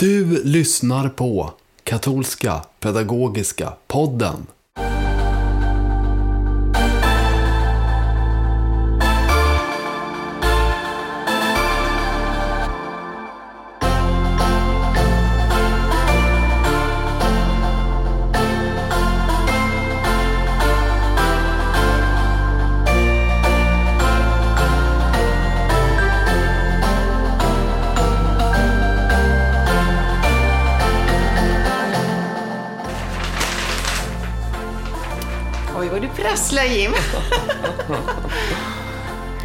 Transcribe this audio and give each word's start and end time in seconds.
Du 0.00 0.44
lyssnar 0.44 1.08
på 1.08 1.52
Katolska 1.84 2.62
Pedagogiska 2.78 3.72
Podden. 3.86 4.46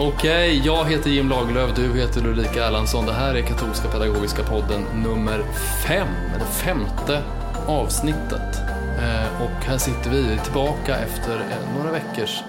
Okej, 0.07 0.61
jag 0.65 0.85
heter 0.85 1.09
Jim 1.09 1.29
Lagerlöf, 1.29 1.75
du 1.75 1.99
heter 1.99 2.27
Ulrika 2.27 2.65
Erlandsson. 2.65 3.05
Det 3.05 3.13
här 3.13 3.35
är 3.35 3.41
Katolska 3.41 3.87
Pedagogiska 3.87 4.43
Podden 4.43 4.81
nummer 5.03 5.43
fem, 5.87 6.07
eller 6.35 6.45
femte 6.45 7.23
avsnittet. 7.67 8.55
Eh, 8.99 9.41
och 9.41 9.65
här 9.65 9.77
sitter 9.77 10.09
vi 10.09 10.39
tillbaka 10.43 10.97
efter 10.97 11.35
eh, 11.35 11.77
några 11.77 11.91
veckors 11.91 12.43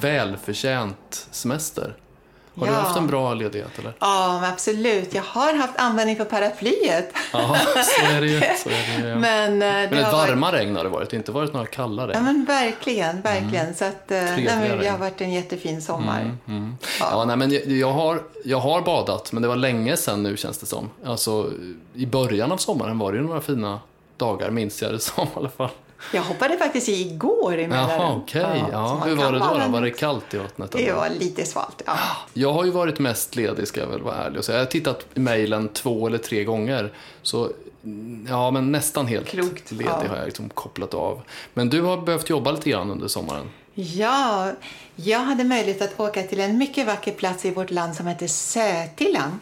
välförtjänt 0.00 1.28
semester. 1.30 1.96
Har 2.60 2.66
du 2.66 2.72
Ja. 2.72 2.78
haft 2.80 2.96
en 2.96 3.06
bra 3.06 3.34
ledighet 3.34 3.78
eller? 3.78 3.92
Ja, 3.98 4.38
men 4.42 4.52
absolut. 4.52 5.14
Jag 5.14 5.22
har 5.22 5.54
haft 5.54 5.76
användning 5.76 6.16
för 6.16 6.24
paraplyet. 6.24 7.12
Ja, 7.32 7.56
så 7.84 8.04
är 8.16 8.20
det 8.20 8.26
ju. 8.26 8.36
Är 8.40 9.02
det 9.02 9.08
ju. 9.08 9.14
Men, 9.16 9.58
Men, 9.58 9.84
eh, 9.84 9.90
det 9.90 9.98
ett 9.98 10.04
har 10.04 10.12
varit- 10.12 10.28
varma 10.30 10.52
regn 10.52 10.76
har 10.76 10.84
det 10.84 10.90
varit, 10.90 11.12
inte 11.12 11.32
varit 11.32 11.52
några 11.52 11.66
kalla 11.66 12.02
Ja, 12.02 12.08
regn. 12.08 12.24
men 12.24 12.44
verkligen, 12.44 13.20
verkligen. 13.20 13.74
Så 13.74 13.84
att, 13.84 14.10
eh, 14.10 14.18
nej, 14.22 14.44
men 14.60 14.78
det 14.78 14.88
har 14.88 14.98
varit 14.98 15.20
en 15.20 15.32
jättefin 15.32 15.82
sommar. 15.82 16.36
Ja, 17.00 17.24
nej, 17.24 17.36
men 17.36 17.52
jag, 17.52 17.66
jag, 17.66 17.92
har, 17.92 18.22
jag 18.44 18.60
har 18.60 18.80
badat, 18.82 19.32
men 19.32 19.42
det 19.42 19.48
var 19.48 19.56
länge 19.56 19.96
sedan 19.96 20.22
nu 20.22 20.36
känns 20.36 20.58
det 20.58 20.66
som. 20.66 20.90
Alltså, 21.04 21.50
I 21.94 22.06
början 22.06 22.52
av 22.52 22.56
sommaren 22.56 22.98
var 22.98 23.12
det 23.12 23.18
ju 23.18 23.24
några 23.24 23.40
fina 23.40 23.80
dagar, 24.16 24.50
minns 24.50 24.82
jag 24.82 24.92
det 24.92 24.98
som 25.00 25.24
i 25.26 25.30
alla 25.34 25.48
fall. 25.48 25.68
Jag 26.12 26.22
hoppade 26.22 26.56
faktiskt 26.56 26.88
i 26.88 26.92
igår 26.92 27.58
i 27.58 27.68
Mälaren. 27.68 28.00
Jaha, 28.00 28.14
okej. 28.16 28.64
så 28.66 28.72
Ja, 28.72 29.02
hur 29.06 29.16
var 29.16 29.32
det 29.32 29.38
då? 29.38 29.58
då? 29.64 29.68
Var 29.68 29.80
det 29.80 29.90
kallt 29.90 30.34
i 30.34 30.38
vattnet? 30.38 30.72
Det 30.72 30.92
var 30.92 31.08
lite 31.08 31.46
svalt, 31.46 31.82
ja. 31.86 31.96
Jag 32.34 32.52
har 32.52 32.64
ju 32.64 32.70
varit 32.70 32.98
mest 32.98 33.36
ledig, 33.36 33.68
ska 33.68 33.80
jag 33.80 33.86
väl 33.86 34.02
vara 34.02 34.16
ärlig 34.16 34.38
och 34.38 34.44
säga. 34.44 34.58
Jag 34.58 34.64
har 34.64 34.70
tittat 34.70 35.06
i 35.14 35.20
mejlen 35.20 35.68
två 35.68 36.06
eller 36.06 36.18
tre 36.18 36.44
gånger. 36.44 36.92
Så 37.22 37.50
ja, 38.28 38.50
men 38.50 38.72
nästan 38.72 39.06
helt 39.06 39.26
Klokt, 39.28 39.70
ledig 39.70 39.86
ja. 39.86 40.08
har 40.08 40.16
jag 40.16 40.24
liksom 40.24 40.48
kopplat 40.48 40.94
av. 40.94 41.22
Men 41.54 41.70
du 41.70 41.82
har 41.82 41.96
behövt 41.96 42.30
jobba 42.30 42.52
lite 42.52 42.70
grann 42.70 42.90
under 42.90 43.08
sommaren. 43.08 43.50
Ja, 43.74 44.52
jag 44.96 45.18
hade 45.20 45.44
möjlighet 45.44 45.82
att 45.82 46.00
åka 46.00 46.22
till 46.22 46.40
en 46.40 46.58
mycket 46.58 46.86
vacker 46.86 47.12
plats 47.12 47.44
i 47.44 47.50
vårt 47.50 47.70
land 47.70 47.94
som 47.94 48.06
heter 48.06 48.26
Sätila. 48.26 49.32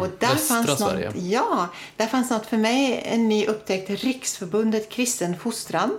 och 0.00 0.08
där 0.18 0.26
Mm, 0.26 0.38
fanns 0.38 0.78
Sverige. 0.78 1.06
Något, 1.06 1.16
ja, 1.22 1.68
där 1.96 2.06
fanns 2.06 2.30
något 2.30 2.46
för 2.46 2.56
mig, 2.56 3.02
en 3.04 3.28
ny 3.28 3.46
upptäckt, 3.46 3.90
Riksförbundet 3.90 4.88
Kristen 4.90 5.38
Fostran. 5.38 5.98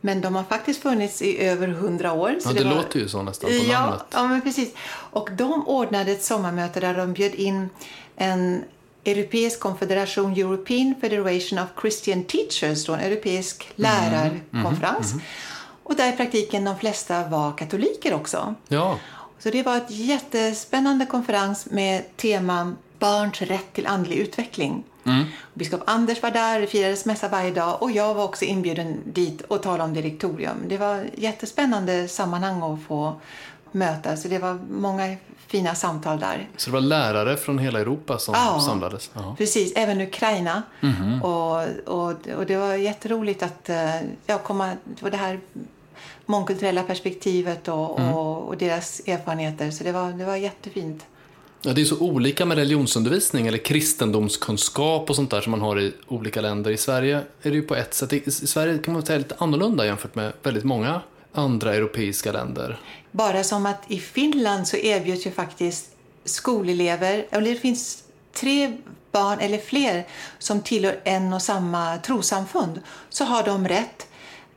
Men 0.00 0.20
de 0.20 0.34
har 0.36 0.44
faktiskt 0.44 0.82
funnits 0.82 1.22
i 1.22 1.38
över 1.44 1.68
hundra 1.68 2.12
år. 2.12 2.30
Mhm. 2.30 2.40
Ja, 2.44 2.52
det 2.52 2.64
låter 2.64 2.98
ju 3.00 3.08
så 3.08 3.22
nästan 3.22 3.50
på 3.50 3.56
ja, 3.56 3.80
namnet. 3.80 4.02
Ja, 4.10 4.28
men 4.28 4.40
precis. 4.40 4.68
Och 4.90 5.28
de 5.32 5.68
ordnade 5.68 6.12
ett 6.12 6.24
sommarmöte 6.24 6.80
där 6.80 6.94
de 6.94 7.12
bjöd 7.12 7.34
in 7.34 7.70
en 8.16 8.64
europeisk 9.04 9.60
konfederation, 9.60 10.32
European 10.32 10.94
Federation 11.00 11.58
of 11.58 11.68
Christian 11.80 12.24
Teachers, 12.24 12.84
då 12.86 12.92
en 12.92 13.00
europeisk 13.00 13.68
Mm, 13.78 13.90
lärarkonferens. 13.90 15.14
Och 15.88 15.96
där 15.96 16.12
i 16.12 16.16
praktiken 16.16 16.64
de 16.64 16.78
flesta 16.78 17.24
var 17.28 17.52
katoliker 17.52 18.14
också. 18.14 18.54
Ja, 18.68 18.98
Så 19.38 19.50
det 19.50 19.62
var 19.62 19.76
ett 19.76 19.90
jättespännande 19.90 21.06
konferens 21.06 21.66
med 21.70 22.16
tema 22.16 22.74
Barns 22.98 23.42
rätt 23.42 23.72
till 23.72 23.86
andlig 23.86 24.16
utveckling. 24.16 24.84
Biskop 25.54 25.82
Anders 25.86 26.22
var 26.22 26.30
där, 26.30 26.60
det 26.60 26.66
firades 26.66 27.04
mässa 27.04 27.28
varje 27.28 27.50
dag 27.50 27.82
och 27.82 27.90
jag 27.90 28.14
var 28.14 28.24
också 28.24 28.44
inbjuden 28.44 29.00
dit 29.04 29.42
och 29.42 29.62
tala 29.62 29.84
om 29.84 29.94
direktorium. 29.94 30.56
Det 30.68 30.78
var 30.78 31.04
jättespännande 31.14 32.08
sammanhang 32.08 32.62
att 32.62 32.82
få 32.88 33.20
möta, 33.72 34.16
så 34.16 34.28
det 34.28 34.38
var 34.38 34.58
många 34.70 35.16
fina 35.46 35.74
samtal 35.74 36.20
där. 36.20 36.48
så 36.56 36.70
det 36.70 36.74
var 36.74 36.80
lärare 36.80 37.36
från 37.36 37.58
hela 37.58 37.80
Europa 37.80 38.18
som 38.18 38.34
Ja. 38.34 38.60
samlades? 38.66 39.10
Ja. 39.14 39.34
Precis, 39.38 39.72
även 39.76 40.00
Ukraina. 40.00 40.62
Och, 41.22 41.56
och, 41.86 42.28
och 42.36 42.46
det 42.46 42.56
var 42.56 42.74
jätteroligt 42.74 43.42
att 43.42 43.68
eh, 43.68 43.94
ja, 44.26 44.38
komma 44.38 44.72
på 45.00 45.10
det 45.10 45.16
här 45.16 45.40
mångkulturella 46.26 46.82
perspektivet 46.82 47.68
och, 47.68 47.98
och, 47.98 48.48
och 48.48 48.56
deras 48.56 49.00
erfarenheter. 49.06 49.70
Så 49.70 49.84
det 49.84 49.92
var, 49.92 50.12
det 50.12 50.24
var 50.24 50.36
jättefint. 50.36 51.06
Ja, 51.62 51.72
det 51.72 51.80
är 51.80 51.84
så 51.84 51.98
olika 51.98 52.44
med 52.44 52.56
religionsundervisning 52.58 53.46
eller 53.46 53.58
kristendomskunskap 53.58 55.10
och 55.10 55.16
sånt 55.16 55.30
där 55.30 55.40
som 55.40 55.50
man 55.50 55.60
har 55.60 55.80
i 55.80 55.92
olika 56.08 56.40
länder. 56.40 56.70
I 56.70 56.76
Sverige 56.76 57.16
är 57.16 57.50
det 57.50 57.56
ju 57.56 57.62
på 57.62 57.74
ett 57.74 57.94
sätt. 57.94 58.12
I 58.12 58.30
Sverige 58.30 58.78
kan 58.78 58.94
man 58.94 59.06
säga 59.06 59.18
lite 59.18 59.34
annorlunda 59.38 59.86
jämfört 59.86 60.14
med 60.14 60.32
väldigt 60.42 60.64
många 60.64 61.00
andra 61.32 61.74
europeiska 61.74 62.32
länder. 62.32 62.80
Bara 63.10 63.44
som 63.44 63.66
att 63.66 63.82
i 63.88 63.98
Finland 63.98 64.68
så 64.68 64.76
erbjuds 64.76 65.26
ju 65.26 65.30
faktiskt 65.30 65.90
skolelever, 66.24 67.26
eller 67.30 67.50
det 67.50 67.56
finns 67.56 68.04
tre 68.32 68.76
barn 69.12 69.38
eller 69.40 69.58
fler 69.58 70.06
som 70.38 70.60
tillhör 70.60 71.00
en 71.04 71.32
och 71.32 71.42
samma 71.42 71.98
trosamfund, 71.98 72.80
så 73.08 73.24
har 73.24 73.42
de 73.42 73.68
rätt 73.68 74.07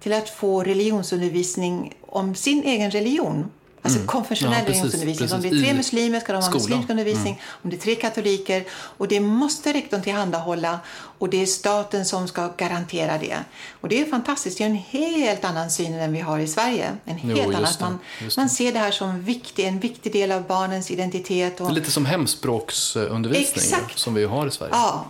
till 0.04 0.14
att 0.14 0.30
få 0.30 0.64
religionsundervisning 0.64 1.94
om 2.08 2.36
sin 2.36 2.64
egen 2.64 2.92
religion. 2.92 3.52
Alltså 3.84 4.00
konfessionell 4.06 4.54
Ja, 4.60 4.66
precis, 4.66 4.82
religionsundervisning. 4.84 5.34
Om 5.34 5.42
det 5.42 5.48
är 5.48 5.52
precis. 5.52 5.66
tre 5.68 5.74
muslimer 5.78 6.20
ska 6.20 6.34
de 6.34 6.42
ha 6.44 6.52
muslimsk 6.54 6.90
undervisning. 6.90 7.42
Om 7.64 7.70
det 7.70 7.76
är 7.76 7.80
tre 7.80 7.96
katoliker. 7.96 8.64
Och 8.72 9.08
det 9.08 9.20
måste 9.20 9.74
rektorn 9.74 10.02
tillhandahålla. 10.02 10.80
Och 11.18 11.30
det 11.30 11.42
är 11.42 11.46
staten 11.46 12.06
som 12.06 12.28
ska 12.28 12.50
garantera 12.58 13.18
det. 13.18 13.38
Och 13.82 13.90
det 13.90 14.02
är 14.02 14.06
fantastiskt. 14.06 14.58
Det 14.58 14.64
är 14.64 14.70
en 14.70 14.76
helt 14.76 15.46
annan 15.46 15.72
syn 15.72 15.94
än 15.94 16.14
vi 16.14 16.20
har 16.20 16.40
i 16.40 16.48
Sverige. 16.48 16.98
En 17.06 17.20
Jo, 17.24 17.36
helt 17.36 17.48
annan. 17.56 17.62
just 17.62 17.80
det, 17.80 17.86
Man, 17.86 18.00
man 18.38 18.50
ser 18.50 18.72
det 18.72 18.80
här 18.80 18.92
som 18.92 19.22
viktig, 19.24 19.66
en 19.66 19.80
viktig 19.80 20.12
del 20.14 20.32
av 20.32 20.44
barnens 20.48 20.92
identitet. 20.92 21.62
Och, 21.62 21.72
lite 21.72 21.92
som 21.92 22.06
hemspråksundervisning 22.06 23.64
Exakt. 23.64 24.00
som 24.00 24.14
vi 24.14 24.26
har 24.26 24.48
i 24.48 24.52
Sverige. 24.52 24.72
ja. 24.76 25.06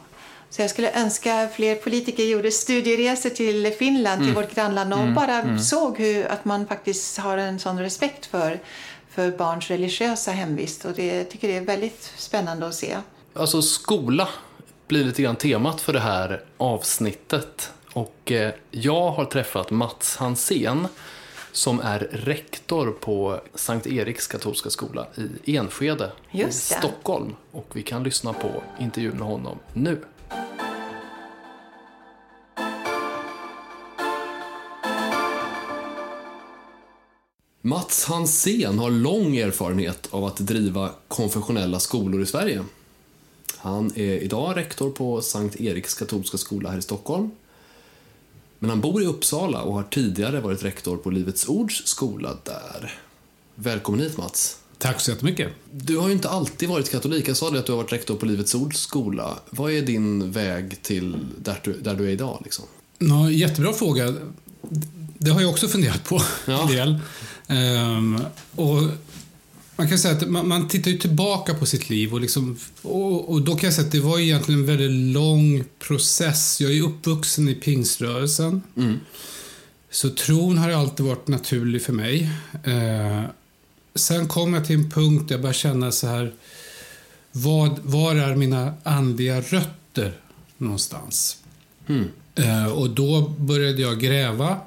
Så 0.51 0.61
jag 0.61 0.69
skulle 0.69 0.91
önska 0.91 1.49
fler 1.55 1.75
politiker 1.75 2.23
gjorde 2.23 2.51
studieresor 2.51 3.29
till 3.29 3.73
Finland, 3.79 4.23
till 4.23 4.33
vårt 4.33 4.55
grannland 4.55 4.93
och 4.93 5.13
bara 5.13 5.59
såg 5.59 5.97
hur, 5.97 6.25
att 6.25 6.45
man 6.45 6.67
faktiskt 6.67 7.17
har 7.17 7.37
en 7.37 7.59
sån 7.59 7.79
respekt 7.79 8.25
för, 8.25 8.59
för 9.09 9.31
barns 9.31 9.67
religiösa 9.67 10.31
hemvist. 10.31 10.85
Och 10.85 10.93
det 10.93 11.05
jag 11.05 11.29
tycker 11.29 11.47
det 11.47 11.57
är 11.57 11.61
väldigt 11.61 12.13
spännande 12.17 12.67
att 12.67 12.75
se. 12.75 12.97
Alltså 13.33 13.61
skola 13.61 14.29
blir 14.87 15.03
lite 15.03 15.21
grann 15.21 15.35
temat 15.35 15.81
för 15.81 15.93
det 15.93 15.99
här 15.99 16.43
avsnittet. 16.57 17.71
Och 17.93 18.31
eh, 18.31 18.53
jag 18.71 19.11
har 19.11 19.25
träffat 19.25 19.71
Mats 19.71 20.15
Hansén 20.17 20.87
som 21.51 21.79
är 21.79 21.99
rektor 21.99 22.91
på 22.91 23.41
Sankt 23.55 23.87
Eriks 23.87 24.27
katolska 24.27 24.69
skola 24.69 25.07
i 25.43 25.57
Enskede 25.57 26.11
i. 26.31 26.51
Stockholm. 26.51 27.35
Och 27.51 27.67
vi 27.73 27.83
kan 27.83 28.03
lyssna 28.03 28.33
på 28.33 28.63
intervjun 28.79 29.17
med 29.17 29.27
honom 29.27 29.59
nu. 29.73 30.01
Mats 37.61 38.03
Hansén 38.05 38.79
har 38.79 38.89
lång 38.91 39.37
erfarenhet 39.37 40.07
av 40.11 40.25
att 40.25 40.37
driva 40.37 40.89
konfessionella 41.07 41.79
skolor 41.79 42.21
i 42.21 42.25
Sverige. 42.25 42.63
Han 43.57 43.91
är 43.95 44.13
idag 44.23 44.57
rektor 44.57 44.89
på 44.91 45.21
Sankt 45.21 45.61
Eriks 45.61 45.93
katolska 45.93 46.37
skola 46.37 46.69
här 46.69 46.77
i 46.77 46.81
Stockholm. 46.81 47.31
Men 48.59 48.69
han 48.69 48.81
bor 48.81 49.03
i 49.03 49.05
Uppsala 49.05 49.61
och 49.61 49.73
har 49.73 49.83
tidigare 49.83 50.41
varit 50.41 50.63
rektor 50.63 50.97
på 50.97 51.09
Livets 51.09 51.47
Ords 51.49 51.87
skola 51.87 52.37
där. 52.43 52.93
Välkommen 53.55 53.99
hit 54.01 54.17
Mats. 54.17 54.57
Tack 54.77 55.01
så 55.01 55.11
jättemycket. 55.11 55.49
Du 55.71 55.97
har 55.97 56.07
ju 56.07 56.13
inte 56.13 56.29
alltid 56.29 56.69
varit 56.69 56.91
katolik. 56.91 57.27
Jag 57.29 57.37
sa 57.37 57.49
det 57.49 57.59
att 57.59 57.65
du 57.65 57.71
har 57.71 57.77
varit 57.77 57.93
rektor 57.93 58.15
på 58.15 58.25
Livets 58.25 58.55
Ords 58.55 58.79
skola. 58.79 59.39
Vad 59.49 59.71
är 59.71 59.81
din 59.81 60.31
väg 60.31 60.81
till 60.81 61.17
där 61.37 61.59
du, 61.63 61.73
där 61.73 61.95
du 61.95 62.05
är 62.05 62.09
idag? 62.09 62.41
Liksom? 62.43 62.65
Ja, 62.97 63.29
jättebra 63.31 63.73
fråga. 63.73 64.15
Det 65.17 65.29
har 65.31 65.41
jag 65.41 65.49
också 65.49 65.67
funderat 65.67 66.03
på 66.03 66.21
Ja. 66.45 66.61
en 66.61 66.67
del. 66.67 66.99
Ehm, 67.51 68.17
och 68.55 68.81
man 69.75 69.89
kan 69.89 69.97
säga 69.97 70.17
att 70.17 70.29
man, 70.29 70.47
man 70.47 70.67
tittar 70.67 70.91
tillbaka 70.91 71.53
på 71.53 71.65
sitt 71.65 71.89
liv 71.89 72.13
och, 72.13 72.21
liksom, 72.21 72.57
och, 72.81 73.29
och 73.29 73.41
då 73.41 73.55
kan 73.55 73.67
jag 73.67 73.73
säga 73.73 73.85
att 73.85 73.91
det 73.91 73.99
var 73.99 74.19
egentligen 74.19 74.59
en 74.59 74.65
väldigt 74.65 75.13
lång 75.13 75.63
process. 75.79 76.61
Jag 76.61 76.71
är 76.71 76.81
uppvuxen 76.81 77.49
i 77.49 77.55
pingströrelsen. 77.55 78.61
Så 79.89 80.09
tron 80.09 80.57
har 80.57 80.69
alltid 80.69 81.05
varit 81.05 81.27
naturlig 81.27 81.81
för 81.81 81.93
mig. 81.93 82.29
Eh, 82.63 83.23
sen 83.95 84.27
kom 84.27 84.53
jag 84.53 84.65
till 84.65 84.75
en 84.75 84.89
punkt 84.89 85.27
där 85.27 85.35
jag 85.35 85.41
började 85.41 85.57
känna 85.57 85.91
så 85.91 86.07
här, 86.07 86.33
vad, 87.31 87.79
var 87.79 88.15
är 88.15 88.35
mina 88.35 88.73
andliga 88.83 89.41
rötter 89.41 90.13
någonstans. 90.57 91.37
Eh, 92.35 92.65
och 92.65 92.89
då 92.89 93.21
började 93.37 93.81
jag 93.81 93.99
gräva 93.99 94.59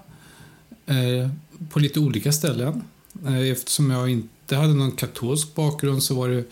eh, 0.87 1.31
på 1.71 1.79
lite 1.79 2.01
olika 2.01 2.33
ställen. 2.33 2.83
Eh, 3.27 3.51
eftersom 3.51 3.91
jag 3.91 4.11
inte 4.11 4.57
hade 4.57 4.75
någon 4.75 4.93
katolsk 4.93 5.55
bakgrund 5.55 6.03
så 6.03 6.15
var 6.15 6.29
det 6.29 6.45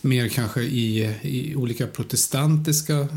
mer 0.00 0.28
kanske 0.28 0.62
i, 0.62 1.16
i 1.22 1.54
olika 1.56 1.86
protestantiska 1.86 3.08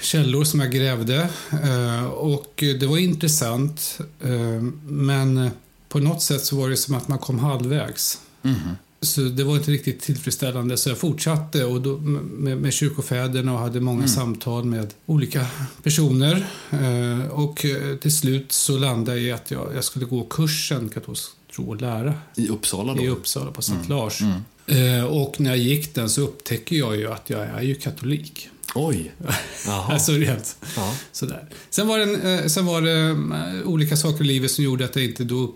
källor 0.00 0.44
som 0.44 0.60
jag 0.60 0.72
grävde. 0.72 1.28
Eh, 1.50 2.04
och 2.04 2.54
det 2.56 2.86
var 2.86 2.98
intressant, 2.98 3.98
eh, 4.20 4.62
men 4.86 5.50
på 5.88 5.98
något 5.98 6.22
sätt 6.22 6.44
så 6.44 6.56
var 6.56 6.68
det 6.68 6.76
som 6.76 6.94
att 6.94 7.08
man 7.08 7.18
kom 7.18 7.38
halvvägs. 7.38 8.20
Mhm. 8.42 8.76
Så 9.00 9.20
det 9.20 9.44
var 9.44 9.56
inte 9.56 9.70
riktigt 9.70 10.00
tillfredsställande 10.00 10.76
så 10.76 10.88
jag 10.88 10.98
fortsatte 10.98 11.64
och 11.64 11.80
då, 11.82 11.98
med, 11.98 12.58
med 12.58 12.72
kyrkofäderna 12.72 13.52
och 13.52 13.58
hade 13.58 13.80
många 13.80 14.08
samtal 14.08 14.64
med 14.64 14.94
olika 15.06 15.46
personer. 15.82 16.46
Eh, 16.70 17.26
och 17.30 17.64
eh, 17.64 17.96
till 17.96 18.16
slut 18.16 18.52
så 18.52 18.78
landade 18.78 19.18
jag 19.18 19.26
i 19.26 19.32
att 19.32 19.50
jag, 19.50 19.68
jag 19.74 19.84
skulle 19.84 20.04
gå 20.06 20.24
kursen 20.24 20.88
katolsk 20.88 21.30
tro 21.54 21.68
och 21.68 21.80
lära 21.80 22.14
I 22.34 22.48
Uppsala 22.48 22.94
då? 22.94 23.02
i 23.02 23.08
Uppsala 23.08 23.50
på 23.50 23.62
Sankt 23.62 23.88
Lars. 23.88 24.20
Eh, 24.66 25.04
och 25.04 25.40
när 25.40 25.50
jag 25.50 25.58
gick 25.58 25.94
den 25.94 26.10
så 26.10 26.20
upptäcker 26.20 26.76
jag 26.76 26.96
ju 26.96 27.12
att 27.12 27.30
jag 27.30 27.40
är 27.40 27.62
ju 27.62 27.74
katolik. 27.74 28.48
Oj! 28.74 29.12
Alltså 29.68 30.12
rent 30.12 30.56
Ja. 30.76 30.94
sådär. 31.12 31.48
Sen 31.70 31.86
var 31.88 31.98
det, 31.98 32.34
eh, 32.42 32.46
sen 32.46 32.66
var 32.66 32.80
det 32.82 33.00
eh, 33.00 33.68
olika 33.68 33.96
saker 33.96 34.24
i 34.24 34.26
livet 34.26 34.50
som 34.50 34.64
gjorde 34.64 34.84
att 34.84 34.96
jag 34.96 35.04
inte 35.04 35.24
då 35.24 35.54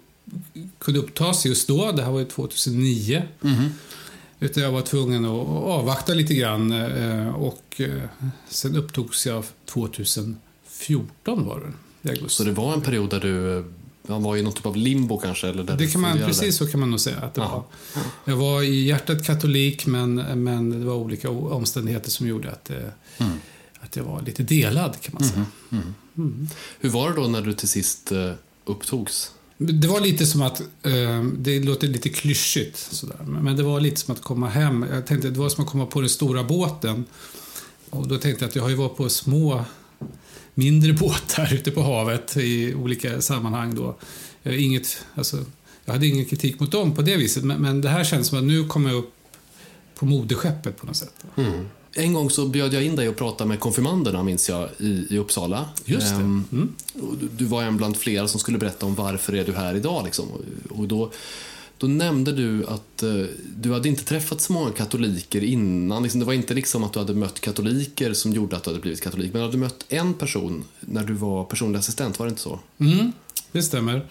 kunde 0.79 1.00
upptas 1.00 1.47
just 1.47 1.69
då. 1.69 1.93
Det 1.93 2.03
här 2.03 2.11
var 2.12 2.19
ju 2.19 2.25
2009. 2.25 3.23
Utan 4.41 4.62
jag 4.62 4.73
var 4.73 4.82
tvungen 4.82 5.25
att 5.25 5.31
avvakta 5.49 6.15
lite 6.15 6.35
grann 6.35 6.73
eh, 6.73 7.29
och 7.29 7.65
eh, 7.81 8.03
sen 8.49 8.77
upptogs 8.77 9.27
jag 9.27 9.44
2014 9.67 11.47
var 11.47 11.61
det. 11.61 12.09
i 12.09 12.12
augusti. 12.12 12.37
Så 12.37 12.44
det 12.44 12.53
var 12.53 12.73
en 12.75 12.81
period 12.81 13.11
där 13.11 13.21
du 13.21 13.59
eh, 13.59 13.65
han 14.09 14.23
var 14.23 14.37
i 14.37 14.43
någon 14.43 14.53
typ 14.53 14.67
av 14.67 14.77
limbo 14.77 15.19
kanske? 15.19 15.49
Eller 15.49 15.62
där 15.65 15.77
Det 15.77 15.87
kan 15.87 16.00
man, 16.00 16.19
precis 16.19 16.56
så 16.56 16.67
kan 16.67 16.81
man 16.81 16.91
nog 16.91 17.00
säga 17.00 17.19
att 17.21 17.35
det 17.35 17.41
Ja. 17.41 17.49
var. 17.94 18.03
Jag 18.33 18.37
var 18.37 18.62
i 18.62 18.85
hjärtat 18.85 19.25
katolik 19.25 19.87
men, 19.87 20.15
men 20.44 20.71
det 20.81 20.87
var 20.87 20.94
olika 20.94 21.31
omständigheter 21.31 22.11
som 22.11 22.26
gjorde 22.29 22.50
att, 22.50 22.65
det, 22.65 22.93
Mm. 23.19 23.33
att 23.81 23.97
jag 23.97 24.05
var 24.05 24.23
lite 24.23 24.43
delad 24.43 25.00
kan 25.00 25.15
man 25.15 25.25
säga. 25.29 25.47
Hur 26.81 26.88
var 26.91 27.11
det 27.11 27.17
då 27.17 27.29
när 27.29 27.43
du 27.43 27.53
till 27.53 27.69
sist 27.69 28.12
eh, 28.12 28.33
upptogs? 28.65 29.33
Det 29.62 29.89
var 29.89 30.01
lite 30.01 30.27
som 30.27 30.43
att, 30.43 30.61
eh, 30.61 31.25
det 31.39 31.61
låter 31.61 31.89
lite 31.89 32.09
klyschigt 32.09 32.79
sådär, 32.79 33.17
men 33.27 33.57
det 33.57 33.62
var 33.62 33.81
lite 33.81 34.01
som 34.01 34.15
att 34.15 34.23
komma 34.23 34.49
hem. 34.49 34.87
Jag 34.93 35.07
tänkte 35.07 35.31
det 35.31 35.39
var 35.39 35.49
som 35.49 35.65
att 35.65 35.71
komma 35.71 35.87
på 35.87 36.01
den 36.01 36.11
stora 36.11 36.45
båten. 36.45 37.05
Och 37.91 38.09
då 38.09 38.19
tänkte 38.19 38.45
jag 38.45 38.49
att 38.49 38.57
jag 38.57 38.62
har 38.62 38.71
ju 38.71 38.77
varit 38.77 38.97
på 38.97 39.09
små, 39.09 39.65
mindre 40.55 40.93
båtar 40.93 41.55
ute 41.55 41.71
på 41.71 41.83
havet 41.83 42.37
i 42.37 42.75
olika 42.75 43.21
sammanhang 43.21 43.75
då. 43.75 43.99
Eh, 44.43 44.65
Inget, 44.65 45.05
alltså, 45.15 45.45
jag 45.85 45.93
hade 45.93 46.07
ingen 46.07 46.25
kritik 46.25 46.61
mot 46.61 46.73
dem 46.73 46.95
på 46.95 47.03
det 47.03 47.17
viset, 47.17 47.45
men, 47.45 47.62
men 47.62 47.81
det 47.81 47.89
här 47.89 48.05
känns 48.05 48.27
som 48.29 48.39
att 48.39 48.45
nu 48.45 48.65
kommer 48.65 48.91
jag 48.91 48.99
upp 48.99 49.15
på 49.95 50.07
moderskeppet 50.07 50.77
på 50.77 50.87
något 50.87 50.97
sätt. 50.97 51.15
Mm. 51.37 51.67
En 51.92 52.12
gång 52.14 52.31
så 52.31 52.46
bjöd 52.46 52.75
jag 52.75 52.82
in 52.84 52.96
dig 52.96 53.08
och 53.08 53.16
pratade 53.16 53.48
med 53.48 53.60
konfirmanderna, 53.60 54.22
minns 54.22 54.48
jag, 54.48 54.69
i, 54.78 55.06
i 55.10 55.19
Uppsala. 55.19 55.69
Just 55.84 56.08
det. 56.08 56.14
Ehm, 56.14 56.44
Mm. 56.52 56.72
du- 57.37 57.44
var 57.44 57.62
en 57.62 57.76
bland 57.76 57.96
flera 57.96 58.28
som 58.28 58.40
skulle 58.40 58.58
berätta 58.58 58.87
om 58.87 58.94
varför 58.94 59.32
är 59.32 59.44
du 59.44 59.52
här 59.52 59.75
idag. 59.75 60.04
Liksom. 60.04 60.28
Och- 60.31 60.78
Och 60.78 60.88
då, 60.88 61.10
då 61.78 61.87
nämnde 61.87 62.32
du 62.32 62.66
att 62.66 63.02
eh, 63.02 63.25
du 63.56 63.72
hade 63.72 63.88
inte 63.88 64.04
träffat 64.04 64.40
så 64.40 64.52
många 64.52 64.70
katoliker 64.70 65.44
innan. 65.44 66.02
Liksom, 66.02 66.20
det 66.20 66.26
var 66.26 66.32
inte 66.32 66.54
liksom 66.54 66.84
att 66.84 66.92
du 66.92 66.98
hade 66.98 67.14
mött 67.14 67.40
katoliker 67.40 68.12
som 68.12 68.32
gjorde 68.32 68.56
att 68.56 68.64
du 68.64 68.70
hade 68.70 68.81
blivit 68.81 69.00
katolik. 69.00 69.32
Men 69.32 69.40
du 69.42 69.46
hade 69.46 69.58
mött 69.58 69.84
en 69.88 70.14
person 70.14 70.64
när 70.81 71.04
du 71.04 71.12
var 71.12 71.44
personlig 71.44 71.78
assistent, 71.78 72.19
var 72.19 72.26
det 72.26 72.31
inte 72.31 72.42
så? 72.42 72.58
Mm, 72.78 73.12
det 73.52 73.62
stämmer. 73.62 74.06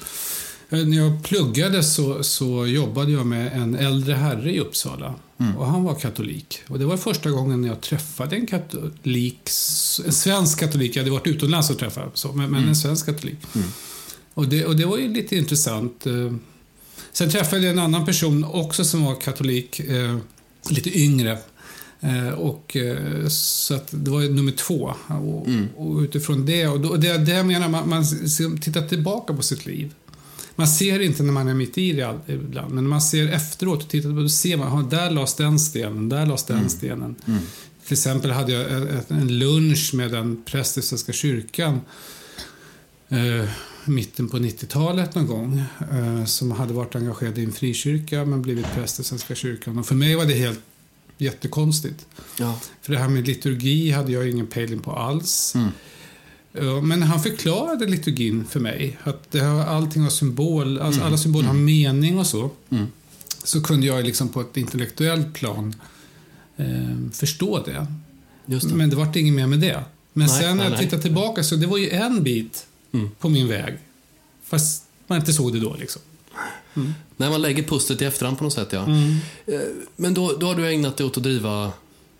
Eh, 0.69 0.79
När 0.85 0.97
jag 0.97 1.23
pluggade 1.23 1.83
så, 1.83 2.23
så 2.23 2.65
jobbade 2.65 3.11
jag 3.11 3.25
med 3.25 3.53
en 3.61 3.75
äldre 3.75 4.13
herre 4.13 4.53
i 4.53 4.59
Uppsala. 4.59 5.15
Och 5.57 5.65
han 5.65 5.83
var 5.83 5.95
katolik. 5.95 6.59
Och 6.67 6.79
det 6.79 6.85
var 6.85 6.97
första 6.97 7.29
gången 7.29 7.63
jag 7.63 7.81
träffade 7.81 8.35
en 8.35 8.47
katolik, 8.47 9.39
en 10.05 10.13
svensk 10.13 10.59
katolik. 10.59 10.95
Jag 10.95 11.01
hade 11.01 11.11
varit 11.11 11.27
utomlands 11.27 11.69
och 11.69 11.79
träffat, 11.79 12.17
så, 12.17 12.33
men, 12.33 12.51
men 12.51 12.67
en 12.67 12.75
svensk 12.75 13.05
katolik. 13.05 13.37
Och, 14.33 14.47
det, 14.47 14.65
och 14.65 14.75
det 14.75 14.85
var 14.85 14.97
ju 14.97 15.13
lite 15.13 15.35
intressant. 15.35 16.05
Eh, 16.05 16.33
Sen 17.11 17.29
träffade 17.29 17.61
jag 17.61 17.71
en 17.73 17.79
annan 17.79 18.05
person 18.05 18.43
också 18.43 18.85
som 18.85 19.05
var 19.05 19.21
katolik, 19.21 19.79
eh, 19.79 20.17
lite 20.69 20.99
yngre. 20.99 21.37
Eh, 21.99 22.29
och, 22.29 22.77
så 23.29 23.73
att 23.75 23.87
det 23.91 24.11
var 24.11 24.21
nummer 24.21 24.51
två. 24.51 24.93
Och, 25.07 25.47
och 25.77 25.99
utifrån 25.99 26.45
det, 26.45 26.67
och 26.67 26.79
då, 26.79 26.95
det, 26.95 27.17
det 27.17 27.31
jag 27.31 27.45
menar, 27.45 27.69
man, 27.69 27.89
man 27.89 28.03
tittar 28.61 28.87
tillbaka 28.87 29.33
på 29.33 29.41
sitt 29.41 29.65
liv. 29.65 29.93
Man 30.59 30.67
ser 30.67 30.99
inte 30.99 31.23
när 31.23 31.31
man 31.33 31.47
är 31.47 31.53
mitt 31.53 31.77
i 31.77 31.91
det 31.93 32.19
ibland, 32.27 32.73
men 32.73 32.83
när 32.83 32.89
man 32.89 33.01
ser 33.01 33.27
efteråt 33.27 33.83
och 33.83 33.89
tittar 33.89 34.09
på 34.09 34.15
då 34.15 34.29
ser 34.29 34.57
man, 34.57 34.67
"Aha, 34.67 34.81
där 34.81 35.11
lades 35.11 35.35
den 35.35 35.59
stenen, 35.59 36.09
där 36.09 36.25
lades 36.25 36.43
den 36.43 36.69
stenen. 36.69 37.15
Till 37.85 37.93
exempel 37.93 38.31
hade 38.31 38.51
jag 38.51 38.71
en- 38.71 39.03
en 39.09 39.39
lunch 39.39 39.91
med 39.93 40.13
en 40.13 40.43
präst 40.45 40.77
i 40.77 40.81
Svenska 40.81 41.13
kyrkan 41.13 41.81
eh, 43.09 43.49
mitten 43.85 44.29
på 44.29 44.37
90-talet 44.39 45.15
någon 45.15 45.27
gång 45.27 45.63
eh, 45.91 46.25
som 46.25 46.51
hade 46.51 46.73
varit 46.73 46.95
engagerad 46.95 47.37
i 47.37 47.43
en 47.43 47.51
frikyrka 47.51 48.25
men 48.25 48.41
blivit 48.41 48.65
präst 48.75 48.99
i 48.99 49.03
Svenska 49.03 49.35
kyrkan. 49.35 49.77
Och 49.79 49.85
för 49.85 49.95
mig 49.95 50.15
var 50.15 50.25
det 50.25 50.33
helt 50.33 50.59
jättekonstigt. 51.17 52.05
Ja. 52.39 52.59
För 52.81 52.93
det 52.93 52.99
här 52.99 53.09
med 53.09 53.27
liturgi 53.27 53.91
hade 53.91 54.11
jag 54.11 54.29
ingen 54.29 54.47
pejling 54.47 54.79
på 54.79 54.91
alls. 54.91 55.55
Mm. 55.55 55.69
Men 56.83 57.03
han 57.03 57.19
förklarade 57.23 57.85
liturgin 57.85 58.45
för 58.49 58.59
mig. 58.59 58.97
Att 59.03 59.31
det 59.31 59.39
har, 59.39 59.61
allting 59.63 60.01
har 60.01 60.09
symbol, 60.09 60.79
alltså 60.79 61.01
alla 61.01 61.17
symboler 61.17 61.47
har 61.47 61.53
mening 61.55 62.19
och 62.19 62.27
så. 62.27 62.49
Mm. 62.69 62.85
Så 63.43 63.61
kunde 63.61 63.87
jag 63.87 64.05
liksom 64.05 64.29
på 64.29 64.41
ett 64.41 64.57
intellektuellt 64.57 65.33
plan 65.33 65.75
eh, 66.57 67.11
förstå 67.13 67.63
det. 67.65 67.87
Det. 68.45 68.63
Men 68.73 68.89
det 68.89 68.95
vart 68.95 69.15
inget 69.15 69.33
mer 69.33 69.47
med 69.47 69.59
det. 69.59 69.83
Men 70.13 70.27
Nej, 70.27 70.39
sen 70.41 70.57
när 70.57 70.69
jag 70.69 70.79
tittar 70.79 70.97
tillbaka 70.97 71.43
så 71.43 71.55
det 71.55 71.67
var 71.67 71.77
ju 71.77 71.89
en 71.89 72.23
bit 72.23 72.65
Mm. 72.91 73.09
på 73.19 73.29
min 73.29 73.47
väg. 73.47 73.77
Fast 74.43 74.83
man 75.07 75.19
inte 75.19 75.33
såg 75.33 75.53
det 75.53 75.59
då 75.59 75.75
liksom. 75.79 76.01
När 77.17 77.29
man 77.29 77.41
lägger 77.41 77.63
pusslet 77.63 78.01
i 78.01 78.05
efterhand 78.05 78.37
på 78.37 78.43
något 78.43 78.53
sätt, 78.53 78.67
ja. 78.71 78.87
Eh, 79.45 79.59
Men 79.95 80.13
då, 80.13 80.37
då 80.39 80.47
har 80.47 80.55
du 80.55 80.67
ägnat 80.73 80.97
dig 80.97 81.05
åt 81.05 81.17
att 81.17 81.23
driva 81.23 81.71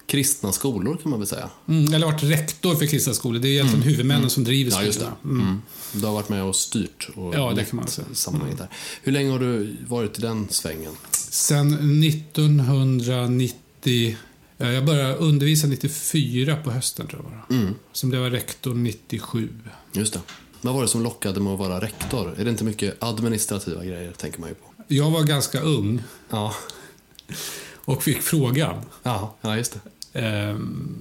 kristna 0.09 0.51
skolor, 0.51 0.97
kan 1.01 1.09
man 1.09 1.19
väl 1.19 1.27
säga? 1.27 1.49
Mm, 1.67 1.93
eller 1.93 2.05
varit 2.05 2.23
rektor 2.23 2.75
för 2.75 2.85
kristna 2.85 3.13
skolor. 3.13 3.39
Det 3.39 3.47
är 3.47 3.51
egentligen 3.51 3.83
huvudmännen 3.83 4.29
som 4.29 4.43
driver 4.43 4.71
Mm. 4.71 4.85
Ja, 4.85 4.91
skolorna. 4.93 5.11
just 5.15 5.21
det. 5.23 5.29
Mm. 5.29 5.61
Du 5.93 6.05
har 6.05 6.13
varit 6.13 6.29
med 6.29 6.43
och 6.43 6.55
styrt 6.55 7.09
och 7.15 7.35
Ja, 7.35 7.53
det 7.55 7.65
kan 7.65 7.77
man 7.77 7.87
säga. 7.87 8.07
sammanhanget 8.13 8.57
där. 8.57 8.67
Hur 9.03 9.11
länge 9.11 9.31
har 9.31 9.39
du 9.39 9.75
varit 9.87 10.19
i 10.19 10.21
den 10.21 10.47
svängen? 10.49 10.91
Sen 11.29 12.03
1990... 12.03 14.17
ja, 14.57 14.71
Jag 14.71 14.85
började 14.85 15.15
undervisa 15.15 15.67
94 15.67 16.55
på 16.55 16.71
hösten, 16.71 17.07
tror 17.07 17.21
jag. 17.23 17.31
bara. 17.31 17.45
Mm. 17.61 17.73
Sen 17.93 18.09
blev 18.09 18.21
jag 18.21 18.33
rektor 18.33 18.73
97. 18.73 19.49
Just 19.91 20.13
det. 20.13 20.19
Vad 20.61 20.73
var 20.73 20.81
det 20.81 20.87
som 20.87 21.03
lockade 21.03 21.39
med 21.39 21.53
att 21.53 21.59
vara 21.59 21.81
rektor? 21.81 22.35
Är 22.37 22.43
det 22.43 22.49
inte 22.49 22.63
mycket 22.63 23.03
administrativa 23.03 23.85
grejer, 23.85 24.11
tänker 24.11 24.39
man 24.39 24.49
ju 24.49 24.55
på. 24.55 24.65
Jag 24.87 25.11
var 25.11 25.23
ganska 25.23 25.59
ung 25.61 26.03
Ja, 26.29 26.53
och 27.75 28.03
fick 28.03 28.21
frågan. 28.21 28.81
ja, 29.03 29.35
ja 29.41 29.57
just 29.57 29.73
det. 29.73 29.79
Ehm, 30.13 30.95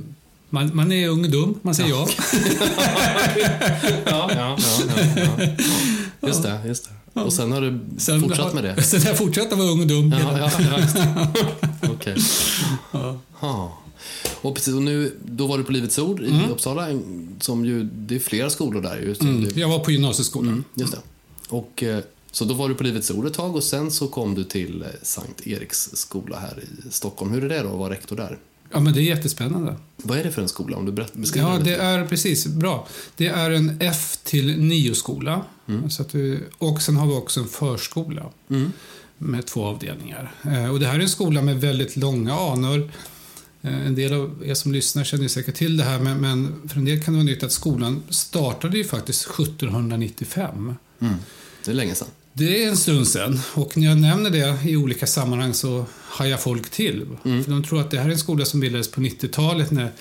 man, 0.51 0.71
man 0.77 0.93
är 0.93 1.09
ung 1.09 1.25
och 1.25 1.31
dum, 1.31 1.55
man 1.63 1.75
säger 1.75 1.91
ja. 1.91 2.09
Ja, 4.07 4.31
ja, 4.35 4.59
ja, 4.59 4.59
ja. 5.17 5.47
Just 6.29 6.43
det, 6.43 6.61
just 6.67 6.89
det. 7.15 7.21
Och 7.21 7.33
sen 7.33 7.53
har 7.53 7.61
du 7.61 7.81
Sen 7.99 8.21
fortsatt 8.21 8.55
med 8.55 8.65
det? 8.65 8.83
Sen 8.83 9.01
har 9.01 9.09
jag 9.09 9.19
fortsatt 9.19 9.53
att 9.53 9.59
vara 9.59 9.69
ung 9.69 9.81
och 9.81 9.87
dum. 9.87 10.13
Ja, 10.21 10.39
ja, 10.39 10.51
ja. 10.61 11.29
Okej. 11.93 12.17
Ja. 13.41 13.79
Och 14.41 14.55
precis, 14.55 14.75
och 14.75 14.83
nu, 14.83 15.17
då 15.25 15.47
var 15.47 15.59
du 15.59 15.65
på 15.65 15.73
Livets 15.73 15.99
Ord 15.99 16.21
i 16.21 16.33
Uppsala, 16.51 16.89
en- 16.91 17.37
som 17.41 17.65
ju, 17.65 17.83
det 17.85 18.15
är 18.15 18.19
flera 18.19 18.51
skolor 18.51 18.83
där 18.83 18.97
ju. 18.97 19.15
Mm, 19.21 19.49
jag 19.55 19.69
var 19.69 19.79
på 19.79 19.91
gymnasieskolan. 19.91 20.65
Just 20.75 20.93
det. 20.93 20.99
Och, 21.49 21.83
eh, 21.83 22.01
så 22.31 22.45
då 22.45 22.55
var 22.55 22.69
du 22.69 22.75
på 22.75 22.83
Livets 22.85 23.11
Ord 23.11 23.27
ett 23.27 23.35
tag 23.35 23.57
och 23.57 23.63
sen 23.65 23.91
så 23.91 24.07
kom 24.09 24.35
du 24.35 24.45
till 24.45 24.83
eh, 24.83 24.89
Sankt 25.03 25.47
Eriks 25.47 25.91
skola 25.95 26.39
här 26.39 26.59
i 26.63 26.91
Stockholm. 26.93 27.33
Hur 27.33 27.45
är 27.45 27.49
det 27.49 27.63
då 27.63 27.69
att 27.73 27.79
vara 27.79 27.91
rektor 27.93 28.17
där? 28.17 28.39
Ja, 28.73 28.81
men 28.81 28.93
det 28.93 29.01
är 29.01 29.03
jättespännande. 29.03 29.77
Vad 29.97 30.19
är 30.19 30.25
det 30.25 30.31
för 30.31 30.43
en 30.43 30.49
skola? 30.49 30.77
Om 30.77 30.87
du 30.87 30.93
beskriver 30.93 31.49
Ja, 31.49 31.59
det 31.59 31.77
är 31.77 32.07
precis. 32.07 32.47
Bra. 32.47 32.87
Det 33.17 33.27
är 33.27 33.51
en 33.51 33.77
F 33.81 34.19
till 34.25 34.57
9-skola. 34.57 35.45
Så 35.91 36.03
att 36.03 36.15
vi, 36.15 36.41
och 36.59 36.83
sen 36.83 36.97
har 36.97 37.07
vi 37.07 37.13
också 37.13 37.41
en 37.41 37.49
förskola 37.49 38.23
Mm. 38.51 38.73
med 39.19 39.47
två 39.47 39.65
avdelningar. 39.65 40.35
Eh, 40.43 40.69
och 40.71 40.81
det 40.81 40.87
här 40.87 40.95
är 40.95 41.01
en 41.01 41.09
skola 41.09 41.43
med 41.43 41.61
väldigt 41.61 41.97
långa 41.97 42.35
anor. 42.35 42.91
Eh, 43.63 43.87
en 43.87 43.95
del 43.95 44.13
av 44.13 44.43
er 44.47 44.55
som 44.55 44.73
lyssnar 44.73 45.05
känner 45.05 45.29
säkert 45.29 45.55
till 45.55 45.77
det 45.77 45.85
här, 45.85 45.99
men, 45.99 46.21
men 46.21 46.69
för 46.69 46.77
en 46.77 46.85
del 46.85 47.03
kan 47.03 47.15
det 47.15 47.19
vara 47.19 47.25
nytt 47.27 47.43
att 47.43 47.53
skolan 47.53 48.03
startade 48.11 48.79
ju 48.79 48.85
faktiskt 48.85 49.31
1795. 49.31 50.75
Mm. 51.01 51.15
Det 51.65 51.71
är 51.71 51.75
länge 51.75 51.95
sedan. 51.95 52.09
Det 52.33 52.65
är 52.65 52.69
en 52.69 52.77
stund 52.77 53.09
sedan 53.09 53.41
och 53.55 53.77
när 53.77 53.87
jag 53.87 53.99
nämner 53.99 54.31
det 54.31 54.59
i 54.65 54.77
olika 54.77 55.07
sammanhang 55.07 55.55
så 55.55 55.87
hajar 56.05 56.37
folk 56.37 56.71
till. 56.71 57.07
Mm. 57.25 57.45
För 57.45 57.51
de 57.51 57.63
tror 57.65 57.81
att 57.81 57.91
det 57.91 57.99
här 57.99 58.09
är 58.09 58.13
en 58.13 58.19
skola 58.19 58.45
som 58.45 58.61
bildades 58.61 58.91
på 58.91 59.01
90-talet 59.01 59.71
när 59.71 59.93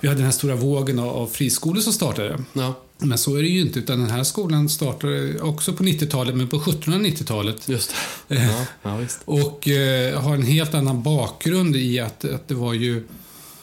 vi 0.00 0.08
hade 0.08 0.18
den 0.18 0.24
här 0.24 0.32
stora 0.32 0.54
vågen 0.54 0.98
av, 0.98 1.26
friskolor 1.26 1.80
som 1.80 1.92
startade. 1.92 2.38
Ja, 2.52 2.80
Men 2.98 3.18
så 3.18 3.36
är 3.36 3.42
det 3.42 3.48
ju 3.48 3.60
inte, 3.60 3.78
utan 3.78 4.00
den 4.00 4.10
här 4.10 4.24
skolan 4.24 4.68
startade 4.68 5.40
också 5.40 5.72
på 5.72 5.82
90-talet, 5.84 6.34
men 6.34 6.48
på 6.48 6.58
1790-talet. 6.58 7.68
just 7.68 7.94
det. 8.28 8.34
Ja, 8.34 8.66
ja, 8.82 8.96
visst. 8.96 9.20
Och 9.24 9.68
eh, 9.68 10.20
har 10.20 10.34
en 10.34 10.42
helt 10.42 10.74
annan 10.74 11.02
bakgrund 11.02 11.76
i 11.76 12.00
att, 12.00 12.24
att 12.24 12.48
det 12.48 12.54
var 12.54 12.74
ju... 12.74 13.04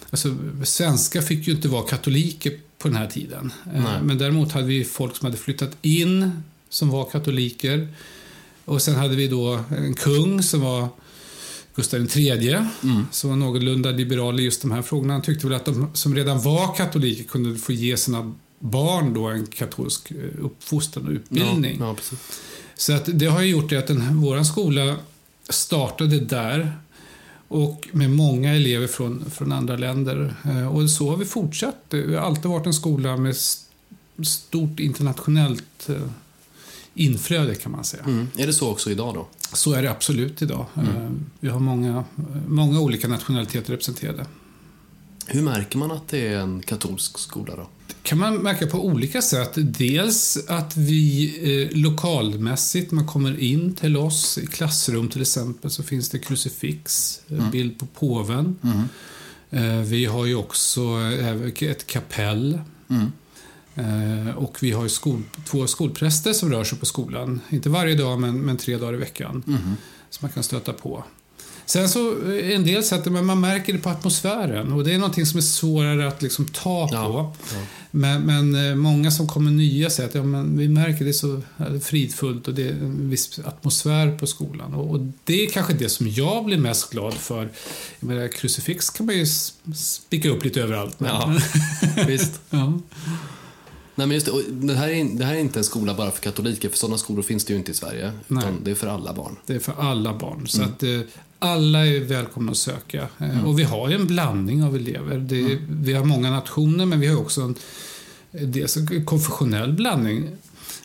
Alltså, 0.10 0.36
svenskar 0.64 1.22
fick 1.22 1.48
ju 1.48 1.54
inte 1.54 1.68
vara 1.68 1.84
katoliker 1.88 2.54
på 2.78 2.88
den 2.88 2.98
här 2.98 3.08
tiden. 3.08 3.54
Eh, 3.74 3.84
Nej. 3.84 4.02
men 4.04 4.18
däremot 4.18 4.52
hade 4.52 4.66
vi 4.68 4.84
folk 4.84 5.16
som 5.16 5.26
hade 5.26 5.38
flyttat 5.38 5.78
in 5.82 6.44
som 6.72 6.90
var 6.90 7.06
katoliker. 7.06 7.88
Och 8.66 8.82
sen 8.82 8.96
hade 8.96 9.16
vi 9.16 9.28
då 9.28 9.60
en 9.78 9.94
kung 9.94 10.44
som 10.44 10.62
var 10.62 10.88
Gustav 11.76 12.18
III, 12.18 12.58
Mm. 12.84 13.06
som 13.12 13.30
var 13.30 13.38
någorlunda 13.38 13.90
liberal 13.92 14.40
i 14.40 14.44
just 14.44 14.62
de 14.62 14.72
här 14.72 14.82
frågorna. 14.82 15.14
Han 15.14 15.22
tyckte 15.22 15.48
väl 15.48 15.56
att 15.56 15.66
de 15.66 15.88
som 15.94 16.16
redan 16.16 16.42
var 16.42 16.76
katoliker 16.76 17.24
kunde 17.24 17.60
få 17.60 17.72
ge 17.74 17.98
sina 17.98 18.34
barn 18.60 19.14
då 19.14 19.26
en 19.28 19.48
katolsk 19.48 20.12
eh, 20.12 20.18
uppfostran 20.46 21.06
och 21.08 21.12
utbildning. 21.12 21.78
Ja, 21.80 21.96
ja. 22.12 22.18
Så 22.76 22.94
att 22.94 23.10
det 23.20 23.26
har 23.26 23.42
ju 23.42 23.50
gjort 23.50 23.70
det 23.70 23.78
att 23.78 23.88
den, 23.88 24.18
vår 24.22 24.44
skola 24.44 24.96
startade 25.50 26.20
där 26.20 26.74
och 27.48 27.88
med 27.92 28.10
många 28.10 28.54
elever 28.56 28.88
från, 28.88 29.26
från 29.32 29.52
andra 29.52 29.78
länder. 29.78 30.36
Eh, 30.46 30.68
Och 30.76 30.90
så 30.90 31.10
har 31.10 31.18
vi 31.18 31.26
fortsatt. 31.26 31.76
Det 31.90 32.16
har 32.16 32.26
alltid 32.26 32.46
varit 32.46 32.66
en 32.66 32.74
skola 32.74 33.18
med 33.18 33.36
stort 34.24 34.80
internationellt 34.80 35.90
eh, 35.90 35.96
inflöde 36.94 37.56
kan 37.56 37.72
man 37.72 37.84
säga. 37.84 38.04
Mm. 38.04 38.28
Är 38.38 38.48
det 38.48 38.54
så 38.54 38.70
också 38.70 38.92
idag 38.92 39.14
då? 39.14 39.28
Så 39.54 39.74
är 39.74 39.82
det 39.82 39.92
absolut 39.92 40.42
idag. 40.42 40.66
Eh, 40.78 41.10
Vi 41.40 41.50
har 41.50 41.60
många, 41.60 42.04
många 42.48 42.80
olika 42.80 43.08
nationaliteter 43.08 43.72
representerade. 43.72 44.26
Hur 45.28 45.42
märker 45.42 45.78
man 45.78 45.92
att 45.92 46.08
det 46.08 46.28
är 46.28 46.38
en 46.38 46.62
katolsk 46.62 47.18
skola 47.18 47.56
då? 47.56 47.68
kan 48.04 48.18
man 48.18 48.36
märka 48.36 48.68
på 48.68 48.86
olika 48.86 49.22
sätt. 49.22 49.52
Dels 49.56 50.38
att 50.48 50.78
vi 50.78 51.34
eh, 51.72 51.78
lokalmässigt, 51.78 52.92
man 52.92 53.08
kommer 53.08 53.40
in 53.40 53.76
till 53.76 53.98
oss 53.98 54.38
i 54.38 54.48
klassrum 54.48 55.10
till 55.10 55.22
exempel, 55.22 55.72
så 55.72 55.84
finns 55.84 56.10
det 56.10 56.20
krucifix, 56.20 57.20
eh, 57.30 57.50
bild 57.52 57.80
på 57.80 57.86
påven. 57.86 58.56
Eh, 59.50 59.78
vi 59.80 60.06
har 60.06 60.26
ju 60.26 60.36
också 60.36 60.82
eh, 61.22 61.70
ett 61.70 61.88
kapell. 61.88 62.60
Eh, 62.90 63.04
och 64.36 64.58
vi 64.62 64.72
har 64.72 64.88
skol, 64.88 65.24
två 65.46 65.68
skolpräster 65.68 66.34
som 66.34 66.52
rör 66.52 66.64
sig 66.64 66.78
på 66.80 66.86
skolan. 66.86 67.42
Inte 67.50 67.70
varje 67.70 67.96
dag, 67.96 68.20
men, 68.20 68.42
men 68.42 68.58
tre 68.58 68.78
dagar 68.78 68.94
i 68.94 68.98
veckan. 68.98 69.44
Som 70.10 70.26
man 70.26 70.32
kan 70.32 70.44
stöta 70.44 70.74
på. 70.74 71.04
Sen 71.72 71.90
så, 71.90 72.32
eh, 72.32 72.56
en 72.56 72.64
del 72.64 72.84
sätt, 72.84 73.06
men 73.06 73.26
man 73.26 73.40
märker 73.40 73.74
det 73.74 73.80
på 73.80 73.90
atmosfären. 73.90 74.74
Och 74.74 74.84
det 74.84 74.94
är 74.94 74.98
någonting 74.98 75.26
som 75.26 75.38
är 75.38 75.42
svårare 75.42 76.08
att 76.08 76.22
liksom 76.22 76.46
ta 76.46 76.88
på. 76.88 76.94
Ja, 76.94 77.34
ja. 77.54 77.60
Men, 77.92 78.22
men 78.22 78.70
eh, 78.70 78.76
många 78.76 79.12
som 79.12 79.28
kommer 79.28 79.52
nya 79.52 79.90
säger 79.90 80.10
att 80.10 80.16
ja, 80.16 80.24
men 80.24 80.58
vi 80.58 80.68
märker 80.68 81.06
det 81.06 81.12
är 81.12 81.14
så 81.14 81.42
eh, 81.60 81.80
fridfullt 81.82 82.48
och 82.48 82.54
det 82.54 82.68
är 82.68 82.72
en 82.72 83.10
viss 83.10 83.40
atmosfär 83.40 84.18
på 84.18 84.28
skolan. 84.28 84.74
Och, 84.74 84.90
och 84.92 85.00
det 85.24 85.46
är 85.46 85.50
kanske 85.50 85.74
det 85.74 85.90
som 85.90 86.08
jag 86.10 86.46
blir 86.46 86.58
mest 86.58 86.90
glad 86.92 87.14
för. 87.14 87.50
Jag 88.00 88.08
menar, 88.08 88.28
krucifix 88.28 88.90
kan 88.90 89.06
man 89.06 89.16
ju 89.16 89.26
spika 89.76 90.30
upp 90.30 90.44
lite 90.44 90.62
överallt. 90.62 91.00
Men, 91.00 91.10
Ja, 91.10 91.40
visst. 92.08 92.42
ja. 92.50 92.80
Nej, 94.02 94.08
men 94.08 94.16
just 94.16 94.26
det, 94.26 94.32
det, 94.68 94.74
här 94.76 94.90
är, 94.90 95.04
det 95.18 95.26
här 95.26 95.34
är 95.36 95.40
inte 95.40 95.60
en 95.60 95.64
skola 95.64 95.94
bara 95.94 96.12
för 96.12 96.22
katoliker, 96.22 96.70
för 96.70 96.78
sådana 96.78 96.98
skolor 96.98 97.22
finns 97.24 97.46
det 97.46 97.54
ju 97.54 97.60
inte 97.60 97.72
i 97.72 97.74
Sverige. 97.74 98.12
Det 98.64 98.72
är 98.72 98.76
för 98.76 98.88
alla 98.88 99.14
barn. 99.14 99.36
Det 99.46 99.54
är 99.56 99.60
för 99.60 99.74
alla 99.80 100.14
barn. 100.14 100.48
Så 100.48 100.64
att 100.64 100.84
eh, 100.84 101.00
alla 101.40 101.86
är 101.88 102.00
välkomna 102.00 102.52
att 102.52 102.58
söka. 102.58 103.08
Eh, 103.20 103.46
Och 103.48 103.60
vi 103.60 103.64
har 103.64 103.90
ju 103.90 103.96
en 103.96 104.08
blandning 104.08 104.64
av 104.64 104.76
elever. 104.76 105.18
Det, 105.18 105.58
Vi 105.70 105.94
har 105.94 106.06
många 106.06 106.32
nationer, 106.32 106.86
men 106.86 107.00
vi 107.00 107.08
har 107.08 107.18
också 107.22 107.42
en 107.42 107.56
dels 108.32 108.78
en 108.78 109.06
konfessionell 109.06 109.74
blandning. 109.74 110.28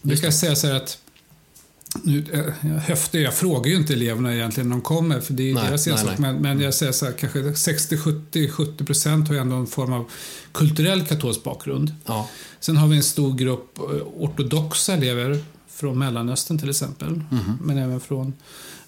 Jag 0.03 0.09
brukar 0.09 0.31
säga 0.31 0.57
så 0.57 0.67
här 0.67 0.75
att 0.75 0.99
nu, 2.03 2.25
eh, 2.33 2.69
jag 2.71 2.81
höftar, 2.81 3.19
jag 3.19 3.35
frågar 3.35 3.71
ju 3.71 3.77
inte 3.77 3.93
eleverna 3.93 4.35
egentligen 4.35 4.69
när 4.69 4.77
de 4.77 4.83
kommer, 4.83 5.21
för 5.21 5.33
det 5.35 5.51
är 5.51 5.55
Nej, 5.55 5.65
deras 5.69 5.87
ensak. 5.87 6.19
Men, 6.19 6.37
men 6.37 6.61
jag 6.61 6.75
säger 6.75 6.93
så 6.93 7.05
här, 7.07 7.13
kanske 7.13 7.55
60, 7.55 7.97
70, 7.99 8.49
70 8.51 8.85
procent 8.85 9.29
har 9.29 9.35
ändå 9.37 9.57
en 9.57 9.67
form 9.67 9.93
av 9.93 10.05
kulturell 10.53 11.07
katolsk 11.07 11.43
bakgrund. 11.45 11.95
Ja. 12.07 12.29
Sen 12.61 12.77
har 12.77 12.89
vi 12.89 12.97
en 12.97 13.03
stor 13.03 13.35
grupp 13.35 13.79
eh, 13.79 13.85
ortodoxa 14.17 14.93
elever 14.95 15.39
från 15.71 15.99
Mellanöstern 15.99 16.59
till 16.59 16.71
exempel, 16.71 17.09
Mhm. 17.31 17.59
men 17.63 17.79
även 17.79 18.01
från 18.01 18.33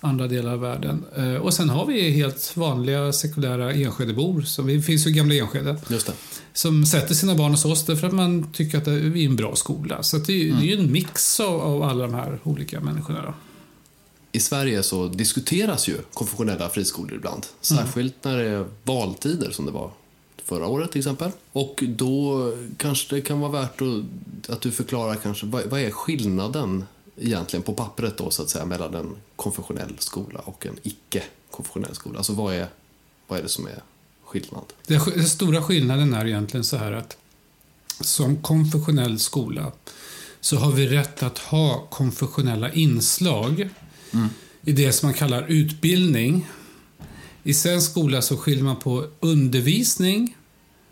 andra 0.00 0.26
delar 0.28 0.52
av 0.52 0.60
världen. 0.60 1.04
Eh, 1.16 1.34
Och 1.34 1.54
sen 1.54 1.68
har 1.68 1.86
vi 1.86 2.10
helt 2.10 2.56
vanliga 2.56 3.12
sekulära 3.12 3.72
Enskedebor, 3.72 4.40
som 4.42 4.66
vi 4.66 4.82
finns 4.82 5.06
ju 5.06 5.10
i 5.10 5.12
gamla 5.12 5.34
Enskede, 5.34 5.76
som 6.52 6.86
sätter 6.86 7.14
sina 7.14 7.34
barn 7.34 7.50
hos 7.50 7.64
oss 7.64 7.86
därför 7.86 8.06
att 8.06 8.12
man 8.14 8.52
tycker 8.52 8.78
att 8.78 8.84
det 8.84 8.92
är 8.92 9.16
en 9.16 9.36
bra 9.36 9.56
skola. 9.56 10.02
Så 10.02 10.18
det, 10.18 10.32
är, 10.32 10.36
ju- 10.36 10.52
det 10.52 10.58
är 10.62 10.76
ju 10.76 10.78
en 10.80 10.92
mix 10.92 11.40
av, 11.40 11.60
av 11.60 11.82
alla 11.82 12.02
de 12.02 12.14
här 12.14 12.38
olika 12.42 12.80
människorna. 12.80 13.22
Då. 13.22 13.34
I 14.32 14.40
Sverige 14.40 14.82
så 14.82 15.08
diskuteras 15.08 15.88
ju 15.88 15.96
konfessionella 16.14 16.68
friskolor 16.68 17.14
ibland. 17.14 17.46
Särskilt 17.60 18.24
när 18.24 18.36
det 18.38 18.48
är 18.48 18.64
valtider 18.84 19.50
som 19.50 19.66
det 19.66 19.72
var 19.72 19.90
förra 20.44 20.66
året 20.66 20.92
till 20.92 20.98
exempel. 20.98 21.30
Och 21.52 21.82
då 21.88 22.52
kanske 22.76 23.14
det 23.16 23.20
kan 23.20 23.40
vara 23.40 23.52
värt 23.52 23.80
att, 23.82 24.50
att 24.50 24.60
du 24.60 24.70
förklarar 24.70 25.14
kanske 25.14 25.46
vad, 25.46 25.64
vad 25.66 25.80
är 25.80 25.90
skillnaden 25.90 26.84
egentligen 27.20 27.62
på 27.62 27.74
pappret 27.74 28.18
då 28.18 28.30
så 28.30 28.42
att 28.42 28.50
säga 28.50 28.64
mellan 28.64 28.94
en 28.94 29.16
konfessionell 29.36 29.94
skola 29.98 30.40
och 30.40 30.66
en 30.66 30.76
icke-konfessionell 30.82 31.94
skola. 31.94 32.18
Alltså 32.18 32.32
vad 32.32 32.54
är, 32.54 32.68
vad 33.26 33.38
är 33.38 33.42
det 33.42 33.48
som 33.48 33.66
är 33.66 33.82
skillnad? 34.24 34.64
Den, 34.86 35.00
den 35.14 35.28
stora 35.28 35.62
skillnaden 35.62 36.14
är 36.14 36.26
egentligen 36.26 36.64
så 36.64 36.76
här 36.76 36.92
att 36.92 37.16
som 38.00 38.42
konfessionell 38.42 39.18
skola 39.18 39.72
så 40.40 40.56
har 40.56 40.72
vi 40.72 40.86
rätt 40.86 41.22
att 41.22 41.38
ha 41.38 41.86
konfessionella 41.90 42.72
inslag 42.72 43.68
i 44.62 44.72
det 44.72 44.92
som 44.92 45.06
man 45.06 45.14
kallar 45.14 45.46
utbildning. 45.48 46.48
I 47.42 47.54
svensk 47.54 47.90
skola 47.90 48.22
så 48.22 48.36
skiljer 48.36 48.64
man 48.64 48.76
på 48.76 49.06
undervisning 49.20 50.36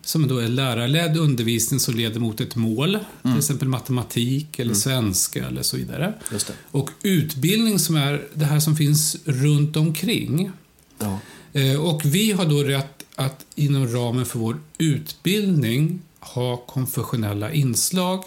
som 0.07 0.29
då 0.29 0.39
är 0.39 0.49
lärarledd 0.49 1.17
undervisning 1.17 1.81
som 1.81 1.95
leder 1.95 2.21
mot 2.21 2.41
ett 2.41 2.57
mål, 2.57 2.99
till 3.23 3.39
exempel 3.39 3.69
matematik 3.69 4.59
eller 4.59 4.75
svenska 4.75 5.47
eller 5.47 5.63
så 5.63 5.77
vidare. 5.77 6.15
Och 6.71 6.91
utbildning 7.03 7.79
som 7.79 7.97
är 7.97 8.25
det 8.35 8.45
här 8.45 8.61
som 8.61 8.77
finns 8.77 9.17
runt 9.25 9.77
omkring. 9.77 10.51
Ja. 10.99 11.19
Eh, 11.53 11.81
Och 11.81 12.03
vi 12.05 12.33
har 12.33 12.45
då 12.47 12.63
rätt 12.63 13.05
att 13.15 13.47
inom 13.55 13.89
ramen 13.89 14.27
för 14.27 14.39
vår 14.39 14.59
utbildning 14.79 16.01
ha 16.21 16.57
konfessionella 16.57 17.53
inslag. 17.53 18.25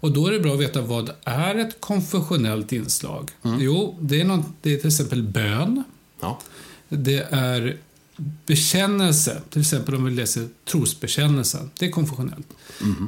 Och 0.00 0.12
då 0.12 0.26
är 0.26 0.32
det 0.32 0.40
bra 0.40 0.54
att 0.54 0.60
veta 0.60 0.80
vad 0.82 1.10
är 1.24 1.54
ett 1.54 1.80
konfessionellt 1.80 2.72
inslag? 2.72 3.30
Jo, 3.60 3.98
det 4.00 4.20
är, 4.20 4.24
något, 4.24 4.46
det 4.62 4.72
är 4.74 4.76
till 4.76 4.86
exempel 4.86 5.22
bön. 5.22 5.82
Ja. 6.20 6.38
Det 6.88 7.26
är 7.30 7.76
bekännelse, 8.46 9.42
till 9.50 9.60
exempel 9.60 9.94
om 9.94 10.04
vi 10.04 10.10
läser 10.10 10.48
trosbekännelsen. 10.64 11.70
Det 11.78 11.86
är 11.86 11.90
konfessionellt. 11.90 12.46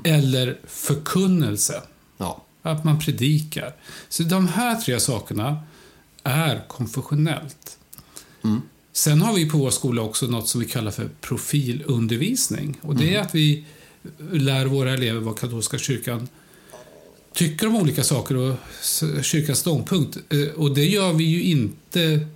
Eller 0.05 0.59
förkunnelse, 0.67 1.83
Ja. 2.19 2.45
att 2.63 2.85
man 2.85 2.99
predikar. 2.99 3.75
Så 4.09 4.23
de 4.23 4.49
här 4.49 4.81
tre 4.81 5.01
sakerna 5.01 5.63
är 6.23 6.65
konfessionellt. 6.69 7.77
Sen 8.93 9.23
har 9.23 9.35
vi 9.35 9.51
på 9.51 9.59
vår 9.59 9.71
skola 9.71 10.03
också 10.03 10.27
något 10.27 10.49
som 10.49 10.61
vi 10.61 10.67
kallar 10.67 10.91
för 10.91 11.09
profilundervisning. 11.21 12.79
Och 12.83 12.97
det 12.97 13.15
är 13.15 13.21
att 13.21 13.35
vi 13.35 13.65
lär 14.33 14.67
våra 14.67 14.93
elever 14.95 15.21
vad 15.21 15.39
katolska 15.39 15.79
kyrkan 15.79 16.29
tycker 17.35 17.67
om 17.67 17.77
olika 17.77 18.05
saker 18.05 18.37
och 18.37 18.55
kyrkans 19.23 19.59
ståndpunkt. 19.59 20.17
Eh, 20.29 20.49
Och 20.57 20.75
det 20.75 20.85
gör 20.85 21.13
vi 21.13 21.25
ju 21.25 21.43
inte 21.43 22.27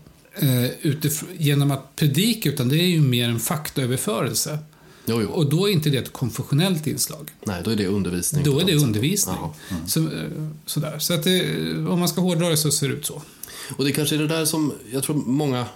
utifrån, 0.82 1.28
genom 1.38 1.70
att 1.70 1.96
predika, 1.96 2.48
utan 2.48 2.68
det 2.68 2.76
är 2.76 2.86
ju 2.86 3.00
mer 3.00 3.28
en 3.28 3.40
faktaöverförelse. 3.40 4.58
Jo, 5.06 5.22
jo. 5.22 5.28
Och 5.28 5.46
då 5.46 5.68
är 5.68 5.72
inte 5.72 5.90
det 5.90 5.98
ett 5.98 6.12
konfessionellt 6.12 6.86
inslag. 6.86 7.30
Nej, 7.44 7.62
då 7.64 7.70
är 7.70 7.76
det 7.76 7.86
undervisning. 7.86 8.44
Då 8.44 8.58
är 8.60 8.64
det 8.64 8.74
undervisning. 8.74 9.36
Ja. 9.40 9.54
Så, 9.86 10.00
eh, 10.00 10.30
sådär. 10.66 10.98
så 10.98 11.14
att 11.14 11.22
det, 11.22 11.72
om 11.76 11.98
man 11.98 12.08
ska 12.08 12.20
hårdra 12.20 12.48
det 12.48 12.56
så 12.56 12.70
ser 12.70 12.88
det 12.88 12.94
ut 12.94 13.06
så. 13.06 13.22
Och 13.76 13.84
det 13.84 13.92
kanske 13.92 14.14
är 14.14 14.18
det 14.18 14.28
där 14.28 14.44
som 14.44 14.72
jag 14.92 15.02
tror 15.02 15.16
många, 15.16 15.66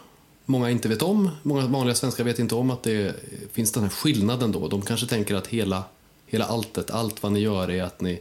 många 0.44 0.70
inte 0.70 0.88
vet 0.88 1.02
om. 1.02 1.30
Många 1.42 1.66
vanliga 1.66 1.94
svenskar 1.94 2.24
vet 2.24 2.38
inte 2.38 2.54
om 2.54 2.70
att 2.70 2.82
det 2.82 3.14
finns 3.52 3.72
den 3.72 3.82
här 3.82 3.90
skillnaden 3.90 4.52
då. 4.52 4.68
De 4.68 4.82
kanske 4.82 5.06
tänker 5.06 5.34
att 5.34 5.46
hela, 5.46 5.84
hela 6.26 6.44
alltet, 6.44 6.90
allt 6.90 7.22
vad 7.22 7.32
ni 7.32 7.40
gör 7.40 7.70
är 7.70 7.82
att 7.82 8.00
ni 8.00 8.20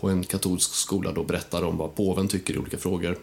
på 0.00 0.08
en 0.08 0.24
katolsk 0.24 0.74
skola 0.74 1.12
då 1.12 1.24
berättar 1.24 1.62
om 1.62 1.76
vad 1.76 1.94
påven 1.94 2.28
tycker 2.28 2.54
i 2.54 2.58
olika 2.58 2.78
frågor. 2.78 3.18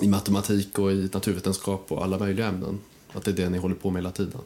I 0.00 0.08
matematik 0.08 0.78
och 0.78 0.92
i 0.92 1.10
naturvetenskap 1.12 1.86
och 1.88 2.04
alla 2.04 2.18
möjliga 2.18 2.46
ämnen. 2.46 2.78
Att 3.12 3.24
det 3.24 3.30
är 3.30 3.34
det 3.34 3.48
ni 3.48 3.58
håller 3.58 3.74
på 3.74 3.90
med 3.90 4.02
hela 4.02 4.12
tiden. 4.12 4.40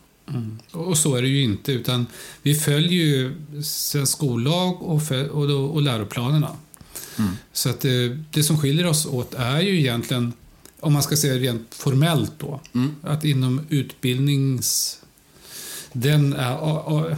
Och 0.73 0.99
så 0.99 1.15
är 1.15 1.23
det 1.23 1.29
ju 1.29 1.43
inte, 1.43 1.73
utan 1.73 2.07
vi 2.43 2.55
följer 2.55 3.05
ju 3.05 3.35
svensk 3.63 4.13
skollag 4.13 4.83
och, 4.83 5.03
och, 5.31 5.49
då, 5.49 5.65
och 5.65 5.83
läroplanerna. 5.83 6.57
Så 7.53 7.71
att 7.71 7.81
det, 7.81 8.09
det 8.31 8.43
som 8.43 8.59
skiljer 8.59 8.87
oss 8.87 9.07
åt 9.07 9.35
är 9.35 9.61
ju 9.61 9.79
egentligen, 9.79 10.33
om 10.81 10.93
man 10.93 11.03
ska 11.03 11.17
säga 11.17 11.35
rent 11.35 11.75
formellt 11.75 12.33
då, 12.39 12.61
att 13.03 13.25
inom 13.25 13.61
utbildnings... 13.69 14.99
Den 15.93 16.33
är, 16.33 16.53
a, 16.53 16.85
a, 16.87 17.17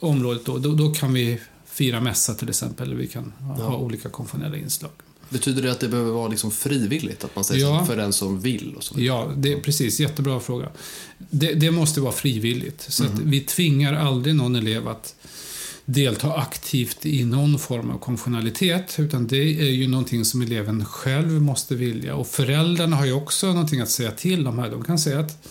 området 0.00 0.44
då, 0.44 0.58
då, 0.58 0.72
då 0.72 0.94
kan 0.94 1.12
vi 1.12 1.40
fira 1.64 2.00
mässa 2.00 2.34
till 2.34 2.48
exempel, 2.48 2.86
eller 2.86 2.96
vi 2.96 3.06
kan 3.06 3.32
ha, 3.38 3.54
ha 3.54 3.76
olika 3.76 4.08
konfessionella 4.08 4.56
inslag. 4.56 4.90
Betyder 5.30 5.62
det 5.62 5.72
att 5.72 5.80
det 5.80 5.88
behöver 5.88 6.10
vara 6.10 6.28
liksom 6.28 6.50
frivilligt? 6.50 7.24
Att 7.24 7.34
man 7.36 7.44
säger 7.44 7.66
Ja. 7.66 7.86
för 7.86 7.96
den 7.96 8.12
som 8.12 8.40
vill? 8.40 8.74
Och 8.76 8.84
så 8.84 8.94
vidare? 8.94 9.06
Ja, 9.18 9.32
det 9.36 9.56
precis. 9.56 10.00
Jättebra 10.00 10.40
fråga. 10.40 10.68
Det, 11.18 11.52
det 11.54 11.70
måste 11.70 12.00
vara 12.00 12.12
frivilligt. 12.12 12.86
Så 12.88 13.04
att 13.04 13.18
vi 13.18 13.40
tvingar 13.40 13.92
aldrig 13.94 14.34
någon 14.34 14.56
elev 14.56 14.88
att 14.88 15.14
delta 15.84 16.34
aktivt 16.34 17.06
i 17.06 17.24
någon 17.24 17.58
form 17.58 17.90
av 17.90 17.98
konfessionalitet. 17.98 18.94
Utan 18.98 19.26
det 19.26 19.60
är 19.60 19.70
ju 19.70 19.88
någonting 19.88 20.24
som 20.24 20.42
eleven 20.42 20.84
själv 20.84 21.42
måste 21.42 21.74
vilja. 21.74 22.14
Och 22.14 22.26
föräldrarna 22.26 22.96
har 22.96 23.06
ju 23.06 23.12
också 23.12 23.46
någonting 23.46 23.80
att 23.80 23.90
säga 23.90 24.10
till 24.10 24.46
om 24.46 24.58
här. 24.58 24.70
De 24.70 24.84
kan 24.84 24.98
säga 24.98 25.20
att, 25.20 25.46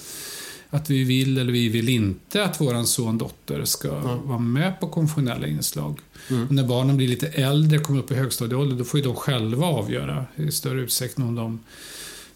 att 0.69 0.89
vi 0.89 1.03
vill 1.03 1.37
eller 1.37 1.51
vi 1.53 1.69
vill 1.69 1.89
inte 1.89 2.43
att 2.43 2.61
våran 2.61 2.87
son 2.87 3.17
dotter 3.17 3.65
ska 3.65 3.99
vara 4.23 4.39
med 4.39 4.79
på 4.79 4.87
konfessionella 4.87 5.47
inslag. 5.47 5.99
Och 6.47 6.51
när 6.51 6.63
barnen 6.63 6.97
blir 6.97 7.07
lite 7.07 7.27
äldre, 7.27 7.79
kommer 7.79 7.99
upp 7.99 8.11
i 8.11 8.15
högstadieålder, 8.15 8.75
då 8.75 8.83
får 8.83 8.99
ju 8.99 9.03
de 9.03 9.15
själva 9.15 9.65
avgöra 9.67 10.25
i 10.35 10.51
större 10.51 10.81
utsträckning 10.81 11.27
om 11.27 11.35
de 11.35 11.59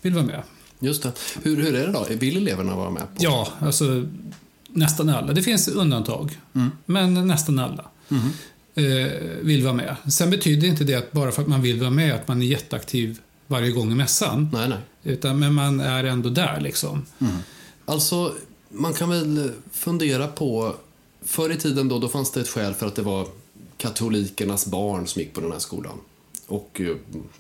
vill 0.02 0.14
vara 0.14 0.26
med. 0.26 0.42
Just 0.80 1.04
det. 1.04 1.12
Hur, 1.44 1.56
hur 1.56 1.76
är 1.76 1.88
det 1.88 1.92
då? 1.94 2.06
Vill 2.10 2.38
eleverna 2.38 2.76
vara 2.76 2.90
med? 2.90 3.02
på? 3.02 3.10
Ja, 3.20 3.48
alltså 3.60 4.06
nästan 4.68 5.10
alla. 5.10 5.34
Det 5.34 5.44
finns 5.44 5.68
undantag, 5.68 6.40
men 6.86 7.28
nästan 7.28 7.60
alla 7.60 7.86
eh, 8.76 9.12
vill 9.42 9.64
vara 9.64 9.74
med. 9.74 9.96
Sen 10.12 10.30
betyder 10.30 10.68
inte 10.68 10.84
det 10.84 10.96
att 10.96 11.12
bara 11.12 11.32
för 11.32 11.42
att 11.42 11.48
man 11.48 11.62
vill 11.62 11.80
vara 11.80 11.90
med 11.90 12.16
att 12.16 12.28
man 12.28 12.42
är 12.42 12.46
jätteaktiv 12.46 13.20
varje 13.48 13.72
gång 13.72 13.92
i 13.92 13.96
mässan. 13.96 14.50
Nej, 14.54 14.70
nej. 14.70 14.78
Utan, 15.04 15.40
men 15.40 15.54
man 15.54 15.80
är 15.80 16.04
ändå 16.04 16.30
där 16.30 16.62
liksom. 16.62 17.06
Alltså, 17.86 18.36
man 18.70 18.94
kan 18.94 19.10
väl 19.10 19.52
fundera 19.72 20.28
på... 20.28 20.76
Förr 21.22 21.50
i 21.50 21.58
tiden 21.58 21.88
då, 21.88 22.00
då 22.00 22.08
fanns 22.08 22.32
det 22.32 22.42
ett 22.42 22.48
skäl 22.48 22.74
för 22.74 22.88
att 22.88 22.96
det 22.96 23.02
var 23.02 23.28
katolikernas 23.78 24.66
barn 24.66 25.08
som 25.08 25.22
gick 25.22 25.34
på 25.34 25.42
den 25.42 25.52
här 25.52 25.60
skolan. 25.60 25.98
Och 26.48 26.82
eh, 26.82 26.96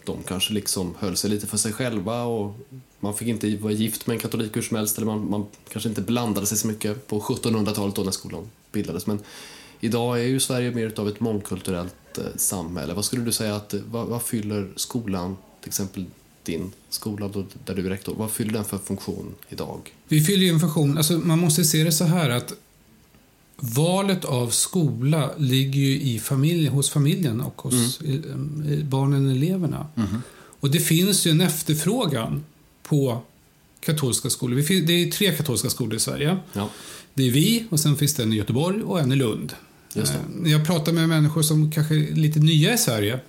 de 0.06 0.24
kanske 0.24 0.54
liksom 0.54 0.96
höll 1.00 1.18
sig 1.18 1.30
lite 1.30 1.48
för 1.48 1.58
sig 1.58 1.74
själva 1.74 2.24
och 2.24 2.56
man 3.00 3.14
fick 3.14 3.28
inte 3.28 3.58
vara 3.58 3.74
gift 3.74 4.08
med 4.08 4.14
en 4.14 4.20
katolik 4.20 4.58
hur 4.58 4.62
som 4.62 4.78
helst 4.78 4.98
eller 4.98 5.08
man, 5.08 5.30
man 5.30 5.46
kanske 5.70 5.90
inte 5.90 6.02
blandade 6.02 6.48
sig 6.48 6.58
så 6.58 6.68
mycket 6.68 7.08
på 7.08 7.20
1700-talet 7.20 7.96
då 7.96 8.04
när 8.04 8.12
skolan 8.12 8.50
bildades. 8.72 9.08
Men 9.08 9.20
idag 9.80 10.20
är 10.20 10.24
ju 10.24 10.40
Sverige 10.40 10.72
mer 10.72 11.00
av 11.00 11.08
ett 11.08 11.20
mångkulturellt 11.20 12.18
eh, 12.18 12.24
samhälle. 12.36 12.94
Vad 12.94 13.06
skulle 13.06 13.24
du 13.24 13.32
säga 13.32 13.56
att, 13.56 13.74
eh, 13.74 13.82
vad, 13.92 14.08
vad 14.08 14.24
fyller 14.24 14.72
skolan, 14.76 15.38
till 15.62 15.70
exempel 15.70 16.06
din 16.44 16.72
skola 16.90 17.30
där 17.66 17.76
du 17.76 17.86
är 17.86 17.90
rektor, 17.90 18.16
vad 18.18 18.32
fyller 18.32 18.54
den 18.54 18.66
för 18.66 18.78
funktion 18.78 19.36
idag? 19.50 19.80
Vi 20.08 20.22
fyller 20.22 20.44
ju 20.44 20.50
en 20.50 20.60
funktion, 20.60 20.98
alltså 20.98 21.14
man 21.14 21.40
måste 21.40 21.64
se 21.64 21.84
det 21.84 21.92
så 21.92 22.04
här 22.04 22.30
att 22.30 22.54
valet 23.58 24.26
av 24.26 24.50
skola 24.50 25.32
ligger 25.38 25.80
ju 25.82 26.02
i 26.02 26.20
familjen, 26.20 26.74
hos 26.74 26.90
familjen 26.90 27.42
och 27.42 27.62
hos 27.62 28.02
eh, 28.02 28.16
barnen 28.84 29.26
och 29.26 29.32
eleverna. 29.32 29.88
Och 30.60 30.72
det 30.72 30.80
finns 30.80 31.26
ju 31.28 31.32
en 31.32 31.42
efterfrågan 31.42 32.44
på 32.84 33.22
katolska 33.80 34.30
skolor. 34.30 34.82
Det 34.86 34.94
är 34.94 35.12
tre 35.12 35.32
katolska 35.32 35.70
skolor 35.70 35.96
i 35.96 36.00
Sverige. 36.00 36.38
Ja. 36.54 36.70
Det 37.14 37.28
är 37.28 37.32
vi 37.32 37.66
och 37.70 37.80
sen 37.80 37.96
finns 37.98 38.14
det 38.14 38.24
en 38.24 38.34
i 38.34 38.36
Göteborg 38.36 38.84
och 38.84 39.00
en 39.00 39.12
i 39.12 39.16
Lund. 39.16 39.54
Det. 39.94 40.00
Eh, 40.02 40.10
När 40.36 40.52
jag 40.52 40.66
pratar 40.66 40.92
med 40.92 41.10
människor 41.10 41.42
som 41.42 41.72
kanske 41.72 41.96
är 41.96 42.16
lite 42.16 42.40
nya 42.40 42.74
i 42.74 42.78
Sverige, 42.78 43.20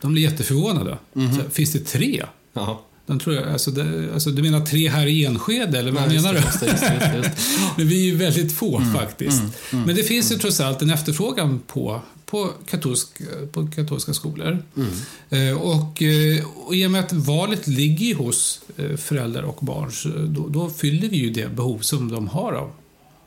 de 0.00 0.12
blir 0.12 0.22
jätteförvånade. 0.22 0.98
Så, 1.14 1.50
finns 1.50 1.72
det 1.72 1.78
tre? 1.80 2.24
Jaha. 2.58 2.76
De 3.06 3.18
tror 3.18 3.36
jag, 3.36 3.48
alltså, 3.48 3.70
det, 3.70 4.12
alltså, 4.14 4.30
du 4.30 4.42
menar 4.42 4.66
tre 4.66 4.88
här 4.88 5.06
i 5.06 5.24
Enskede, 5.24 5.78
eller 5.78 5.92
vad 5.92 6.02
Ja, 6.02 6.12
just 6.12 6.24
menar 6.26 6.34
det, 6.34 6.40
du? 6.40 6.66
just 6.66 6.82
just 6.82 7.14
just. 7.16 7.58
Men 7.76 7.88
vi 7.88 8.00
är 8.00 8.04
ju 8.04 8.16
väldigt 8.16 8.52
få 8.52 8.76
Mm, 8.78 8.94
faktiskt. 8.94 9.42
Men 9.70 9.96
det 9.96 10.02
finns 10.02 10.32
ju 10.32 10.36
trots 10.36 10.60
allt 10.60 10.82
en 10.82 10.90
efterfrågan 10.90 11.60
på, 11.66 12.00
på, 12.26 12.50
katolsk, 12.70 13.08
på 13.52 13.66
katolska 13.66 14.14
skolor. 14.14 14.62
Mm. 14.76 15.50
Eh, 15.50 15.60
och, 15.62 16.02
eh, 16.02 16.44
och 16.66 16.74
i 16.74 16.86
och 16.86 16.90
med 16.90 17.00
att 17.04 17.12
valet 17.12 17.66
ligger 17.66 18.14
hos 18.14 18.60
eh, 18.76 18.96
föräldrar 18.96 19.42
och 19.42 19.58
barn 19.60 19.92
så 19.92 20.08
då, 20.08 20.48
då 20.48 20.70
fyller 20.70 21.08
vi 21.08 21.16
ju 21.16 21.30
det 21.30 21.56
behov 21.56 21.78
som 21.78 22.10
de 22.10 22.28
har 22.28 22.52
av, 22.52 22.70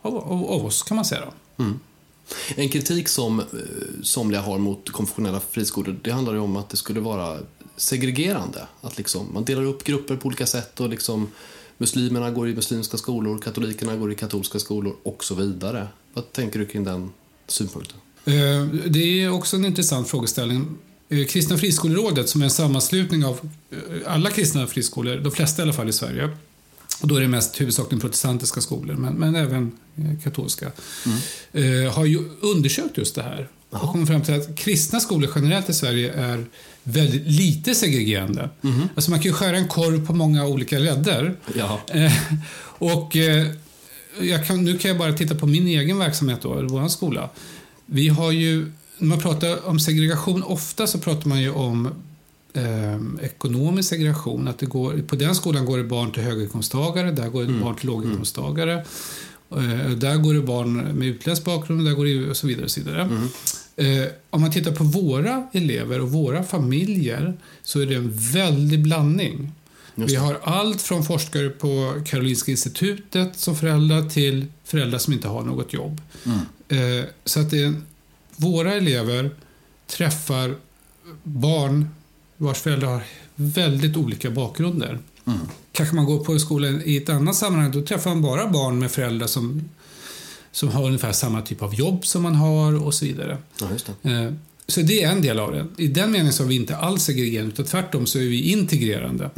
av, 0.01 0.17
av, 0.17 0.45
av 0.45 0.65
oss, 0.65 0.83
kan 0.83 0.95
man 0.95 1.05
säga. 1.05 1.23
En 2.55 2.69
kritik 2.69 3.07
som 3.07 3.39
eh, 3.39 3.45
somliga 4.03 4.41
har 4.41 4.57
mot 4.57 4.89
konfessionella 4.89 5.39
friskolor 5.51 5.99
det 6.01 6.11
handlar 6.11 6.33
ju 6.33 6.39
om 6.39 6.55
att 6.55 6.69
det 6.69 6.77
skulle 6.77 6.99
vara 6.99 7.37
segregerande. 7.81 8.67
Att 8.81 8.97
liksom, 8.97 9.33
man 9.33 9.45
delar 9.45 9.63
upp 9.63 9.83
grupper 9.83 10.15
på 10.15 10.27
olika 10.27 10.45
sätt 10.45 10.79
och 10.79 10.89
liksom 10.89 11.27
muslimerna 11.77 12.31
går 12.31 12.49
i 12.49 12.55
muslimska 12.55 12.97
skolor, 12.97 13.39
katolikerna 13.39 13.95
går 13.95 14.11
i 14.11 14.15
katolska 14.15 14.59
skolor 14.59 14.95
och 15.03 15.23
så 15.23 15.35
vidare. 15.35 15.87
Vad 16.13 16.31
tänker 16.31 16.59
du 16.59 16.65
kring 16.65 16.83
den 16.83 17.09
synpunkten? 17.47 17.97
Eh, 18.25 18.65
Det 18.89 19.23
är 19.23 19.29
också 19.31 19.55
en 19.55 19.65
intressant 19.65 20.09
frågeställning. 20.09 20.77
Eh, 21.09 21.25
Kristna 21.25 21.57
friskolerådet, 21.57 22.29
som 22.29 22.41
är 22.41 22.45
en 22.45 22.51
sammanslutning 22.51 23.25
av 23.25 23.39
eh, 23.71 23.77
alla 24.13 24.29
kristna 24.29 24.67
friskolor, 24.67 25.17
de 25.17 25.31
flesta 25.31 25.61
i 25.61 25.63
alla 25.63 25.73
fall 25.73 25.89
i 25.89 25.93
Sverige, 25.93 26.29
och 27.01 27.07
då 27.07 27.15
är 27.15 27.21
det 27.21 27.27
mest 27.27 27.61
huvudsakligen 27.61 27.99
protestantiska 27.99 28.61
skolor, 28.61 28.95
men, 28.95 29.13
men 29.13 29.35
även 29.35 29.71
katolska, 30.23 30.71
eh, 31.51 31.93
har 31.93 32.05
ju 32.05 32.19
undersökt 32.41 32.97
just 32.97 33.15
det 33.15 33.23
här 33.23 33.47
och 33.71 33.91
kommit 33.91 34.07
fram 34.07 34.21
till 34.21 34.33
att 34.33 34.55
kristna 34.55 34.99
skolor 34.99 35.29
generellt 35.35 35.69
i 35.69 35.73
Sverige 35.73 36.13
är 36.13 36.45
väldigt 36.83 37.27
lite 37.27 37.75
segregerande. 37.75 38.49
Alltså 38.95 39.11
man 39.11 39.19
kan 39.19 39.31
ju 39.31 39.33
skära 39.33 39.57
en 39.57 39.67
korv 39.67 40.05
på 40.05 40.13
många 40.13 40.45
olika 40.47 40.79
ledder. 40.79 41.35
Eh, 41.91 42.13
och 42.63 43.15
eh, 43.15 43.47
kan, 44.47 44.63
nu 44.63 44.77
kan 44.77 44.89
jag 44.89 44.97
bara 44.97 45.13
titta 45.13 45.35
på 45.35 45.47
min 45.47 45.67
egen 45.67 45.97
verksamhet 45.99 46.39
då, 46.41 46.53
eller 46.57 46.69
vår 46.69 46.87
skola. 46.87 47.29
Vi 47.85 48.07
har 48.07 48.31
ju, 48.31 48.71
när 48.97 49.07
man 49.07 49.19
pratar 49.19 49.67
om 49.67 49.79
segregation, 49.79 50.43
ofta 50.43 50.87
så 50.87 50.99
pratar 50.99 51.29
man 51.29 51.41
ju 51.41 51.51
om 51.51 51.89
eh, 52.53 53.25
ekonomisk 53.25 53.89
segregation. 53.89 54.47
Att 54.47 54.59
det 54.59 54.65
går, 54.65 55.01
på 55.07 55.15
den 55.15 55.35
skolan 55.35 55.65
går 55.65 55.77
det 55.77 55.83
barn 55.83 56.11
till 56.11 56.23
höginkomsttagare, 56.23 57.11
där 57.11 57.29
går 57.29 57.43
det 57.43 57.53
barn 57.53 57.75
till 57.75 57.87
låginkomsttagare. 57.87 58.85
Eh, 59.51 59.89
där 59.89 60.17
går 60.17 60.33
det 60.33 60.41
barn 60.41 60.73
med 60.73 61.07
utländsk 61.07 61.43
bakgrund, 61.43 61.85
där 61.85 61.93
går 61.93 62.05
det 62.05 62.29
och 62.29 62.37
så 62.37 62.47
vidare. 62.47 62.65
Och 62.65 62.71
så 62.71 62.79
vidare. 62.79 63.09
Eh, 63.75 64.05
om 64.29 64.41
man 64.41 64.51
tittar 64.51 64.71
på 64.71 64.83
våra 64.83 65.47
elever 65.53 66.01
och 66.01 66.11
våra 66.11 66.43
familjer 66.43 67.37
så 67.61 67.79
är 67.79 67.85
det 67.85 67.95
en 67.95 68.11
väldig 68.13 68.83
blandning. 68.83 69.51
Vi 69.95 70.15
har 70.15 70.39
allt 70.43 70.81
från 70.81 71.03
forskare 71.03 71.49
på 71.49 72.01
Karolinska 72.05 72.51
institutet 72.51 73.39
som 73.39 73.55
föräldrar 73.55 74.09
till 74.09 74.45
föräldrar 74.63 74.99
som 74.99 75.13
inte 75.13 75.27
har 75.27 75.43
något 75.43 75.73
jobb. 75.73 76.01
Eh, 76.67 77.05
så 77.25 77.39
att 77.39 77.49
det 77.49 77.63
är, 77.63 77.73
våra 78.35 78.73
elever 78.73 79.31
träffar 79.87 80.55
barn 81.23 81.89
vars 82.37 82.59
föräldrar 82.59 82.87
har 82.87 83.03
väldigt 83.35 83.97
olika 83.97 84.31
bakgrunder. 84.31 84.99
Kanske 85.71 85.95
man 85.95 86.05
går 86.05 86.23
på 86.23 86.39
skolan 86.39 86.81
i 86.85 86.97
ett 86.97 87.09
annat 87.09 87.35
sammanhang, 87.35 87.71
då 87.71 87.81
träffar 87.81 88.09
man 88.09 88.21
bara 88.21 88.47
barn 88.47 88.79
med 88.79 88.91
föräldrar 88.91 89.27
som, 89.27 89.69
som 90.51 90.69
har 90.69 90.85
ungefär 90.85 91.11
samma 91.11 91.41
typ 91.41 91.61
av 91.61 91.75
jobb 91.75 92.05
som 92.05 92.23
man 92.23 92.35
har 92.35 92.83
och 92.85 92.93
så 92.93 93.05
vidare. 93.05 93.37
Ja, 93.59 93.67
det. 94.01 94.09
Eh, 94.11 94.31
Så 94.67 94.81
det 94.81 95.03
är 95.03 95.11
en 95.11 95.21
del 95.21 95.39
av 95.39 95.51
det. 95.51 95.65
I 95.77 95.87
den 95.87 96.11
meningen 96.11 96.33
så 96.33 96.43
är 96.43 96.47
vi 96.47 96.55
inte 96.55 96.75
alls 96.75 97.03
segregerande, 97.03 97.51
utan 97.53 97.65
tvärtom 97.65 98.05
så 98.05 98.17
är 98.19 98.23
vi 98.23 98.41
integrerande. 98.41 99.29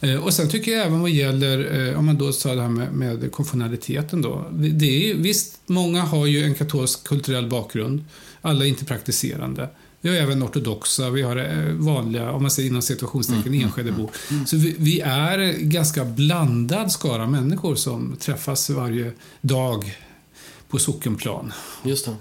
Eh, 0.00 0.14
Och 0.14 0.32
sen 0.34 0.48
tycker 0.48 0.72
jag 0.72 0.86
även 0.86 1.00
vad 1.00 1.10
gäller, 1.10 1.88
eh, 1.90 1.98
om 1.98 2.06
man 2.06 2.18
då 2.18 2.32
sa 2.32 2.54
det 2.54 2.62
här 2.62 2.68
med, 2.68 2.92
med 2.92 3.32
konfessionaliteten 3.32 4.22
då. 4.22 4.46
Det 4.52 4.86
är 4.86 5.06
ju, 5.06 5.14
visst, 5.22 5.60
många 5.66 6.02
har 6.02 6.26
ju 6.26 6.44
en 6.44 6.54
katolsk 6.54 7.04
kulturell 7.04 7.46
bakgrund. 7.48 8.04
Alla 8.42 8.64
är 8.64 8.68
inte 8.68 8.84
praktiserande. 8.84 9.68
Vi 10.00 10.08
har 10.08 10.16
även 10.16 10.42
ortodoxa, 10.42 11.10
vi 11.10 11.22
har 11.22 11.72
vanliga, 11.72 12.30
om 12.32 12.42
man 12.42 12.50
säger 12.50 12.68
inom 12.70 12.82
situationstecken, 12.82 13.54
Enskedebor. 13.54 14.10
Så 14.46 14.56
vi, 14.56 14.74
vi 14.78 15.00
är 15.00 15.52
ganska 15.60 16.04
blandad 16.04 16.92
skara 16.92 17.26
människor 17.26 17.74
som 17.74 18.16
träffas 18.20 18.70
varje 18.70 19.12
dag 19.40 19.96
på 20.68 20.78
sockenplan. 20.78 21.52
Just 21.84 22.04
det. 22.04 22.16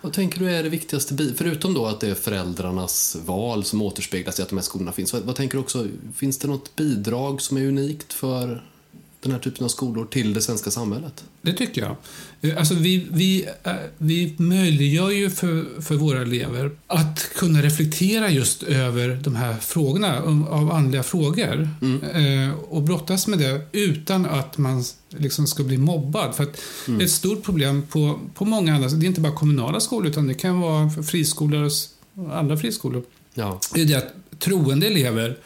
Vad 0.00 0.12
tänker 0.12 0.38
du 0.38 0.50
är 0.50 0.62
det 0.62 0.68
viktigaste, 0.68 1.34
förutom 1.36 1.74
då 1.74 1.86
att 1.86 2.00
det 2.00 2.08
är 2.08 2.14
föräldrarnas 2.14 3.16
val 3.26 3.64
som 3.64 3.82
återspeglas 3.82 4.38
i 4.38 4.42
att 4.42 4.48
de 4.48 4.56
här 4.56 4.62
skolorna 4.62 4.92
finns. 4.92 5.12
Vad, 5.12 5.22
vad 5.22 5.36
tänker 5.36 5.56
du 5.56 5.62
också, 5.62 5.86
finns 6.14 6.38
det 6.38 6.48
något 6.48 6.76
bidrag 6.76 7.42
som 7.42 7.56
är 7.56 7.66
unikt 7.66 8.12
för 8.12 8.71
den 9.22 9.32
här 9.32 9.38
typen 9.38 9.64
av 9.64 9.68
skolor 9.68 10.04
till 10.04 10.34
det 10.34 10.42
svenska 10.42 10.70
samhället? 10.70 11.24
Det 11.42 11.52
tycker 11.52 11.80
jag. 11.82 11.96
Eh, 12.40 12.58
Alltså 12.58 12.74
vi, 12.74 13.06
vi, 13.10 13.48
eh, 13.62 13.72
vi 13.98 14.34
möjliggör 14.38 15.10
ju 15.10 15.30
för, 15.30 15.82
för 15.82 15.94
våra 15.94 16.22
elever 16.22 16.70
att 16.86 17.30
kunna 17.34 17.62
reflektera 17.62 18.30
just 18.30 18.62
över 18.62 19.20
de 19.24 19.36
här 19.36 19.54
frågorna 19.54 20.22
av 20.48 20.72
andliga 20.72 21.02
frågor 21.02 21.68
eh, 22.14 22.54
och 22.68 22.82
brottas 22.82 23.26
med 23.26 23.38
det 23.38 23.66
utan 23.72 24.26
att 24.26 24.58
man 24.58 24.84
liksom 25.08 25.46
ska 25.46 25.62
bli 25.62 25.78
mobbad. 25.78 26.34
För 26.34 26.42
att 26.44 26.60
Ett 27.02 27.10
stort 27.10 27.42
problem 27.42 27.82
på, 27.82 28.20
på 28.34 28.44
många 28.44 28.74
andra, 28.74 28.88
det 28.88 29.06
är 29.06 29.08
inte 29.08 29.20
bara 29.20 29.34
kommunala 29.34 29.80
skolor 29.80 30.10
utan 30.10 30.26
det 30.26 30.34
kan 30.34 30.60
vara 30.60 30.90
friskolor 30.90 31.70
och 32.14 32.38
andra 32.38 32.56
friskolor. 32.56 33.02
Ja. 33.34 33.60
är 33.74 33.84
det 33.84 33.94
att 33.94 34.14
troende 34.38 34.86
elever 34.86 35.38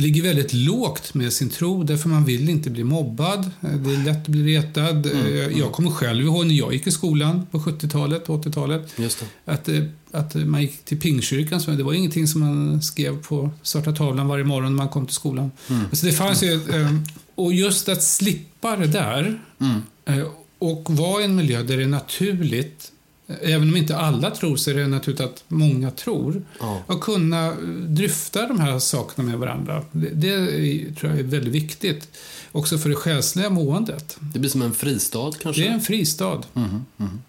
ligger 0.00 0.22
väldigt 0.22 0.52
lågt 0.52 1.14
med 1.14 1.32
sin 1.32 1.50
tro 1.50 1.82
därför 1.84 2.08
man 2.08 2.24
vill 2.24 2.48
inte 2.48 2.70
bli 2.70 2.84
mobbad. 2.84 3.50
Det 3.60 3.68
är 3.94 4.04
lätt 4.04 4.16
att 4.22 4.28
bli 4.28 4.56
retad. 4.56 5.06
Mm, 5.06 5.58
Jag 5.58 5.72
kommer 5.72 5.90
själv 5.90 6.24
ihåg 6.24 6.46
när 6.46 6.54
jag 6.54 6.72
gick 6.72 6.86
i 6.86 6.90
skolan 6.90 7.46
på 7.50 7.58
70-talet, 7.58 8.26
80-talet. 8.26 8.92
Just 8.96 9.20
det. 9.44 9.52
Att, 9.52 9.68
eh, 9.68 9.82
att 10.12 10.34
man 10.34 10.62
gick 10.62 10.84
till 10.84 11.00
pingkyrkan, 11.00 11.60
så 11.60 11.70
det 11.70 11.82
var 11.82 11.92
ingenting 11.92 12.26
som 12.28 12.40
man 12.40 12.82
skrev 12.82 13.22
på 13.22 13.50
svarta 13.62 13.92
tavlan 13.92 14.28
varje 14.28 14.44
morgon 14.44 14.72
när 14.76 14.76
man 14.76 14.88
kom 14.88 15.06
till 15.06 15.14
skolan. 15.14 15.50
Mm. 15.70 15.84
Alltså 15.90 16.06
det 16.06 16.12
fanns 16.12 16.42
ju, 16.42 16.52
eh, 16.54 16.94
och 17.34 17.52
just 17.52 17.88
att 17.88 18.02
slippa 18.02 18.76
det 18.76 18.86
där 18.86 19.40
Mm. 19.60 19.82
eh, 20.04 20.26
och 20.58 20.86
vara 20.90 21.22
i 21.22 21.24
en 21.24 21.36
miljö 21.36 21.62
där 21.62 21.76
det 21.76 21.82
är 21.82 21.86
naturligt, 21.88 22.92
eh, 22.92 22.99
även 23.42 23.68
om 23.68 23.76
inte 23.76 23.96
alla 23.96 24.30
tror 24.30 24.56
så 24.56 24.70
är 24.70 24.74
det 24.74 24.86
naturligt 24.86 25.20
att 25.20 25.44
många 25.48 25.90
tror, 25.90 26.42
Ja. 26.60 26.82
och 26.86 27.00
kunna 27.00 27.54
dryfta 27.88 28.46
de 28.46 28.60
här 28.60 28.78
sakerna 28.78 29.28
med 29.28 29.38
varandra. 29.38 29.84
Det, 29.92 30.08
det 30.08 30.28
är, 30.28 30.94
tror 30.94 31.10
jag 31.12 31.20
är 31.20 31.24
väldigt 31.24 31.54
viktigt. 31.54 32.08
Också 32.52 32.78
för 32.78 32.88
det 32.88 32.94
själsliga 32.96 33.50
måendet. 33.50 34.16
Det 34.20 34.38
blir 34.38 34.50
som 34.50 34.62
en 34.62 34.74
fristad 34.74 35.32
kanske? 35.42 35.62
Det 35.62 35.68
är 35.68 35.72
en 35.72 35.80
fristad. 35.80 36.42
Mhm, 36.52 36.84
mhm. 36.96 37.20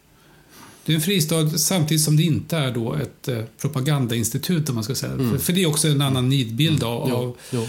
Det 0.85 0.91
är 0.91 0.95
en 0.95 1.01
fristad 1.01 1.49
samtidigt 1.49 2.03
som 2.03 2.17
det 2.17 2.23
inte 2.23 2.57
är 2.57 2.71
då 2.71 2.93
ett 2.93 3.27
eh, 3.27 3.37
propagandainstitut 3.61 4.69
om 4.69 4.75
man 4.75 4.83
ska 4.83 4.95
säga. 4.95 5.17
För, 5.17 5.37
för 5.37 5.53
det 5.53 5.63
är 5.63 5.67
också 5.67 5.87
en 5.87 6.01
annan 6.01 6.29
nidbild 6.29 6.83
av, 6.83 7.07
Jo, 7.09 7.15
av, 7.15 7.37
jo. 7.51 7.67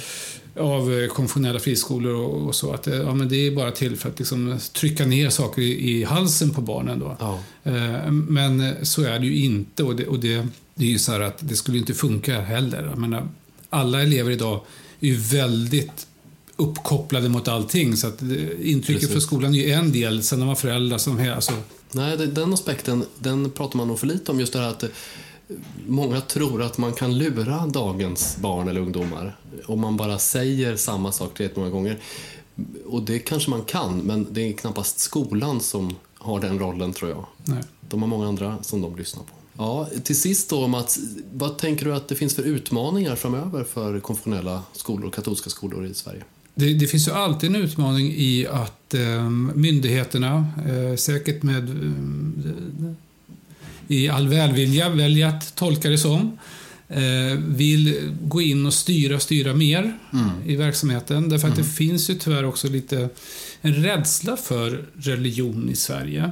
av 0.62 0.92
eh, 1.01 1.09
konfessionella 1.09 1.61
friskolor 1.61 2.14
och, 2.14 2.46
och 2.48 2.55
så. 2.55 2.72
Att 2.72 2.87
eh, 2.87 2.94
ja, 2.94 3.14
men 3.14 3.29
det 3.29 3.37
är 3.46 3.51
bara 3.51 3.70
till 3.70 3.96
för 3.96 4.09
att 4.09 4.18
liksom, 4.18 4.59
trycka 4.72 5.07
ner 5.07 5.31
saker 5.31 5.62
i, 5.62 5.90
i 5.90 6.05
halsen 6.05 6.51
på 6.51 6.61
barnen. 6.61 6.98
Då. 6.98 7.16
Ja. 7.20 7.38
Eh, 7.64 8.11
Men 8.11 8.61
eh, 8.61 8.72
så 8.83 9.03
är 9.03 9.18
det 9.18 9.27
ju 9.27 9.44
inte 9.44 9.83
och 9.83 9.96
det, 9.96 10.07
och 10.07 10.20
det, 10.20 10.46
det 10.75 10.85
är 10.85 10.90
ju 10.90 10.98
så 10.98 11.22
att 11.22 11.38
det 11.48 11.57
skulle 11.57 11.79
inte 11.79 11.94
funka 11.94 12.40
heller. 12.40 12.85
Jag 12.90 12.98
menar, 12.98 13.29
alla 13.70 14.03
elever 14.03 14.31
idag 14.31 14.61
är 15.01 15.07
ju 15.07 15.16
väldigt 15.16 16.07
uppkopplade 16.57 17.29
mot 17.29 17.48
allting 17.48 17.96
så 17.96 18.07
att 18.07 18.22
intrycket 18.62 18.87
Precis. 18.87 19.12
för 19.12 19.20
skolan 19.20 19.55
är 19.55 19.59
ju 19.59 19.70
en 19.70 19.92
del, 19.92 20.22
sen 20.22 20.38
har 20.40 20.46
man 20.46 20.57
föräldrar 20.57 20.98
som 20.98 21.33
alltså, 21.35 21.53
Nej, 21.92 22.16
den 22.16 22.52
aspekten 22.52 23.05
den 23.18 23.50
pratar 23.50 23.76
man 23.76 23.88
nog 23.88 23.98
för 23.98 24.07
lite 24.07 24.33
om. 24.33 24.40
Just 24.40 24.52
det 24.52 24.59
här 24.59 24.68
att 24.68 24.83
eh, 24.83 24.88
många 25.87 26.20
tror 26.20 26.62
att 26.62 26.78
man 26.78 26.92
kan 26.92 27.18
lura 27.18 27.66
dagens 27.66 28.37
barn 28.37 28.68
eller 28.68 28.81
ungdomar 28.81 29.37
om 29.66 29.81
man 29.81 29.96
bara 29.96 30.18
säger 30.18 30.76
samma 30.76 31.12
sak 31.12 31.35
tillräckligt 31.35 31.57
många 31.57 31.70
gånger. 31.70 32.00
Och 32.87 33.02
det 33.02 33.18
kanske 33.18 33.50
man 33.50 33.62
kan, 33.64 33.98
men 33.98 34.26
det 34.31 34.48
är 34.48 34.52
knappast 34.52 34.98
skolan 34.98 35.61
som 35.61 35.94
har 36.18 36.40
den 36.40 36.59
rollen 36.59 36.92
tror 36.92 37.11
jag. 37.11 37.26
nej. 37.44 37.62
De 37.88 38.02
har 38.02 38.09
många 38.09 38.28
andra 38.28 38.62
som 38.62 38.83
de 38.83 38.96
lyssnar 38.96 39.22
på. 39.22 39.33
Ja, 39.57 39.88
till 40.05 40.20
sist 40.20 40.50
då 40.50 40.68
Mats, 40.68 40.98
vad 41.33 41.59
tänker 41.59 41.85
du 41.85 41.94
att 41.94 42.09
det 42.09 42.14
finns 42.14 42.35
för 42.35 42.42
utmaningar 42.42 43.16
framöver 43.16 43.64
för 43.64 44.00
konfessionella 44.00 44.62
skolor, 44.72 45.11
katolska 45.11 45.50
skolor 45.50 45.87
i 45.87 45.94
Sverige? 45.94 46.24
Det, 46.55 46.75
det 46.75 46.87
finns 46.87 47.09
ju 47.09 47.12
alltid 47.12 47.51
en 47.51 47.57
utmaning 47.57 48.12
i 48.17 48.47
att 48.51 48.95
eh, 48.95 49.31
myndigheterna, 49.55 50.47
eh, 50.69 50.97
säkert 50.97 51.43
med 51.43 51.69
eh, 51.69 52.93
i 53.88 54.09
all 54.09 54.29
välvilja, 54.29 54.88
väljer 54.88 55.27
att 55.27 55.55
tolka 55.57 55.91
det 55.91 55.99
som, 55.99 56.38
eh, 56.88 57.38
vill 57.38 58.12
gå 58.23 58.41
in 58.41 58.67
och 58.67 58.75
styra, 58.75 59.21
styra 59.21 59.55
mer 59.55 59.99
i 60.47 60.57
verksamheten. 60.57 61.29
Därför 61.29 61.49
att 61.49 61.57
det 61.57 61.65
finns 61.65 62.11
ju 62.11 62.15
tyvärr 62.15 62.45
också 62.45 62.69
lite 62.69 63.09
en 63.61 63.75
rädsla 63.75 64.37
för 64.37 64.85
religion 64.95 65.69
i 65.71 65.77
Sverige. 65.77 66.31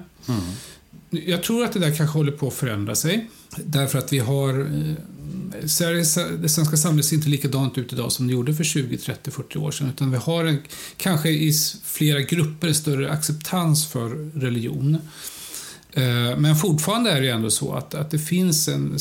Jag 1.11 1.43
tror 1.43 1.65
att 1.65 1.73
det 1.73 1.79
där 1.79 1.97
kanske 1.97 2.19
håller 2.19 2.33
på 2.33 2.49
att 2.49 2.55
förändra 2.55 2.95
sig. 2.95 3.31
Därför 3.65 3.99
att 3.99 4.13
vi 4.13 4.19
har... 4.19 4.71
Det 6.43 6.49
svenska 6.49 6.77
samhället 6.77 7.07
ser 7.07 7.17
inte 7.17 7.29
likadant 7.29 7.79
ut 7.79 7.93
idag 7.93 8.13
som 8.13 8.27
det 8.27 8.33
gjorde 8.33 8.55
för 8.55 8.65
20, 8.65 8.97
30, 8.97 9.31
40 9.31 9.59
år 9.59 9.71
sedan. 9.71 9.89
Utan 9.89 10.11
vi 10.11 10.17
har 10.17 10.45
en, 10.45 10.59
kanske 10.97 11.29
i 11.29 11.53
flera 11.85 12.21
grupper 12.21 12.69
en 12.69 12.75
större 12.75 13.11
acceptans 13.11 13.87
för 13.87 14.09
religion. 14.41 14.99
Eh, 15.93 16.37
men 16.39 16.57
fortfarande 16.57 17.11
är 17.11 17.21
det 17.21 17.29
ändå 17.29 17.51
så 17.51 17.73
att, 17.73 17.95
att 17.95 18.11
det 18.11 18.19
finns 18.19 18.69
en... 18.69 18.99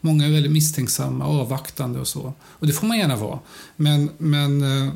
Många 0.00 0.26
är 0.26 0.30
väldigt 0.30 0.52
misstänksamma, 0.52 1.26
avvaktande 1.26 2.00
och 2.00 2.08
så. 2.08 2.32
Och 2.42 2.66
det 2.66 2.72
får 2.72 2.86
man 2.86 2.98
gärna 2.98 3.16
vara. 3.16 3.38
Men, 3.76 4.10
men 4.18 4.62
eh, 4.62 4.92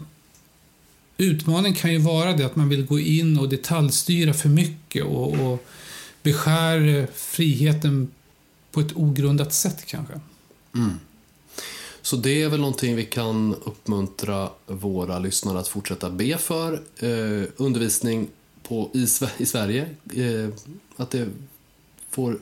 utmaningen 1.16 1.74
kan 1.74 1.92
ju 1.92 1.98
vara 1.98 2.32
det 2.32 2.44
att 2.44 2.56
man 2.56 2.68
vill 2.68 2.86
gå 2.86 2.98
in 2.98 3.38
och 3.38 3.48
detaljstyra 3.48 4.34
för 4.34 4.48
mycket 4.48 5.04
och, 5.04 5.32
och 5.32 5.64
beskär 6.22 7.08
friheten 7.14 8.10
på 8.72 8.80
ett 8.80 8.96
ogrundat 8.96 9.54
sätt 9.54 9.86
kanske. 9.86 10.20
Så 12.02 12.16
det 12.16 12.42
är 12.42 12.48
väl 12.48 12.60
någonting 12.60 12.96
vi 12.96 13.04
kan 13.04 13.54
uppmuntra 13.54 14.50
våra 14.66 15.18
lyssnare 15.18 15.58
att 15.58 15.68
fortsätta 15.68 16.10
be 16.10 16.38
för. 16.38 16.72
Eh, 16.96 17.48
undervisning 17.56 18.28
på, 18.62 18.90
i, 18.94 19.06
i 19.38 19.46
Sverige, 19.46 19.88
eh, 20.14 20.48
att 20.96 21.10
det 21.10 21.28
får 22.10 22.38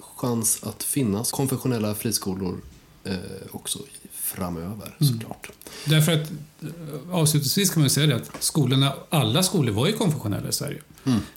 chans 0.00 0.62
att 0.62 0.82
finnas 0.82 1.30
konfessionella 1.30 1.94
friskolor 1.94 2.60
eh, 3.04 3.16
också 3.50 3.78
framöver 4.12 4.96
såklart. 5.12 5.50
Därför 5.84 6.12
att 6.12 6.30
eh, 6.62 6.68
avslutningsvis 7.10 7.70
kan 7.70 7.80
man 7.80 7.90
säga 7.90 8.06
det 8.06 8.16
att 8.16 8.42
skolorna, 8.42 8.92
alla 9.10 9.42
skolor 9.42 9.72
var 9.72 9.86
ju 9.86 9.92
konfessionella 9.92 10.48
i 10.48 10.52
Sverige. 10.52 10.82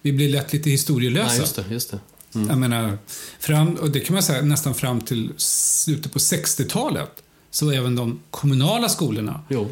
Vi 0.01 0.11
blir 0.11 0.29
lätt 0.29 0.53
lite 0.53 0.69
historielösa. 0.69 1.27
Nej, 1.27 1.39
just 1.39 1.55
det. 1.55 1.65
Just 1.69 1.91
det. 1.91 1.99
Jag 2.49 2.57
menar, 2.57 2.97
fram, 3.39 3.75
och 3.75 3.91
det 3.91 3.99
kan 3.99 4.13
man 4.13 4.23
säga 4.23 4.41
nästan 4.41 4.75
fram 4.75 5.01
till 5.01 5.33
slutet 5.37 6.13
på 6.13 6.19
60-talet 6.19 7.23
så 7.51 7.71
även 7.71 7.95
de 7.95 8.19
kommunala 8.31 8.89
skolorna 8.89 9.41
Jo. 9.49 9.71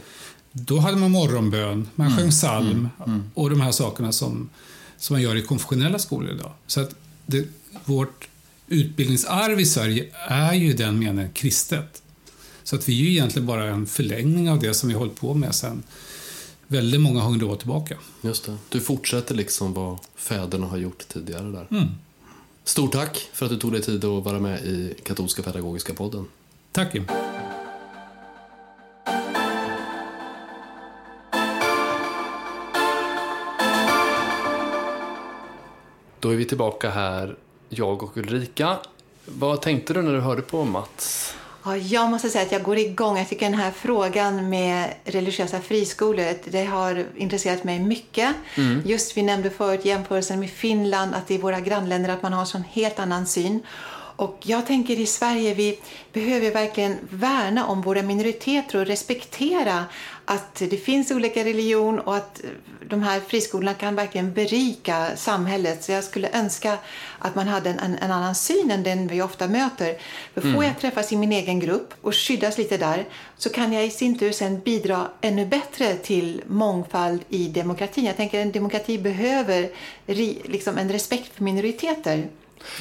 Då 0.52 0.80
hade 0.80 0.98
man 0.98 1.12
morgonbön, 1.12 1.90
man 1.96 2.18
sjöng 2.18 2.30
psalm 2.30 2.90
och 3.34 3.50
de 3.50 3.62
här 3.62 3.72
sakerna 3.72 4.12
som, 4.12 4.50
som 4.98 5.14
man 5.14 5.22
gör 5.22 5.36
i 5.36 5.42
konfessionella 5.42 6.00
skolor 6.00 6.32
idag. 6.32 6.52
Så 6.68 6.82
att 6.82 6.96
det, 7.26 7.48
vårt 7.86 8.28
utbildningsarv 8.68 9.60
i 9.60 9.66
Sverige 9.66 10.06
är 10.28 10.54
ju 10.54 10.70
i 10.70 10.74
den 10.74 11.00
meningen 11.00 11.32
kristet. 11.34 12.02
Så 12.64 12.76
att 12.76 12.90
vi 12.90 13.00
är 13.00 13.04
ju 13.04 13.10
egentligen 13.10 13.46
bara 13.46 13.66
en 13.66 13.86
förlängning 13.86 14.50
av 14.50 14.60
det 14.60 14.74
som 14.74 14.90
vi 14.90 14.96
hållit 14.96 15.16
på 15.16 15.34
med 15.34 15.56
sedan 15.56 15.84
väldigt 16.68 17.02
många 17.02 17.22
hundra 17.22 17.46
år 17.48 17.56
tillbaka. 17.56 17.98
Just 18.22 18.46
det. 18.46 18.58
Du 18.70 18.80
fortsätter 18.80 19.36
liksom 19.36 19.74
vad 19.74 20.00
fäderna 20.16 20.68
har 20.68 20.78
gjort 20.78 21.08
tidigare 21.08 21.52
där. 21.52 21.68
Mm. 21.72 21.88
Stort 22.66 22.92
tack 22.92 23.30
för 23.34 23.46
att 23.46 23.52
du 23.52 23.58
tog 23.58 23.72
dig 23.72 23.82
tid 23.82 24.06
att 24.06 24.24
vara 24.24 24.40
med 24.40 24.60
i 24.66 24.96
Katolska 25.04 25.42
Pedagogiska 25.42 25.94
podden. 25.94 26.28
Tack 26.72 26.96
Jim. 26.96 27.08
Då 36.20 36.30
är 36.30 36.36
vi 36.36 36.46
tillbaka 36.46 36.90
här, 36.90 37.36
jag 37.70 38.04
och 38.04 38.18
Ulrika. 38.18 38.78
Vad 39.26 39.62
tänkte 39.62 39.94
du 39.94 40.02
när 40.02 40.14
du 40.14 40.20
hörde 40.20 40.42
på 40.42 40.64
Mats? 40.64 41.36
Ja, 41.66 41.78
jag 41.78 42.10
måste 42.10 42.30
säga 42.30 42.46
att 42.46 42.52
jag 42.52 42.64
går 42.64 42.78
igång. 42.78 43.18
Jag 43.18 43.30
tycker 43.30 43.46
den 43.46 43.60
här 43.60 43.72
frågan 43.72 44.50
med 44.50 44.94
religiösa 45.04 45.62
friskolor, 45.62 46.34
det 46.46 46.66
har 46.66 47.06
intresserat 47.16 47.64
mig 47.64 47.80
mycket. 47.80 48.36
Just 48.86 49.18
vi 49.18 49.22
nämnde 49.22 49.50
förut 49.50 49.86
jämförelsen 49.86 50.40
med 50.40 50.50
Finland, 50.50 51.16
att 51.16 51.32
i 51.32 51.38
våra 51.38 51.60
grannländer 51.60 52.10
att 52.10 52.22
man 52.22 52.34
har 52.34 52.40
en 52.40 52.48
sån 52.48 52.64
helt 52.72 53.00
annan 53.00 53.28
syn. 53.28 53.60
Och 54.18 54.38
jag 54.44 54.68
tänker 54.68 55.00
i 55.00 55.06
Sverige, 55.06 55.54
vi 55.54 55.80
behöver 56.14 56.52
verkligen 56.52 56.98
värna 57.10 57.66
om 57.66 57.82
våra 57.82 58.02
minoriteter 58.02 58.80
och 58.80 58.86
respektera 58.86 59.86
att 60.26 60.56
det 60.56 60.78
finns 60.78 61.12
olika 61.12 61.46
religion 61.46 62.00
och 62.00 62.16
att 62.16 62.42
de 62.90 63.04
här 63.04 63.20
friskolorna 63.20 63.74
kan 63.74 63.96
verkligen 63.96 64.34
berika 64.34 65.16
samhället. 65.16 65.84
Så 65.84 65.92
jag 65.92 66.04
skulle 66.04 66.30
önska 66.34 66.78
att 67.20 67.36
man 67.36 67.48
hade 67.48 67.70
en, 67.70 67.80
en, 67.80 68.12
annan 68.12 68.36
syn 68.36 68.72
än 68.72 68.84
den 68.84 69.08
vi 69.08 69.22
ofta 69.22 69.48
möter. 69.48 69.98
För 70.34 70.54
får 70.54 70.64
jag 70.64 70.80
träffas 70.80 71.12
i 71.12 71.16
min 71.16 71.32
egen 71.32 71.60
grupp 71.60 71.94
och 72.02 72.16
skyddas 72.16 72.58
lite 72.58 72.78
där 72.78 73.06
så 73.38 73.50
kan 73.50 73.74
jag 73.74 73.86
i 73.86 73.90
sin 73.90 74.20
tur 74.20 74.32
sen 74.32 74.60
bidra 74.60 75.08
ännu 75.22 75.46
bättre 75.46 75.96
till 75.96 76.42
mångfald 76.48 77.22
i 77.30 77.48
demokratin. 77.48 78.06
Jag 78.06 78.18
tänker 78.18 78.40
att 78.40 78.46
en 78.46 78.52
demokrati 78.52 78.98
behöver 78.98 79.70
ri, 80.06 80.42
liksom 80.46 80.78
en 80.78 80.92
respekt 80.92 81.36
för 81.36 81.44
minoriteter. 81.44 82.28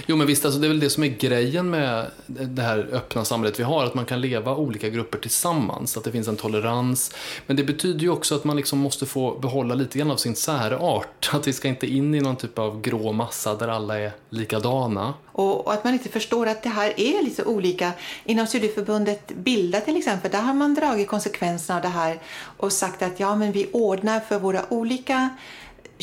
Jo, 0.07 0.17
men 0.17 0.27
visst, 0.27 0.45
alltså, 0.45 0.61
det 0.61 0.67
är 0.67 0.69
väl 0.69 0.81
det 0.81 0.91
som 0.91 1.03
är 1.03 1.09
grejen 1.09 1.71
med 1.71 2.11
det 2.27 2.63
här 2.63 2.89
öppna 2.93 3.25
samhället 3.25 3.61
vi 3.61 3.63
har, 3.63 3.85
att 3.85 3.95
man 3.95 4.05
kan 4.05 4.21
leva 4.21 4.57
olika 4.57 4.89
grupper 4.89 5.19
tillsammans, 5.19 5.97
att 5.97 6.05
det 6.05 6.13
finns 6.13 6.29
en 6.29 6.37
tolerans. 6.37 7.15
Men 7.47 7.57
det 7.57 7.65
betyder 7.65 8.01
ju 8.01 8.09
också 8.09 8.35
att 8.35 8.45
man 8.45 8.57
liksom 8.57 8.79
måste 8.79 9.07
få 9.07 9.39
behålla 9.39 9.75
lite 9.75 9.99
grann 9.99 10.11
av 10.11 10.17
sin 10.17 10.37
särart, 10.37 11.31
att 11.33 11.47
vi 11.47 11.53
ska 11.53 11.69
inte 11.69 11.87
in 11.87 12.15
i 12.15 12.21
någon 12.21 12.37
typ 12.37 12.59
av 12.59 12.81
grå 12.81 13.13
massa 13.13 13.55
där 13.55 13.69
alla 13.69 13.99
är 13.99 14.13
likadana. 14.31 15.15
Och, 15.33 15.67
och 15.67 15.73
att 15.73 15.85
man 15.85 15.93
inte 15.93 16.09
förstår 16.09 16.47
att 16.47 16.63
det 16.63 16.69
här 16.69 17.01
är 17.01 17.25
lite 17.25 17.45
olika. 17.45 17.93
Inom 18.25 18.47
studieförbundet 18.47 19.33
Bilda 19.37 19.81
till 19.81 19.97
exempel, 19.97 20.31
där 20.31 20.43
har 20.43 20.55
man 20.55 20.75
dragit 20.75 21.09
konsekvenserna 21.09 21.77
av 21.77 21.83
det 21.83 21.89
här 21.89 22.21
och 22.57 22.73
sagt 22.73 23.03
att 23.03 23.21
ja, 23.21 23.37
men 23.37 23.53
vi 23.53 23.71
ordnar 23.73 24.21
för 24.21 24.39
våra 24.39 24.61
olika 24.69 25.31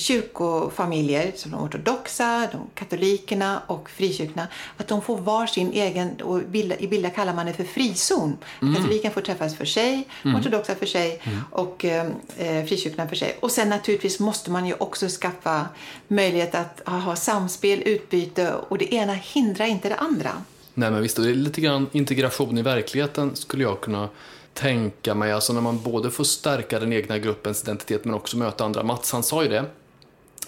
kyrkofamiljer, 0.02 1.32
som 1.36 1.52
de 1.52 1.64
ortodoxa, 1.64 2.48
de 2.52 2.62
katolikerna 2.76 3.62
och 3.68 3.90
frikyrkorna, 3.90 4.48
att 4.78 4.88
de 4.88 5.02
får 5.02 5.18
var 5.18 5.46
sin 5.48 5.72
egen, 5.72 6.22
och 6.22 6.42
bilda, 6.42 6.80
i 6.80 6.88
bilda 6.88 7.10
kallar 7.10 7.34
man 7.34 7.46
det 7.46 7.54
för 7.54 7.64
frizon. 7.64 8.38
Mm. 8.62 8.76
Katoliken 8.76 9.12
får 9.12 9.22
träffas 9.22 9.56
för 9.56 9.66
sig, 9.66 10.08
mm. 10.24 10.40
ortodoxa 10.40 10.76
för 10.76 10.86
sig 10.86 11.22
mm. 11.24 11.40
och 11.52 11.86
eh, 11.86 12.06
eh, 12.38 12.66
frikyrkorna 12.66 13.08
för 13.08 13.16
sig. 13.16 13.38
Och 13.40 13.52
sen 13.52 13.70
naturligtvis 13.70 14.20
måste 14.20 14.52
man 14.52 14.66
ju 14.66 14.74
också 14.74 15.08
skaffa 15.08 15.66
möjlighet 16.08 16.56
att 16.56 16.82
ha 16.86 17.16
samspel, 17.16 17.82
utbyte 17.86 18.54
och 18.54 18.78
det 18.78 18.94
ena 18.94 19.14
hindrar 19.14 19.66
inte 19.66 19.90
det 19.90 19.96
andra. 19.96 20.32
Nej 20.74 20.92
men 20.92 21.02
visst, 21.02 21.18
det 21.18 21.30
är 21.30 21.34
lite 21.34 21.62
grann 21.62 21.88
integration 21.92 22.58
i 22.58 22.62
verkligheten 22.62 23.36
skulle 23.36 23.64
jag 23.64 23.82
kunna 23.82 24.10
tänka 24.54 25.16
mig. 25.16 25.32
Alltså 25.32 25.54
när 25.54 25.62
man 25.62 25.82
både 25.84 26.12
får 26.12 26.24
stärka 26.24 26.80
den 26.80 26.94
egna 26.94 27.18
gruppens 27.18 27.64
identitet 27.64 28.06
men 28.06 28.14
också 28.14 28.38
möta 28.38 28.66
andra. 28.66 28.84
Mats 28.84 29.12
han 29.12 29.24
sa 29.24 29.44
ju 29.44 29.50
det, 29.50 29.66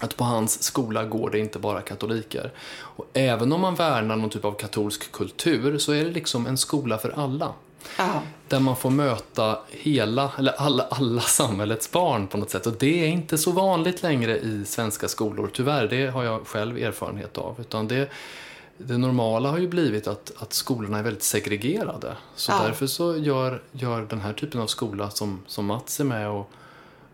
att 0.03 0.17
på 0.17 0.23
hans 0.23 0.63
skola 0.63 1.03
går 1.03 1.29
det 1.29 1.39
inte 1.39 1.59
bara 1.59 1.81
katoliker. 1.81 2.51
Och 2.79 3.05
även 3.13 3.53
om 3.53 3.61
man 3.61 3.75
värnar 3.75 4.15
någon 4.15 4.29
typ 4.29 4.45
av 4.45 4.51
katolsk 4.51 5.11
kultur 5.11 5.77
så 5.77 5.91
är 5.91 6.05
det 6.05 6.11
liksom 6.11 6.47
en 6.47 6.57
skola 6.57 6.97
för 6.97 7.19
alla. 7.19 7.53
Aha. 7.99 8.21
Där 8.47 8.59
man 8.59 8.75
får 8.75 8.89
möta 8.89 9.59
hela, 9.69 10.31
eller 10.37 10.51
alla, 10.51 10.83
alla 10.83 11.21
samhällets 11.21 11.91
barn 11.91 12.27
på 12.27 12.37
något 12.37 12.49
sätt. 12.49 12.67
Och 12.67 12.73
det 12.79 13.03
är 13.03 13.07
inte 13.07 13.37
så 13.37 13.51
vanligt 13.51 14.03
längre 14.03 14.39
i 14.39 14.65
svenska 14.65 15.07
skolor, 15.07 15.49
tyvärr. 15.53 15.87
Det 15.87 16.07
har 16.07 16.23
jag 16.23 16.47
själv 16.47 16.77
erfarenhet 16.77 17.37
av. 17.37 17.55
Utan 17.59 17.87
det, 17.87 18.09
det 18.77 18.97
normala 18.97 19.49
har 19.49 19.57
ju 19.57 19.67
blivit 19.67 20.07
att, 20.07 20.31
att 20.37 20.53
skolorna 20.53 20.99
är 20.99 21.03
väldigt 21.03 21.23
segregerade. 21.23 22.17
Så 22.35 22.51
ja. 22.51 22.63
därför 22.63 22.87
så 22.87 23.17
gör, 23.17 23.61
gör 23.71 24.01
den 24.01 24.21
här 24.21 24.33
typen 24.33 24.61
av 24.61 24.67
skola 24.67 25.09
som, 25.09 25.43
som 25.47 25.65
Mats 25.65 25.99
är 25.99 26.03
med 26.03 26.29
och, 26.29 26.49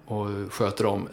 och 0.10 0.54
sköter 0.54 0.86
om 0.86 1.08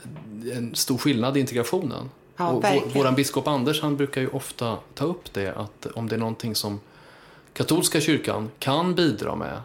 en 0.53 0.75
stor 0.75 0.99
skillnad 0.99 1.37
i 1.37 1.41
integrationen. 1.41 2.11
Ja, 2.37 2.49
och 2.49 2.63
vår, 2.63 2.95
våran 2.95 3.15
biskop 3.15 3.49
Anders 3.49 3.83
han 3.83 3.97
brukar 3.97 4.21
ju 4.21 4.29
ofta 4.29 4.79
ta 4.95 5.05
upp 5.05 5.33
det 5.33 5.55
att 5.57 5.87
om 5.95 6.09
det 6.09 6.15
är 6.15 6.19
någonting 6.19 6.55
som 6.55 6.81
katolska 7.53 8.01
kyrkan 8.01 8.51
kan 8.59 8.95
bidra 8.95 9.35
med 9.35 9.61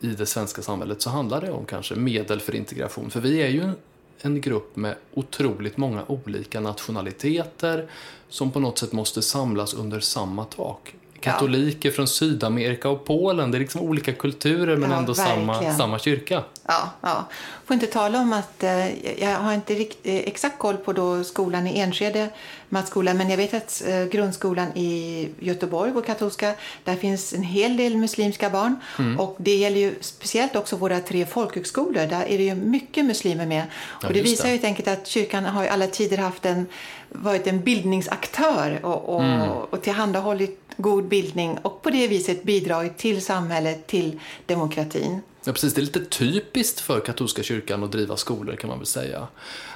i 0.00 0.06
det 0.06 0.26
svenska 0.26 0.62
samhället 0.62 1.02
så 1.02 1.10
handlar 1.10 1.40
det 1.40 1.50
om 1.50 1.64
kanske 1.64 1.94
medel 1.94 2.40
för 2.40 2.54
integration. 2.54 3.10
För 3.10 3.20
vi 3.20 3.42
är 3.42 3.48
ju 3.48 3.60
en, 3.60 3.76
en 4.20 4.40
grupp 4.40 4.76
med 4.76 4.94
otroligt 5.14 5.76
många 5.76 6.02
olika 6.06 6.60
nationaliteter 6.60 7.88
som 8.28 8.50
på 8.50 8.60
något 8.60 8.78
sätt 8.78 8.92
måste 8.92 9.22
samlas 9.22 9.74
under 9.74 10.00
samma 10.00 10.44
tak. 10.44 10.94
Katoliker 11.20 11.88
ja. 11.88 11.94
från 11.94 12.08
Sydamerika 12.08 12.88
och 12.88 13.04
Polen, 13.04 13.50
det 13.50 13.58
är 13.58 13.60
liksom 13.60 13.80
olika 13.80 14.12
kulturer 14.12 14.76
men 14.76 14.90
ja, 14.90 14.96
ändå 14.96 15.14
samma, 15.14 15.74
samma 15.74 15.98
kyrka. 15.98 16.44
Ja, 16.68 16.90
ja. 17.00 17.24
Får 17.64 17.74
inte 17.74 17.86
tala 17.86 18.20
om 18.20 18.32
att, 18.32 18.62
eh, 18.62 19.04
jag 19.22 19.38
har 19.38 19.54
inte 19.54 19.74
rikt, 19.74 19.98
eh, 20.02 20.16
exakt 20.16 20.58
koll 20.58 20.76
på 20.76 20.92
då 20.92 21.24
skolan 21.24 21.66
i 21.66 21.78
Enskede, 21.80 22.28
Matsskolan, 22.68 23.16
men 23.16 23.30
jag 23.30 23.36
vet 23.36 23.54
att 23.54 23.82
eh, 23.86 24.04
grundskolan 24.04 24.76
i 24.76 25.28
Göteborg, 25.38 25.92
vår 25.92 26.02
katolska, 26.02 26.54
där 26.84 26.96
finns 26.96 27.32
en 27.32 27.42
hel 27.42 27.76
del 27.76 27.96
muslimska 27.96 28.50
barn. 28.50 28.76
Mm. 28.98 29.20
Och 29.20 29.36
det 29.38 29.56
gäller 29.56 29.80
ju 29.80 29.94
speciellt 30.00 30.56
också 30.56 30.76
våra 30.76 31.00
tre 31.00 31.26
folkhögskolor, 31.26 32.06
där 32.06 32.24
är 32.26 32.38
det 32.38 32.44
ju 32.44 32.54
mycket 32.54 33.04
muslimer 33.04 33.46
med. 33.46 33.64
Ja, 34.02 34.08
och 34.08 34.14
det 34.14 34.22
visar 34.22 34.48
det. 34.48 34.54
ju 34.54 34.66
enkelt 34.66 34.88
att 34.88 35.06
kyrkan 35.06 35.44
har 35.44 35.64
i 35.64 35.68
alla 35.68 35.86
tider 35.86 36.18
haft 36.18 36.46
en, 36.46 36.66
varit 37.08 37.46
en 37.46 37.60
bildningsaktör 37.60 38.80
och, 38.82 39.14
och, 39.14 39.24
mm. 39.24 39.50
och 39.50 39.82
tillhandahållit 39.82 40.60
god 40.76 41.08
bildning 41.08 41.58
och 41.62 41.82
på 41.82 41.90
det 41.90 42.08
viset 42.08 42.42
bidragit 42.42 42.98
till 42.98 43.24
samhället, 43.24 43.86
till 43.86 44.20
demokratin. 44.46 45.20
Ja, 45.46 45.52
precis. 45.52 45.74
Det 45.74 45.80
är 45.80 45.82
lite 45.82 46.04
typiskt 46.04 46.80
för 46.80 47.00
katolska 47.00 47.42
kyrkan 47.42 47.84
att 47.84 47.92
driva 47.92 48.16
skolor 48.16 48.56
kan 48.56 48.68
man 48.68 48.78
väl 48.78 48.86
säga. 48.86 49.26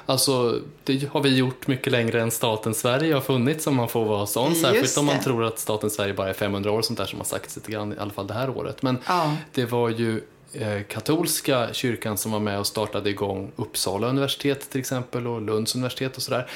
Alltså, 0.05 0.59
det 0.83 1.09
har 1.11 1.21
vi 1.21 1.35
gjort 1.35 1.67
mycket 1.67 1.91
längre 1.91 2.21
än 2.21 2.31
staten 2.31 2.73
Sverige 2.73 3.13
har 3.13 3.21
funnits 3.21 3.67
om 3.67 3.75
man 3.75 3.89
får 3.89 4.05
vara 4.05 4.25
sån. 4.25 4.55
Särskilt 4.55 4.97
om 4.97 5.05
man 5.05 5.19
tror 5.19 5.43
att 5.43 5.59
staten 5.59 5.89
Sverige 5.89 6.13
bara 6.13 6.29
är 6.29 6.33
500 6.33 6.71
år, 6.71 6.81
sånt 6.81 6.99
där 6.99 7.05
som 7.05 7.19
har 7.19 7.25
sagts 7.25 7.55
lite 7.55 7.71
grann, 7.71 7.93
i 7.93 7.97
alla 7.99 8.11
fall 8.11 8.27
det 8.27 8.33
här 8.33 8.49
året. 8.49 8.81
Men 8.81 8.97
ja. 9.07 9.35
det 9.53 9.65
var 9.65 9.89
ju 9.89 10.21
eh, 10.53 10.81
katolska 10.87 11.73
kyrkan 11.73 12.17
som 12.17 12.31
var 12.31 12.39
med 12.39 12.59
och 12.59 12.67
startade 12.67 13.09
igång 13.09 13.51
Uppsala 13.55 14.07
universitet 14.07 14.69
till 14.69 14.79
exempel 14.79 15.27
och 15.27 15.41
Lunds 15.41 15.75
universitet 15.75 16.17
och 16.17 16.23
sådär. 16.23 16.49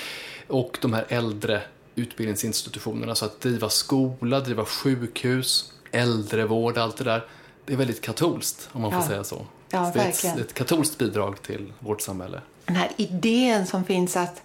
Och 0.47 0.77
de 0.81 0.93
här 0.93 1.05
äldre 1.09 1.61
utbildningsinstitutionerna. 1.95 3.15
Så 3.15 3.25
att 3.25 3.41
driva 3.41 3.69
skola, 3.69 4.39
driva 4.39 4.65
sjukhus, 4.65 5.73
äldrevård, 5.91 6.77
allt 6.77 6.97
det 6.97 7.03
där. 7.03 7.25
Det 7.65 7.73
är 7.73 7.77
väldigt 7.77 8.01
katolskt 8.01 8.69
om 8.71 8.81
man 8.81 8.91
får 8.91 9.01
säga 9.01 9.23
så. 9.23 9.45
Ja, 9.69 9.91
det 9.93 9.99
är 9.99 10.09
ett, 10.09 10.37
ett 10.37 10.53
katolskt 10.53 10.97
bidrag 10.97 11.41
till 11.41 11.73
vårt 11.79 12.01
samhälle. 12.01 12.41
Den 12.65 12.75
här 12.75 12.89
idén 12.97 13.67
som 13.67 13.83
finns 13.83 14.17
att 14.17 14.41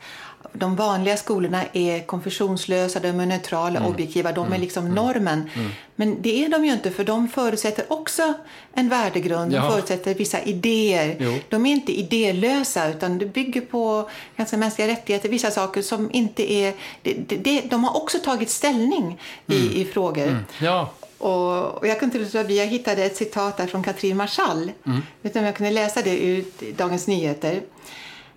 de 0.53 0.77
vanliga 0.77 1.17
skolorna 1.17 1.65
är 1.73 2.07
konfessionslösa, 2.07 3.01
de 3.01 3.21
är 3.21 3.27
neutrala, 3.27 3.79
mm. 3.79 3.91
objektiva, 3.91 4.33
de 4.33 4.41
är 4.41 4.47
mm. 4.47 4.61
liksom 4.61 4.85
mm. 4.85 4.95
normen. 4.95 5.51
Mm. 5.55 5.71
Men 5.97 6.23
det 6.23 6.45
är 6.45 6.49
de 6.49 6.65
ju 6.65 6.73
inte, 6.73 6.91
för 6.91 7.05
de 7.05 7.29
förutsätter 7.29 7.93
också 7.93 8.35
en 8.75 8.89
värdegrund, 8.89 9.53
ja. 9.53 9.63
de 9.63 9.73
förutsätter 9.73 10.15
vissa 10.15 10.41
idéer. 10.43 11.17
Jo. 11.21 11.39
De 11.49 11.67
är 11.67 11.73
inte 11.73 11.93
idélösa, 11.93 12.89
utan 12.89 13.19
det 13.19 13.27
bygger 13.27 13.61
på 13.61 14.11
ganska 14.37 14.57
mänskliga 14.57 14.89
rättigheter, 14.89 15.29
vissa 15.29 15.51
saker 15.51 15.83
som 15.83 16.11
inte 16.13 16.53
är... 16.53 16.75
Det, 17.03 17.15
det, 17.15 17.61
de 17.61 17.85
har 17.85 17.97
också 17.97 18.19
tagit 18.19 18.51
ställning 18.51 19.21
i, 19.47 19.61
mm. 19.61 19.73
i 19.73 19.85
frågor. 19.85 20.27
Mm. 20.27 20.45
Ja. 20.61 20.91
Och, 21.21 21.79
och, 21.79 21.87
jag 21.87 22.01
kunde 22.01 22.19
inte 22.19 22.39
låta 22.39 22.53
Jag 22.53 22.67
hittade 22.67 23.05
ett 23.05 23.17
citat 23.17 23.57
där 23.57 23.67
från 23.67 23.83
Katrin 23.83 24.17
Marschall. 24.17 24.73
Mm. 24.87 25.03
Vet 25.23 25.37
om 25.37 25.45
jag 25.45 25.57
kunde 25.57 25.73
läsa 25.73 26.03
det 26.03 26.19
ur 26.25 26.45
Dagens 26.77 27.07
Nyheter. 27.07 27.63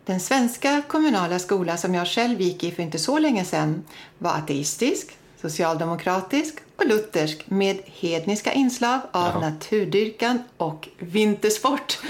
Den 0.05 0.19
svenska 0.19 0.81
kommunala 0.87 1.39
skola 1.39 1.77
som 1.77 1.95
jag 1.95 2.07
själv 2.07 2.41
gick 2.41 2.63
i 2.63 2.71
för 2.71 2.83
inte 2.83 2.99
så 2.99 3.19
länge 3.19 3.45
sedan 3.45 3.83
var 4.17 4.31
ateistisk, 4.31 5.17
socialdemokratisk 5.41 6.55
och 6.75 6.85
luthersk 6.87 7.43
med 7.45 7.77
hedniska 7.85 8.53
inslag 8.53 8.99
av 9.11 9.27
Jaha. 9.27 9.39
naturdyrkan 9.39 10.43
och 10.57 10.89
vintersport. 10.99 11.99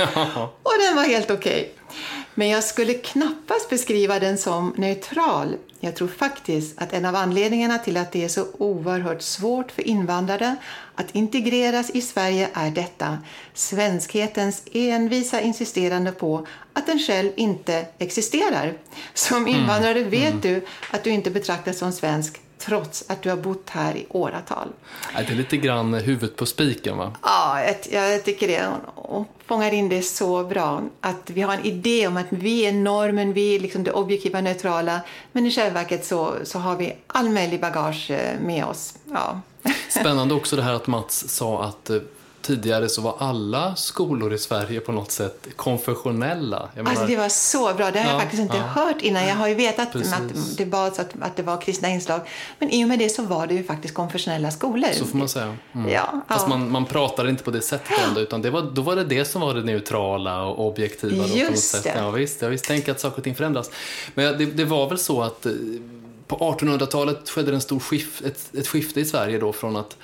och 0.64 0.74
den 0.88 0.96
var 0.96 1.04
helt 1.04 1.32
okej. 1.32 1.62
Okay. 1.62 2.23
Men 2.36 2.50
jag 2.50 2.64
skulle 2.64 2.94
knappast 2.94 3.70
beskriva 3.70 4.20
den 4.20 4.38
som 4.38 4.74
neutral. 4.78 5.56
Jag 5.80 5.96
tror 5.96 6.08
faktiskt 6.08 6.82
att 6.82 6.94
en 6.94 7.06
av 7.06 7.16
anledningarna 7.16 7.78
till 7.78 7.98
att 7.98 8.12
det 8.12 8.24
är 8.24 8.30
så 8.30 8.46
oerhört 8.58 9.22
svårt 9.22 9.72
för 9.72 9.88
invandrare 9.88 10.56
att 10.96 11.16
integreras 11.16 11.90
i 11.90 12.02
Sverige 12.02 12.50
är 12.54 12.72
detta, 12.72 13.18
svenskhetens 13.54 14.64
envisa 14.74 15.42
insisterande 15.42 16.12
på 16.12 16.48
att 16.74 16.86
den 16.86 17.00
själv 17.00 17.32
inte 17.36 17.86
existerar. 17.98 18.74
Som 19.14 19.38
mm. 19.38 19.56
invandrare 19.56 20.04
vet 20.04 20.32
mm. 20.32 20.42
du 20.42 20.66
att 20.92 21.04
du 21.04 21.10
inte 21.10 21.32
betraktas 21.32 21.78
som 21.78 21.92
svensk 21.92 22.42
trots 22.66 23.04
att 23.08 23.22
du 23.22 23.30
har 23.30 23.38
bott 23.38 23.70
här 23.70 23.96
i 23.96 24.06
åratal. 24.10 24.68
Det 25.18 25.30
är 25.30 25.36
lite 25.36 25.58
grann 25.58 25.94
huvudet 25.94 26.36
på 26.36 26.46
spiken 26.46 26.98
va? 26.98 27.16
Ja, 27.22 27.62
jag 27.92 28.24
tycker 28.24 28.48
det. 28.48 28.72
Och 28.96 29.28
fångar 29.46 29.74
in 29.74 29.90
det 29.90 30.02
så 30.02 30.44
bra. 30.44 30.82
Att 31.02 31.30
vi 31.30 31.42
har 31.42 31.54
en 31.54 31.66
idé 31.66 32.08
om 32.08 32.18
att 32.18 32.26
vi 32.30 32.66
är 32.66 32.72
normen, 32.72 33.34
vi 33.34 33.56
är 33.56 33.60
liksom 33.60 33.84
det 33.84 33.92
objektiva, 33.92 34.42
neutrala. 34.42 35.02
Men 35.32 35.46
i 35.46 35.52
själva 35.52 35.80
verket 35.80 36.06
så, 36.06 36.36
så 36.44 36.60
har 36.60 36.76
vi 36.76 36.96
all 37.08 37.30
möjlig 37.30 37.62
bagage 37.62 38.12
eh, 38.12 38.40
med 38.40 38.66
oss. 38.66 38.94
Ja. 39.12 39.42
Spännande 39.90 40.34
också 40.36 40.56
det 40.56 40.64
här 40.64 40.74
att 40.74 40.88
Mats 40.88 41.30
sa 41.30 41.64
att 41.64 41.90
eh, 41.90 41.98
tidigare 42.44 42.90
så 42.90 43.02
var 43.02 43.16
alla 43.20 43.76
skolor 43.76 44.34
i 44.34 44.38
Sverige 44.38 44.80
på 44.80 44.92
något 44.92 45.12
sätt 45.12 45.48
konfessionella. 45.56 46.70
Jag 46.76 46.90
alltså 46.90 47.06
det 47.06 47.18
var 47.18 47.30
så 47.30 47.74
bra, 47.74 47.92
det 47.92 48.00
har 48.00 48.06
ja, 48.06 48.12
jag 48.12 48.22
faktiskt 48.22 48.42
inte 48.42 48.58
ja. 48.58 48.64
hört 48.64 49.02
innan. 49.02 49.28
Jag 49.28 49.36
har 49.36 49.48
ju 49.48 49.56
vetat 49.56 49.96
att 49.96 50.58
det 50.58 50.66
bads 50.66 51.00
att, 51.00 51.10
att 51.22 51.36
det 51.36 51.44
var 51.44 51.62
kristna 51.62 51.90
inslag. 51.90 52.22
Men 52.60 52.70
i 52.70 52.84
och 52.84 52.88
med 52.88 53.00
det 53.00 53.10
så 53.10 53.24
var 53.24 53.48
det 53.48 53.54
ju 53.54 53.64
faktiskt 53.64 53.94
konfessionella 53.94 54.52
skolor. 54.52 54.90
Så 54.94 55.06
får 55.06 55.18
man 55.18 55.30
säga. 55.30 55.58
Mm. 55.74 55.92
Ja, 55.92 56.22
Fast 56.28 56.48
man, 56.48 56.72
man 56.72 56.86
pratade 56.86 57.30
inte 57.30 57.44
på 57.44 57.52
det 57.52 57.62
sättet 57.62 58.08
ändå, 58.08 58.22
utan 58.22 58.42
det 58.42 58.50
var, 58.50 58.62
då 58.62 58.82
var 58.82 58.96
det 58.96 59.04
det 59.04 59.26
som 59.26 59.42
var 59.42 59.54
det 59.54 59.64
neutrala 59.64 60.44
och 60.44 60.68
objektiva. 60.68 61.26
Just 61.26 61.46
på 61.46 61.52
något 61.52 61.60
sätt. 61.60 61.84
det. 61.84 61.94
Ja, 61.98 62.12
visst, 62.12 62.42
jag 62.42 62.50
visst 62.50 62.66
tänker 62.66 62.92
att 62.92 63.00
saker 63.00 63.18
och 63.18 63.24
ting 63.24 63.36
förändras. 63.36 63.72
Men 64.14 64.38
det, 64.38 64.46
det 64.46 64.66
var 64.66 64.90
väl 64.90 64.98
så 64.98 65.22
att 65.22 65.46
eh, 65.46 65.52
på 66.28 66.36
1800-talet 66.38 67.30
skedde 67.30 67.54
en 67.54 67.62
stor 67.62 67.80
skif, 67.80 68.22
ett, 68.26 68.56
ett 68.56 68.68
skifte 68.68 69.00
i 69.00 69.06
Sverige 69.06 69.40
då 69.40 69.54
från 69.54 69.76
att 69.76 69.98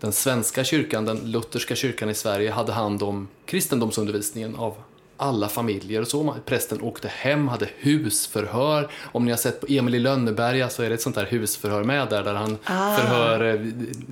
den 0.00 0.12
svenska 0.12 0.64
kyrkan, 0.64 1.04
den 1.04 1.30
lutherska 1.30 1.74
kyrkan 1.76 2.10
i 2.10 2.14
Sverige, 2.14 2.50
hade 2.50 2.72
hand 2.72 3.02
om 3.02 3.28
kristendomsundervisningen 3.46 4.56
av 4.56 4.74
alla 5.18 5.48
familjer 5.48 6.00
och 6.00 6.08
så. 6.08 6.34
Prästen 6.44 6.82
åkte 6.82 7.08
hem, 7.08 7.48
hade 7.48 7.68
husförhör. 7.76 8.88
Om 9.12 9.24
ni 9.24 9.30
har 9.30 9.38
sett 9.38 9.60
på 9.60 9.66
Emil 9.68 9.94
i 9.94 9.98
Lönneberga 9.98 10.68
så 10.68 10.82
är 10.82 10.88
det 10.88 10.94
ett 10.94 11.02
sånt 11.02 11.16
där 11.16 11.26
husförhör 11.26 11.84
med 11.84 12.08
där, 12.08 12.24
där 12.24 12.34
han 12.34 12.58
ah. 12.64 12.96
förhör 12.96 13.54
eh, 13.54 13.60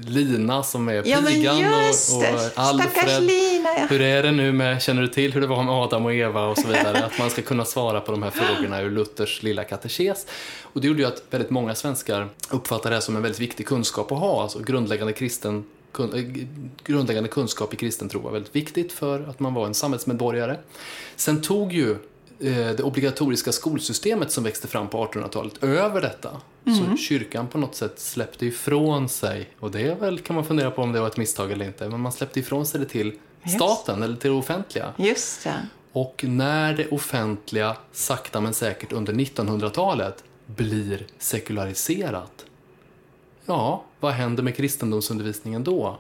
Lina 0.06 0.62
som 0.62 0.88
är 0.88 1.02
ja, 1.06 1.18
pigan 1.28 1.64
och, 1.64 2.16
och 2.16 2.24
Alfred. 2.54 3.22
Lina, 3.22 3.68
ja. 3.68 3.86
Hur 3.90 4.00
är 4.00 4.22
det 4.22 4.32
nu 4.32 4.52
med, 4.52 4.82
känner 4.82 5.02
du 5.02 5.08
till 5.08 5.32
hur 5.32 5.40
det 5.40 5.46
var 5.46 5.62
med 5.62 5.74
Adam 5.74 6.04
och 6.04 6.14
Eva 6.14 6.46
och 6.46 6.58
så 6.58 6.68
vidare? 6.68 7.04
Att 7.04 7.18
man 7.18 7.30
ska 7.30 7.42
kunna 7.42 7.64
svara 7.64 8.00
på 8.00 8.12
de 8.12 8.22
här 8.22 8.30
frågorna 8.30 8.82
ur 8.82 8.90
Luthers 8.90 9.42
lilla 9.42 9.64
katekes. 9.64 10.26
Och 10.62 10.80
det 10.80 10.86
gjorde 10.86 11.00
ju 11.00 11.08
att 11.08 11.22
väldigt 11.30 11.50
många 11.50 11.74
svenskar 11.74 12.28
uppfattar 12.50 12.90
det 12.90 12.96
här 12.96 13.00
som 13.00 13.16
en 13.16 13.22
väldigt 13.22 13.40
viktig 13.40 13.66
kunskap 13.66 14.12
att 14.12 14.18
ha, 14.18 14.42
alltså 14.42 14.58
grundläggande 14.58 15.12
kristen 15.12 15.64
grundläggande 16.84 17.28
kunskap 17.28 17.74
i 17.74 17.76
kristen 17.76 18.08
tro 18.08 18.20
var 18.20 18.30
väldigt 18.30 18.56
viktigt 18.56 18.92
för 18.92 19.28
att 19.28 19.40
man 19.40 19.54
var 19.54 19.66
en 19.66 19.74
samhällsmedborgare. 19.74 20.56
Sen 21.16 21.42
tog 21.42 21.72
ju 21.72 21.96
det 22.38 22.80
obligatoriska 22.80 23.52
skolsystemet 23.52 24.32
som 24.32 24.44
växte 24.44 24.68
fram 24.68 24.88
på 24.88 25.06
1800-talet 25.06 25.64
över 25.64 26.00
detta. 26.00 26.30
Så 26.64 26.96
kyrkan 26.96 27.46
på 27.46 27.58
något 27.58 27.74
sätt 27.74 28.00
släppte 28.00 28.46
ifrån 28.46 29.08
sig, 29.08 29.50
och 29.60 29.70
det 29.70 29.80
är 29.80 29.94
väl, 29.94 30.18
kan 30.18 30.36
man 30.36 30.44
fundera 30.44 30.70
på 30.70 30.82
om 30.82 30.92
det 30.92 31.00
var 31.00 31.06
ett 31.06 31.16
misstag 31.16 31.52
eller 31.52 31.64
inte, 31.64 31.88
men 31.88 32.00
man 32.00 32.12
släppte 32.12 32.40
ifrån 32.40 32.66
sig 32.66 32.80
det 32.80 32.86
till 32.86 33.12
staten 33.56 34.02
eller 34.02 34.16
till 34.16 34.30
det 34.30 34.36
offentliga. 34.36 34.92
Just 34.96 35.44
det. 35.44 35.66
Och 35.92 36.24
när 36.28 36.74
det 36.74 36.88
offentliga 36.88 37.76
sakta 37.92 38.40
men 38.40 38.54
säkert 38.54 38.92
under 38.92 39.12
1900-talet 39.12 40.24
blir 40.46 41.06
sekulariserat, 41.18 42.45
ja, 43.46 43.84
vad 44.00 44.12
händer 44.12 44.42
med 44.42 44.56
kristendomsundervisningen 44.56 45.64
då? 45.64 45.98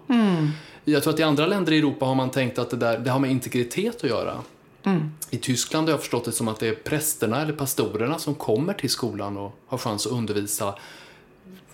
Jag 0.84 1.02
tror 1.02 1.12
att 1.12 1.20
i 1.20 1.22
andra 1.22 1.46
länder 1.46 1.72
i 1.72 1.78
Europa 1.78 2.06
har 2.06 2.14
man 2.14 2.30
tänkt 2.30 2.58
att 2.58 2.70
det, 2.70 2.76
där, 2.76 2.98
det 2.98 3.10
har 3.10 3.18
med 3.18 3.30
integritet 3.30 4.04
att 4.04 4.10
göra. 4.10 4.34
I 5.30 5.36
Tyskland 5.36 5.88
har 5.88 5.92
jag 5.92 6.00
förstått 6.00 6.24
det 6.24 6.32
som 6.32 6.48
att 6.48 6.60
det 6.60 6.68
är 6.68 6.74
prästerna 6.74 7.42
eller 7.42 7.52
pastorerna 7.52 8.18
som 8.18 8.34
kommer 8.34 8.72
till 8.72 8.90
skolan 8.90 9.36
och 9.36 9.58
har 9.66 9.78
chans 9.78 10.06
att 10.06 10.12
undervisa. 10.12 10.74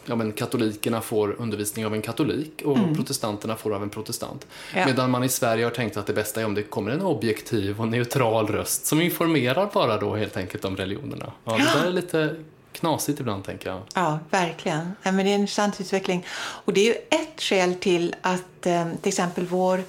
Ja, 0.05 0.17
men 0.17 0.33
katolikerna 0.33 1.01
får 1.01 1.37
undervisning 1.39 1.87
av 1.87 1.95
en 1.95 2.03
katolik 2.03 2.63
och 2.65 2.79
protestanterna 2.97 3.57
får 3.57 3.75
av 3.75 3.83
en 3.83 3.91
protestant. 3.91 4.47
Ja. 4.75 4.87
Medan 4.87 5.11
man 5.11 5.25
i 5.25 5.29
Sverige 5.29 5.65
har 5.65 5.71
tänkt 5.71 5.97
att 5.97 6.07
det 6.07 6.13
bästa 6.13 6.41
är 6.41 6.45
om 6.45 6.55
det 6.55 6.63
kommer 6.63 6.91
en 6.91 7.03
objektiv 7.03 7.81
och 7.81 7.89
neutral 7.89 8.47
röst 8.47 8.87
som 8.87 9.01
informerar 9.01 9.71
bara 9.75 9.99
då 9.99 10.17
helt 10.17 10.37
enkelt 10.37 10.65
om 10.65 10.77
religionerna. 10.77 11.33
Ja, 11.45 11.53
det 11.57 11.81
där 11.81 11.87
är 11.87 11.93
lite 11.93 12.37
knasigt 12.73 13.21
ibland 13.21 13.45
tänker 13.45 13.71
jag. 13.71 13.83
Ja, 13.95 14.19
verkligen. 14.31 14.97
Ja, 15.03 15.13
men 15.13 15.25
det 15.25 15.31
är 15.31 15.35
en 15.35 15.41
intressant 15.41 15.81
utveckling. 15.81 16.27
Och 16.65 16.73
det 16.73 16.81
är 16.81 16.85
ju 16.85 16.97
ett 17.11 17.41
skäl 17.43 17.75
till 17.75 18.15
att 18.21 18.67
eh, 18.67 18.87
till 19.03 19.09
exempel 19.09 19.47
vår 19.47 19.85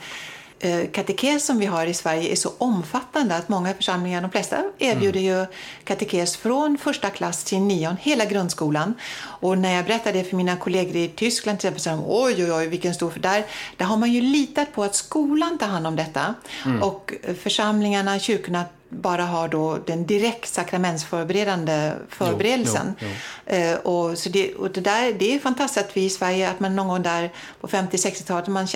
eh, 0.60 0.92
katekes 0.92 1.46
som 1.46 1.60
vi 1.60 1.66
har 1.66 1.86
i 1.86 1.94
Sverige 1.94 2.32
är 2.32 2.36
så 2.36 2.52
omfattande 2.58 3.36
att 3.36 3.50
många 3.50 3.74
församlingar, 3.74 4.22
de 4.22 4.32
flesta 4.32 4.64
erbjuder 4.78 5.20
ju 5.20 5.46
katekes 5.84 6.38
från 6.38 6.78
första 6.78 7.10
klass 7.10 7.44
till 7.44 7.60
nion, 7.60 7.98
hela 8.02 8.26
grundskolan. 8.26 8.94
Och 9.22 9.58
när 9.58 9.76
jag 9.76 9.86
berättade 9.86 10.18
det 10.18 10.24
för 10.24 10.36
mina 10.36 10.58
kollegor 10.58 10.96
i 10.96 11.08
Tyskland 11.08 11.60
till 11.60 11.68
exempel 11.68 11.82
så 11.82 11.90
de 11.90 12.04
oj, 12.08 12.44
oj, 12.44 12.54
oj, 12.54 12.68
vilken 12.68 12.94
stor, 12.94 13.10
för 13.10 13.20
där, 13.20 13.46
där 13.78 13.86
har 13.86 13.98
man 13.98 14.12
ju 14.12 14.22
litat 14.22 14.74
på 14.74 14.84
att 14.84 14.96
skolan 14.96 15.58
tar 15.58 15.68
hand 15.68 15.88
om 15.88 15.96
detta. 15.96 16.34
Och 16.82 17.14
eh, 17.24 17.36
församlingarna, 17.36 18.20
kyrkorna 18.20 18.66
bara 18.94 19.24
har 19.24 19.48
då 19.48 19.78
den 19.86 20.06
direkt 20.06 20.54
sakramentsförberedande 20.54 21.94
förberedelsen. 22.10 22.96
jo, 23.00 23.08
Eh, 23.46 23.76
och 23.76 24.18
så 24.18 24.30
det, 24.30 24.54
och 24.54 24.72
det, 24.72 24.82
där, 24.82 25.14
det 25.14 25.36
är 25.36 25.40
fantastiskt 25.40 25.86
att 25.86 25.98
vi 25.98 26.06
i 26.06 26.10
Sverige, 26.10 26.50
att 26.50 26.60
man 26.60 26.76
någon 26.76 26.88
gång 26.88 27.02
där 27.02 27.32
på 27.62 27.68
50-60-talet 27.68 28.48
man 28.48 28.68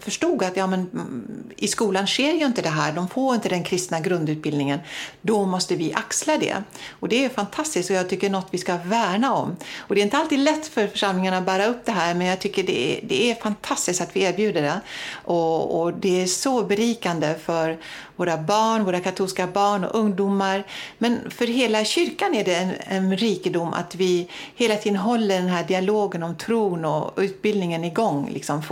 förstod 0.00 0.42
att 0.42 0.56
ja, 0.56 0.66
men, 0.66 0.80
mm, 0.80 1.50
i 1.56 1.68
skolan 1.68 2.06
sker 2.06 2.32
ju 2.32 2.46
inte 2.46 2.62
det 2.62 2.68
här, 2.68 2.92
de 2.92 3.08
får 3.08 3.34
inte 3.34 3.48
den 3.48 3.64
kristna 3.64 4.00
grundutbildningen. 4.00 4.78
Då 5.20 5.44
måste 5.44 5.76
vi 5.76 5.94
axla 5.94 6.36
det. 6.36 6.56
Och 6.90 7.08
det 7.08 7.24
är 7.24 7.28
fantastiskt 7.28 7.90
och 7.90 7.96
jag 7.96 8.08
tycker 8.08 8.30
något 8.30 8.48
vi 8.50 8.58
ska 8.58 8.76
värna 8.76 9.34
om. 9.34 9.56
Och 9.78 9.94
det 9.94 10.00
är 10.00 10.04
inte 10.04 10.18
alltid 10.18 10.38
lätt 10.38 10.66
för 10.66 10.86
församlingarna 10.86 11.38
att 11.38 11.46
bära 11.46 11.66
upp 11.66 11.84
det 11.84 11.92
här 11.92 12.14
men 12.14 12.26
jag 12.26 12.40
tycker 12.40 12.62
det 12.62 12.98
är, 12.98 13.00
det 13.06 13.30
är 13.30 13.34
fantastiskt 13.34 14.00
att 14.00 14.16
vi 14.16 14.22
erbjuder 14.22 14.62
det. 14.62 14.80
Och, 15.12 15.80
och 15.80 15.94
det 15.94 16.22
är 16.22 16.26
så 16.26 16.62
berikande 16.62 17.34
för 17.44 17.78
våra 18.20 18.36
barn, 18.38 18.84
våra 18.84 19.00
katolska 19.00 19.46
barn 19.46 19.84
och 19.84 19.98
ungdomar. 20.00 20.64
Men 20.98 21.30
för 21.30 21.46
hela 21.46 21.84
kyrkan 21.84 22.34
är 22.34 22.44
det 22.44 22.54
en, 22.54 22.72
en 22.86 23.16
rikedom 23.16 23.72
att 23.74 23.94
vi 23.94 24.28
hela 24.54 24.76
tiden 24.76 24.96
håller 24.98 25.36
den 25.40 25.48
här 25.48 25.64
dialogen 25.64 26.22
om 26.22 26.36
tron 26.36 26.84
och 26.84 27.12
utbildningen 27.16 27.84
igång. 27.84 28.30
Liksom, 28.32 28.62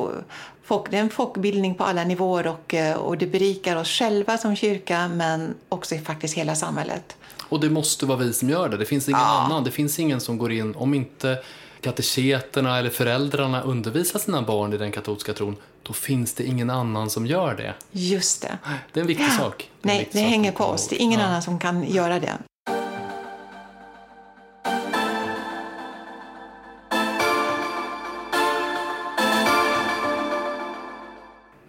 folk, 0.65 0.91
det 0.91 0.97
är 0.97 1.01
en 1.01 1.11
folkbildning 1.11 1.75
på 1.75 1.85
alla 1.85 2.05
nivåer 2.05 2.47
och, 2.47 2.75
eh, 2.75 2.97
och 2.97 3.19
det 3.19 3.27
berikar 3.27 3.77
oss 3.77 3.89
själva 3.89 4.39
som 4.39 4.57
kyrka 4.57 5.09
men 5.09 5.55
också 5.69 5.99
faktiskt 5.99 6.35
hela 6.35 6.55
samhället. 6.55 7.17
Och 7.49 7.61
det 7.61 7.71
måste 7.71 8.07
vara 8.07 8.19
vi 8.19 8.33
som 8.33 8.51
gör 8.51 8.69
det. 8.69 8.77
Det 8.77 8.85
finns 8.85 9.09
ingen 9.09 9.21
Ja. 9.21 9.27
annan. 9.47 9.65
Det 9.65 9.71
finns 9.71 9.99
ingen 9.99 10.21
som 10.21 10.39
går 10.39 10.53
in, 10.53 10.75
om 10.75 10.95
inte 10.95 11.39
kateketerna 11.81 12.79
eller 12.79 12.91
föräldrarna 12.91 13.63
undervisar 13.63 14.19
sina 14.19 14.43
barn 14.43 14.73
i 14.73 14.77
den 14.79 14.93
katolska 14.93 15.33
tron, 15.33 15.57
då 15.89 15.95
finns 15.95 16.35
det 16.35 16.45
ingen 16.45 16.71
annan 16.71 17.11
som 17.11 17.27
gör 17.27 17.55
det. 17.55 17.75
Just 17.93 18.43
det. 18.43 18.59
Det 18.93 19.01
är 19.01 19.03
en 19.03 19.07
viktig 19.07 19.33
sak. 19.33 19.71
Det 19.83 19.89
Nej, 19.89 20.09
det 20.13 20.19
sak 20.19 20.29
hänger 20.29 20.53
på 20.53 20.65
oss. 20.65 20.89
Det 20.89 20.97
är 20.97 21.01
ingen 21.01 21.21
Ja. 21.21 21.27
annan 21.27 21.43
som 21.43 21.59
kan 21.59 21.85
göra 21.91 22.21
det. 22.21 22.33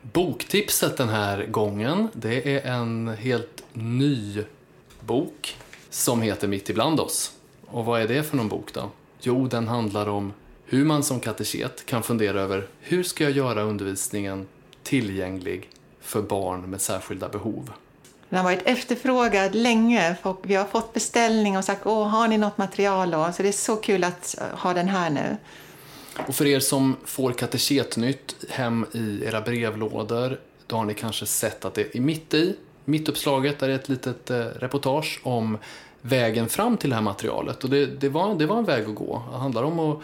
Boktipset 0.02 0.98
den 0.98 1.10
här 1.10 1.46
gången, 1.46 2.08
det 2.14 2.56
är 2.56 2.72
en 2.72 3.08
helt 3.08 3.64
ny 3.74 4.44
bok 5.00 5.56
som 5.90 6.22
heter 6.22 6.48
Mitt 6.48 6.70
ibland 6.70 7.00
oss. 7.00 7.32
Och 7.66 7.86
vad 7.86 8.02
är 8.02 8.08
det 8.08 8.24
för 8.24 8.38
någon 8.38 8.48
bok 8.50 8.74
då? 8.74 8.90
Jo, 9.22 9.48
den 9.48 9.68
handlar 9.68 10.10
om 10.10 10.34
hur 10.72 10.86
man 10.86 11.04
som 11.04 11.20
kateket 11.20 11.86
kan 11.86 12.04
fundera 12.04 12.42
över 12.42 12.68
hur 12.80 13.04
ska 13.04 13.24
jag 13.24 13.34
göra 13.34 13.62
undervisningen 13.62 14.48
tillgänglig 14.84 15.70
för 16.02 16.22
barn 16.22 16.62
med 16.62 16.82
särskilda 16.82 17.30
behov. 17.30 17.72
Den 18.30 18.38
har 18.38 18.44
varit 18.44 18.62
efterfrågad 18.66 19.56
länge. 19.56 20.16
Folk, 20.24 20.38
vi 20.44 20.56
har 20.56 20.66
fått 20.66 20.94
beställning 20.94 21.58
och 21.58 21.64
sagt 21.66 21.82
Åh, 21.86 22.08
har 22.08 22.28
ni 22.28 22.38
något 22.38 22.58
material 22.58 23.12
då? 23.12 23.32
Så 23.36 23.44
det 23.44 23.48
är 23.48 23.52
så 23.52 23.76
kul 23.76 24.04
att 24.04 24.36
eh, 24.42 24.60
ha 24.60 24.74
den 24.74 24.88
här 24.88 25.10
nu. 25.10 25.38
Och 26.28 26.36
för 26.36 26.46
er 26.46 26.60
som 26.60 26.96
får 27.06 27.32
kateketnytt 27.32 28.36
hem 28.50 28.86
i 28.92 29.24
era 29.26 29.42
brevlådor, 29.42 30.40
då 30.68 30.76
har 30.76 30.86
ni 30.86 30.94
kanske 30.94 31.26
sett 31.26 31.66
att 31.66 31.74
det 31.74 31.96
är 31.96 32.02
mitt 32.02 32.34
i, 32.34 32.56
mittuppslaget, 32.86 33.60
där 33.60 33.70
är 33.70 33.76
ett 33.76 33.90
litet 33.90 34.30
eh, 34.30 34.38
reportage 34.38 35.20
om 35.24 35.58
vägen 36.02 36.50
fram 36.50 36.78
till 36.78 36.90
det 36.90 36.96
här 36.96 37.04
materialet. 37.04 37.64
Och 37.64 37.70
det, 37.70 37.86
det, 37.86 38.10
var, 38.10 38.36
det 38.36 38.46
var 38.46 38.58
en 38.58 38.66
väg 38.66 38.86
att 38.86 38.96
gå. 38.96 39.24
Det 39.32 39.38
handlar 39.38 39.64
om 39.64 39.80
att 39.80 40.02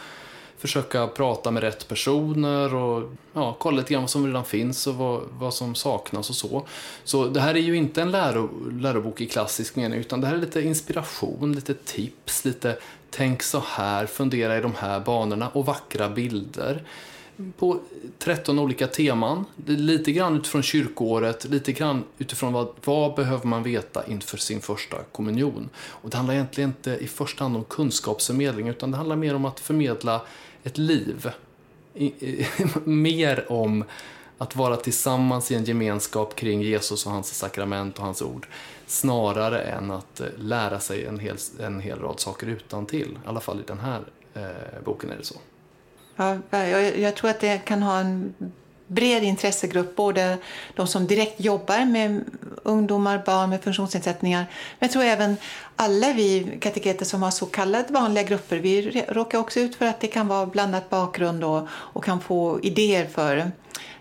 försöka 0.68 1.08
prata 1.08 1.52
med 1.52 1.64
rätt 1.64 1.88
personer 1.88 2.76
och 2.76 3.12
ja, 3.34 3.56
kolla 3.60 3.78
lite 3.78 3.94
grann 3.94 4.04
vad 4.04 4.10
som 4.10 4.28
redan 4.28 4.46
finns 4.46 4.88
och 4.88 4.96
vad, 4.96 5.22
vad 5.40 5.54
som 5.54 5.76
saknas 5.76 6.30
och 6.30 6.36
så. 6.36 6.68
Så 7.04 7.28
det 7.28 7.40
här 7.40 7.56
är 7.56 7.60
ju 7.60 7.76
inte 7.76 8.02
en 8.02 8.12
läro, 8.12 8.70
lärobok 8.72 9.22
i 9.22 9.26
klassisk 9.26 9.76
mening 9.76 10.00
utan 10.00 10.22
det 10.22 10.28
här 10.28 10.36
är 10.36 10.40
lite 10.40 10.62
inspiration, 10.62 11.54
lite 11.54 11.74
tips, 11.74 12.46
lite 12.46 12.78
tänk 13.10 13.44
så 13.44 13.64
här, 13.66 14.06
fundera 14.06 14.58
i 14.58 14.62
de 14.62 14.74
här 14.76 15.00
banorna 15.00 15.50
och 15.50 15.66
vackra 15.66 16.10
bilder 16.10 16.84
på 17.58 17.80
13 18.20 18.60
olika 18.60 18.88
teman. 18.88 19.46
Lite 19.66 20.12
grann 20.12 20.36
utifrån 20.36 20.64
kyrkoåret, 20.64 21.46
lite 21.46 21.72
grann 21.72 22.04
utifrån 22.18 22.54
vad, 22.54 22.68
vad 22.84 23.16
behöver 23.16 23.48
man 23.48 23.64
veta 23.64 24.08
inför 24.08 24.38
sin 24.38 24.62
första 24.62 24.98
kommunion. 25.12 25.70
Och 25.76 26.10
det 26.10 26.18
handlar 26.18 26.34
egentligen 26.34 26.70
inte 26.70 26.92
i 26.92 27.08
första 27.08 27.44
hand 27.44 27.56
om 27.56 27.64
kunskapsförmedling 27.64 28.68
utan 28.68 28.92
det 28.92 28.98
handlar 28.98 29.16
mer 29.16 29.36
om 29.36 29.46
att 29.46 29.60
förmedla 29.60 30.22
ett 30.66 30.78
liv. 30.78 31.32
I, 31.94 32.06
i, 32.06 32.48
mer 32.86 33.52
om 33.52 33.84
att 34.38 34.56
vara 34.56 34.76
tillsammans 34.76 35.52
i 35.52 35.56
en 35.56 35.64
gemenskap 35.64 36.36
kring 36.36 36.62
Jesus 36.62 37.06
och 37.06 37.12
hans 37.12 37.38
sakrament 37.38 37.98
och 37.98 38.06
hans 38.06 38.22
ord 38.22 38.48
snarare 38.88 39.62
än 39.62 39.92
att 39.92 40.20
eh, 40.20 40.28
lära 40.38 40.80
sig 40.80 41.06
en 41.06 41.20
hel, 41.20 41.38
en 41.60 41.80
hel 41.80 42.00
rad 42.00 42.20
saker 42.20 42.48
utan 42.48 42.86
till. 42.86 43.12
I 43.26 43.28
alla 43.28 43.40
fall 43.40 43.60
i 43.60 43.64
den 43.68 43.80
här 43.80 44.02
eh, 44.34 44.84
boken 44.86 45.12
är 45.12 45.18
det 45.18 45.26
så. 45.26 45.36
Ja, 46.16 46.38
jag, 46.50 47.00
jag 47.00 47.16
tror 47.16 47.30
att 47.30 47.40
det 47.40 47.58
kan 47.58 47.84
ha 47.84 48.00
en 48.00 48.34
bred 48.88 49.24
intressegrupp, 49.24 49.96
både 49.96 50.38
de 50.76 50.88
som 50.88 51.08
direkt 51.08 51.40
jobbar 51.40 51.86
med 51.86 52.24
ungdomar, 52.64 53.24
barn 53.26 53.50
med 53.50 53.64
funktionsnedsättningar, 53.64 54.40
men 54.80 54.88
jag 54.88 54.92
tror 54.92 55.04
även 55.04 55.38
alla 55.76 56.14
vi 56.14 56.58
kateketer 56.62 57.06
som 57.06 57.24
har 57.24 57.32
så 57.32 57.46
kallade 57.46 57.94
vanliga 57.94 58.24
grupper, 58.24 58.58
vi 58.58 59.06
råkar 59.10 59.38
också 59.38 59.60
ut 59.60 59.76
för 59.76 59.86
att 59.86 60.00
det 60.00 60.08
kan 60.08 60.28
vara 60.28 60.46
blandat 60.46 60.90
bakgrund 60.90 61.44
och, 61.44 61.68
och 61.72 62.04
kan 62.04 62.22
få 62.22 62.60
idéer 62.64 63.06
för 63.06 63.52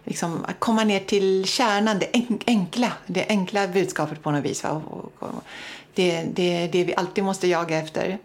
liksom, 0.05 0.45
att 0.45 0.61
komma 0.61 0.85
ner 0.85 1.01
till 1.01 1.45
kärnan, 1.45 1.99
det 1.99 2.11
enkla, 2.47 2.93
det 3.07 3.27
enkla 3.29 3.69
budskapet 3.69 4.23
på 4.23 4.31
något 4.31 4.45
vis. 4.45 4.63
Va? 4.63 4.83
Det 5.95 6.11
är 6.11 6.27
det, 6.35 6.65
är 6.65 6.69
det 6.69 6.85
vi 6.85 6.95
alltid 6.95 7.25
måste 7.25 7.49
jaga 7.49 7.79
efter. 7.79 8.19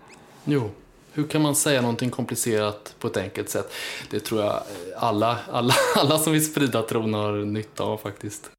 Jo, 0.45 0.71
hur 1.13 1.27
kan 1.27 1.41
man 1.41 1.55
säga 1.55 1.81
någonting 1.81 2.09
komplicerat 2.09 2.95
på 2.99 3.07
ett 3.07 3.17
enkelt 3.17 3.49
sätt? 3.49 3.73
Det 4.09 4.19
tror 4.19 4.41
jag 4.41 4.63
alla, 4.97 5.39
alla, 5.51 5.73
alla 5.95 6.17
som 6.17 6.33
vill 6.33 6.45
sprida 6.45 6.81
tron 6.81 7.13
har 7.13 7.33
nytta 7.33 7.83
av 7.83 7.97
faktiskt. 7.97 8.51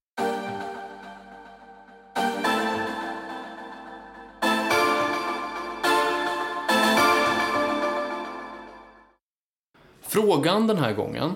Frågan 10.03 10.67
den 10.67 10.79
här 10.79 10.93
gången, 10.93 11.35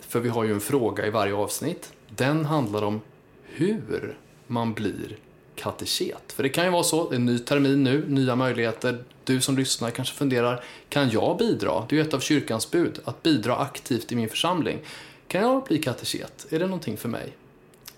för 0.00 0.20
vi 0.20 0.28
har 0.28 0.44
ju 0.44 0.52
en 0.52 0.60
fråga 0.60 1.06
i 1.06 1.10
varje 1.10 1.34
avsnitt, 1.34 1.92
den 2.08 2.44
handlar 2.44 2.82
om 2.82 3.00
hur 3.42 4.18
man 4.46 4.74
blir 4.74 5.16
kateket. 5.62 6.32
För 6.32 6.42
det 6.42 6.48
kan 6.48 6.64
ju 6.64 6.70
vara 6.70 6.82
så, 6.82 7.08
det 7.08 7.14
är 7.14 7.16
en 7.16 7.26
ny 7.26 7.38
termin 7.38 7.84
nu, 7.84 8.04
nya 8.08 8.36
möjligheter. 8.36 9.04
Du 9.24 9.40
som 9.40 9.56
lyssnar 9.56 9.90
kanske 9.90 10.14
funderar, 10.14 10.64
kan 10.88 11.10
jag 11.10 11.38
bidra? 11.38 11.86
Det 11.88 11.94
är 11.94 12.00
ju 12.00 12.06
ett 12.06 12.14
av 12.14 12.20
kyrkans 12.20 12.70
bud, 12.70 13.00
att 13.04 13.22
bidra 13.22 13.56
aktivt 13.56 14.12
i 14.12 14.16
min 14.16 14.28
församling. 14.28 14.78
Kan 15.28 15.40
jag 15.40 15.64
bli 15.64 15.78
kateket? 15.78 16.46
Är 16.50 16.58
det 16.58 16.66
någonting 16.66 16.96
för 16.96 17.08
mig? 17.08 17.36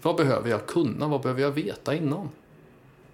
Vad 0.03 0.17
behöver 0.17 0.51
jag 0.51 0.67
kunna? 0.67 1.09
Vad 1.09 1.21
behöver 1.21 1.43
jag 1.43 1.51
veta 1.51 1.95
innan? 1.95 2.29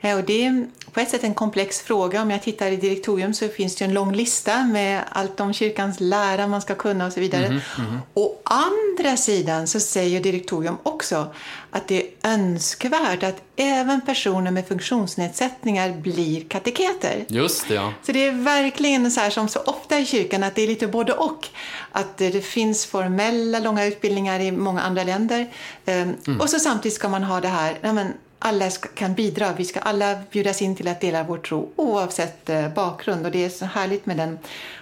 Ja, 0.01 0.15
och 0.15 0.25
det 0.25 0.47
är 0.47 0.67
på 0.93 1.01
ett 1.01 1.11
sätt 1.11 1.25
en 1.25 1.35
komplex 1.35 1.81
fråga. 1.81 2.23
Om 2.23 2.31
jag 2.31 2.43
tittar 2.43 2.71
i 2.71 2.77
direktorium 2.77 3.35
så 3.35 3.49
finns 3.49 3.77
det 3.77 3.85
en 3.85 3.95
lång 3.95 4.15
lista 4.15 4.65
med 4.65 5.03
allt 5.11 5.41
om 5.41 5.53
kyrkans 5.53 6.01
lära 6.01 6.47
man 6.47 6.63
ska 6.63 6.75
kunna 6.75 7.07
och 7.07 7.13
så 7.13 7.21
vidare. 7.21 7.47
Mm 7.47 7.59
-hmm. 7.59 7.99
Å 8.15 8.35
andra 8.45 9.17
sidan 9.17 9.67
så 9.67 9.81
säger 9.81 10.21
direktorium 10.21 10.77
också 10.83 11.35
att 11.71 11.89
det 11.89 12.03
är 12.03 12.31
önskvärt 12.35 13.23
att 13.23 13.43
även 13.57 14.01
personer 14.01 14.51
med 14.51 14.69
funktionsnedsättningar 14.69 15.93
blir 15.93 16.49
kateketer. 16.49 17.25
Just 17.29 17.69
det, 17.69 17.75
ja. 17.75 17.93
Så 18.03 18.13
det 18.13 18.27
är 18.27 18.33
verkligen 18.33 19.11
så 19.11 19.21
här 19.21 19.31
som 19.31 19.49
så 19.49 19.61
ofta 19.61 19.99
i 19.99 20.07
kyrkan 20.07 20.43
att 20.43 20.55
det 20.55 20.63
är 20.63 20.67
lite 20.67 20.87
både 20.87 21.13
och. 21.13 21.49
Att 21.93 22.17
det 22.17 22.45
finns 22.45 22.87
formella 22.87 23.59
långa 23.59 23.85
utbildningar 23.85 24.41
i 24.41 24.53
många 24.53 24.81
andra 24.81 25.05
länder. 25.05 25.47
Mm. 25.87 26.41
Och 26.41 26.51
så 26.51 26.59
samtidigt 26.59 26.97
ska 26.97 27.09
man 27.09 27.23
ha 27.23 27.41
det 27.41 27.49
här, 27.49 27.79
ja, 27.81 27.93
men 27.93 28.13
alla 28.39 28.71
kan 28.71 29.15
bidra. 29.15 29.53
Vi 29.53 29.65
ska 29.65 29.81
alla 29.81 30.19
bjudas 30.31 30.63
in 30.63 30.77
till 30.77 30.89
att 30.89 31.01
dela 31.01 31.23
vår 31.23 31.39
tro 31.39 31.73
oavsett 31.77 32.49
eh, 32.49 32.69
bakgrund. 32.69 33.27
Och 33.27 33.33
det 33.33 33.45
är 33.45 33.49
så 33.49 33.65
härligt 33.65 34.07
med 34.07 34.17
den 34.17 34.39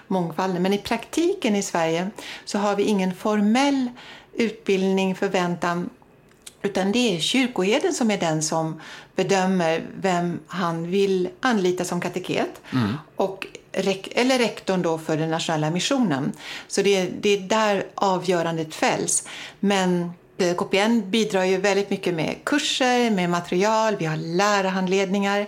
mångfalden. 0.07 0.63
Men 0.63 0.73
i 0.73 0.79
praktiken 0.79 1.57
i 1.57 1.63
Sverige 1.63 2.11
så 2.45 2.59
har 2.59 2.77
vi 2.77 2.83
ingen 2.83 3.15
formell 3.15 3.91
utbildning, 4.33 5.15
förväntan 5.15 5.91
utan 6.67 6.93
det 6.93 7.17
är 7.17 7.21
kyrkoherden 7.21 7.95
som 7.95 8.11
är 8.11 8.19
den 8.19 8.43
som 8.43 8.81
bedömer 9.15 9.87
vem 10.01 10.41
han 10.47 10.91
vill 10.91 11.29
anlita 11.41 11.85
som 11.85 12.01
kateket. 12.01 12.61
Mm. 12.73 12.93
Och, 13.17 13.47
eller 13.73 14.39
rektorn 14.39 14.83
då 14.83 14.99
för 14.99 15.17
den 15.17 15.31
nationella 15.31 15.71
missionen. 15.71 16.33
Så 16.69 16.83
det 16.83 16.97
är, 16.97 17.11
det 17.21 17.29
är 17.29 17.41
där 17.41 17.87
avgörandet 17.95 18.75
fälls. 18.75 19.29
Men 19.61 20.13
Eh, 20.39 20.55
KPN 20.55 21.11
bidrar 21.11 21.45
ju 21.45 21.57
väldigt 21.57 21.91
mycket 21.91 22.15
med 22.15 22.37
kurser, 22.45 23.11
med 23.11 23.31
material, 23.31 23.97
vi 23.99 24.05
har 24.05 24.17
lärarhandledningar 24.17 25.47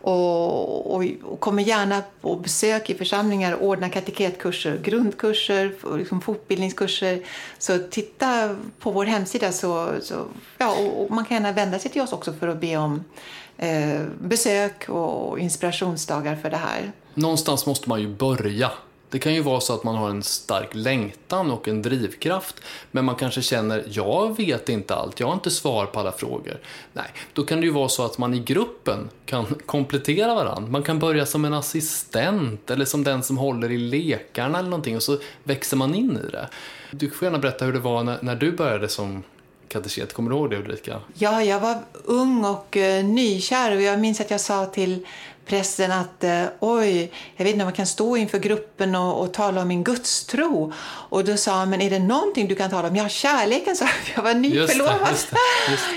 och, 0.00 0.94
och, 0.94 1.04
och 1.22 1.40
kommer 1.40 1.62
gärna 1.62 2.02
på 2.20 2.36
besök 2.36 2.90
i 2.90 2.94
församlingar 2.94 3.52
och 3.52 3.66
ordnar 3.66 3.88
kateketkurser, 3.88 4.78
grundkurser, 4.78 5.72
liksom 5.98 6.20
fortbildningskurser. 6.20 7.22
Så 7.58 7.78
titta 7.78 8.56
på 8.78 8.90
vår 8.90 9.04
hemsida 9.04 9.52
så, 9.52 9.90
så 10.02 10.24
ja, 10.58 10.76
och, 10.78 11.04
och 11.04 11.10
man 11.10 11.24
kan 11.24 11.34
gärna 11.34 11.52
vända 11.52 11.78
sig 11.78 11.90
till 11.90 12.02
oss 12.02 12.12
också 12.12 12.32
för 12.32 12.48
att 12.48 12.60
be 12.60 12.76
om 12.76 13.04
eh, 13.56 14.00
besök 14.20 14.88
och 14.88 15.38
inspirationsdagar 15.38 16.36
för 16.36 16.50
det 16.50 16.56
här. 16.56 16.92
Någonstans 17.14 17.66
måste 17.66 17.88
man 17.88 18.00
ju 18.00 18.08
börja 18.08 18.70
det 19.10 19.18
kan 19.18 19.34
ju 19.34 19.40
vara 19.40 19.60
så 19.60 19.74
att 19.74 19.84
man 19.84 19.94
har 19.94 20.10
en 20.10 20.22
stark 20.22 20.68
längtan 20.72 21.50
och 21.50 21.68
en 21.68 21.82
drivkraft, 21.82 22.54
men 22.90 23.04
man 23.04 23.14
kanske 23.14 23.42
känner 23.42 23.84
jag 23.90 24.36
vet 24.36 24.68
inte 24.68 24.94
allt, 24.94 25.20
jag 25.20 25.26
har 25.26 25.34
inte 25.34 25.50
svar 25.50 25.86
på 25.86 26.00
alla 26.00 26.12
frågor. 26.12 26.60
Nej, 26.92 27.06
då 27.32 27.44
kan 27.44 27.60
det 27.60 27.66
ju 27.66 27.72
vara 27.72 27.88
så 27.88 28.04
att 28.04 28.18
man 28.18 28.34
i 28.34 28.38
gruppen 28.38 29.10
kan 29.26 29.44
komplettera 29.66 30.34
varandra. 30.34 30.70
Man 30.70 30.82
kan 30.82 30.98
börja 30.98 31.26
som 31.26 31.44
en 31.44 31.54
assistent 31.54 32.70
eller 32.70 32.84
som 32.84 33.04
den 33.04 33.22
som 33.22 33.38
håller 33.38 33.70
i 33.70 33.78
lekarna 33.78 34.58
eller 34.58 34.70
någonting 34.70 34.96
och 34.96 35.02
så 35.02 35.18
växer 35.44 35.76
man 35.76 35.94
in 35.94 36.20
i 36.28 36.30
det. 36.30 36.48
Du 36.90 37.10
får 37.10 37.26
gärna 37.26 37.38
berätta 37.38 37.64
hur 37.64 37.72
det 37.72 37.78
var 37.78 38.04
när, 38.04 38.18
när 38.22 38.36
du 38.36 38.52
började 38.52 38.88
som 38.88 39.22
kateket. 39.68 40.12
Kommer 40.12 40.30
du 40.30 40.36
ihåg 40.36 40.50
det 40.50 40.56
Ulrika? 40.56 41.00
Ja, 41.14 41.42
jag 41.42 41.60
var 41.60 41.78
ung 42.04 42.44
och 42.44 42.76
uh, 42.76 43.04
nykär 43.04 43.76
och 43.76 43.82
jag 43.82 44.00
minns 44.00 44.20
att 44.20 44.30
jag 44.30 44.40
sa 44.40 44.66
till 44.66 45.06
prästen 45.48 45.92
att 45.92 46.24
eh, 46.24 46.44
oj, 46.60 47.12
jag 47.36 47.44
vet 47.44 47.52
inte 47.52 47.62
om 47.62 47.68
jag 47.68 47.76
kan 47.76 47.86
stå 47.86 48.16
inför 48.16 48.38
gruppen 48.38 48.94
och, 48.94 49.20
och, 49.20 49.32
tala 49.32 49.62
om 49.62 49.68
min 49.68 49.84
gudstro. 49.84 50.72
Och 50.84 51.24
då 51.24 51.36
sa 51.36 51.52
han, 51.52 51.70
men 51.70 51.80
är 51.80 51.90
det 51.90 51.98
någonting 51.98 52.48
du 52.48 52.54
kan 52.54 52.70
tala 52.70 52.88
om? 52.88 52.96
Ja, 52.96 53.08
kärleken, 53.08 53.76
sa 53.76 53.86
jag. 54.16 54.22
var 54.22 54.34
nyförlovad, 54.34 55.16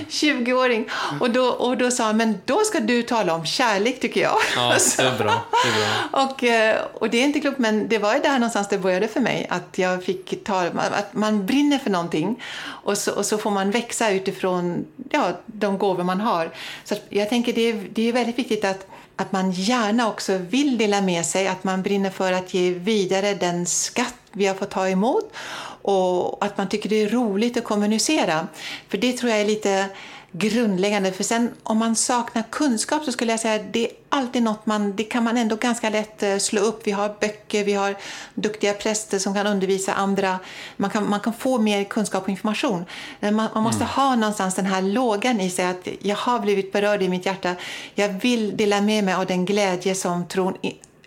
20-åring. 0.09 0.89
Och 1.19 1.29
då, 1.29 1.47
och 1.47 1.77
då 1.77 1.91
sa 1.91 2.03
han, 2.03 2.17
men 2.17 2.37
då 2.45 2.59
ska 2.59 2.79
du 2.79 3.03
tala 3.03 3.33
om 3.33 3.45
kärlek 3.45 3.99
tycker 3.99 4.21
jag. 4.21 4.37
Ja, 4.55 4.75
det 4.97 5.03
är 5.03 5.17
bra. 5.17 5.45
Det 5.63 5.69
är 5.69 6.09
bra. 6.11 6.23
och, 6.23 6.43
eh, 6.43 6.77
och 6.93 7.09
det 7.09 7.17
är 7.17 7.23
inte 7.23 7.39
klokt, 7.39 7.59
men 7.59 7.87
det 7.87 7.97
var 7.97 8.13
ju 8.13 8.19
där 8.19 8.33
någonstans 8.33 8.67
det 8.67 8.77
började 8.77 9.07
för 9.07 9.19
mig. 9.19 9.47
Att 9.49 9.77
jag 9.77 10.03
fick 10.03 10.43
ta, 10.43 10.61
att 10.75 11.13
man 11.13 11.45
brinner 11.45 11.77
för 11.77 11.89
någonting 11.89 12.43
och 12.63 12.97
så, 12.97 13.11
och 13.11 13.25
så 13.25 13.37
får 13.37 13.51
man 13.51 13.71
växa 13.71 14.11
utifrån 14.11 14.85
ja, 15.09 15.31
de 15.45 15.77
gåvor 15.77 16.03
man 16.03 16.21
har. 16.21 16.49
Så 16.83 16.95
jag 17.09 17.29
tänker 17.29 17.53
det 17.53 17.61
är, 17.61 17.87
det 17.91 18.09
är 18.09 18.13
väldigt 18.13 18.39
viktigt 18.39 18.65
att 18.65 18.87
att 19.21 19.31
man 19.31 19.51
gärna 19.51 20.07
också 20.09 20.37
vill 20.37 20.77
dela 20.77 21.01
med 21.01 21.25
sig, 21.25 21.47
att 21.47 21.63
man 21.63 21.81
brinner 21.81 22.09
för 22.09 22.33
att 22.33 22.53
ge 22.53 22.71
vidare 22.71 23.33
den 23.33 23.65
skatt 23.65 24.15
vi 24.31 24.47
har 24.47 24.55
fått 24.55 24.69
ta 24.69 24.89
emot 24.89 25.33
och 25.81 26.45
att 26.45 26.57
man 26.57 26.69
tycker 26.69 26.89
det 26.89 27.01
är 27.01 27.09
roligt 27.09 27.57
att 27.57 27.63
kommunicera. 27.63 28.47
För 28.89 28.97
det 28.97 29.13
tror 29.13 29.31
jag 29.31 29.41
är 29.41 29.45
lite 29.45 29.89
grundläggande. 30.31 31.11
För 31.11 31.23
sen 31.23 31.51
om 31.63 31.77
man 31.77 31.95
saknar 31.95 32.43
kunskap 32.49 33.03
så 33.03 33.11
skulle 33.11 33.31
jag 33.31 33.39
säga 33.39 33.55
att 33.55 33.73
det 33.73 33.85
är 33.85 33.91
alltid 34.09 34.43
något 34.43 34.65
man, 34.65 34.95
det 34.95 35.03
kan 35.03 35.23
man 35.23 35.37
ändå 35.37 35.55
ganska 35.55 35.89
lätt 35.89 36.23
eh, 36.23 36.37
slå 36.37 36.61
upp. 36.61 36.87
Vi 36.87 36.91
har 36.91 37.15
böcker, 37.19 37.63
vi 37.63 37.73
har 37.73 37.95
duktiga 38.35 38.73
präster 38.73 39.19
som 39.19 39.33
kan 39.33 39.47
undervisa 39.47 39.93
andra. 39.93 40.39
Man 40.77 40.89
kan, 40.89 41.09
man 41.09 41.19
kan 41.19 41.33
få 41.33 41.57
mer 41.57 41.83
kunskap 41.83 42.23
och 42.23 42.29
information. 42.29 42.85
Man, 43.19 43.33
man 43.33 43.63
måste 43.63 43.83
mm. 43.83 43.87
ha 43.87 44.15
någonstans 44.15 44.55
den 44.55 44.65
här 44.65 44.81
lågan 44.81 45.41
i 45.41 45.49
sig 45.49 45.65
att 45.65 45.87
jag 45.99 46.15
har 46.15 46.39
blivit 46.39 46.71
berörd 46.71 47.01
i 47.01 47.09
mitt 47.09 47.25
hjärta. 47.25 47.55
Jag 47.95 48.09
vill 48.09 48.57
dela 48.57 48.81
med 48.81 49.03
mig 49.03 49.13
av 49.13 49.25
den 49.25 49.45
glädje 49.45 49.95
som 49.95 50.27
tron 50.27 50.57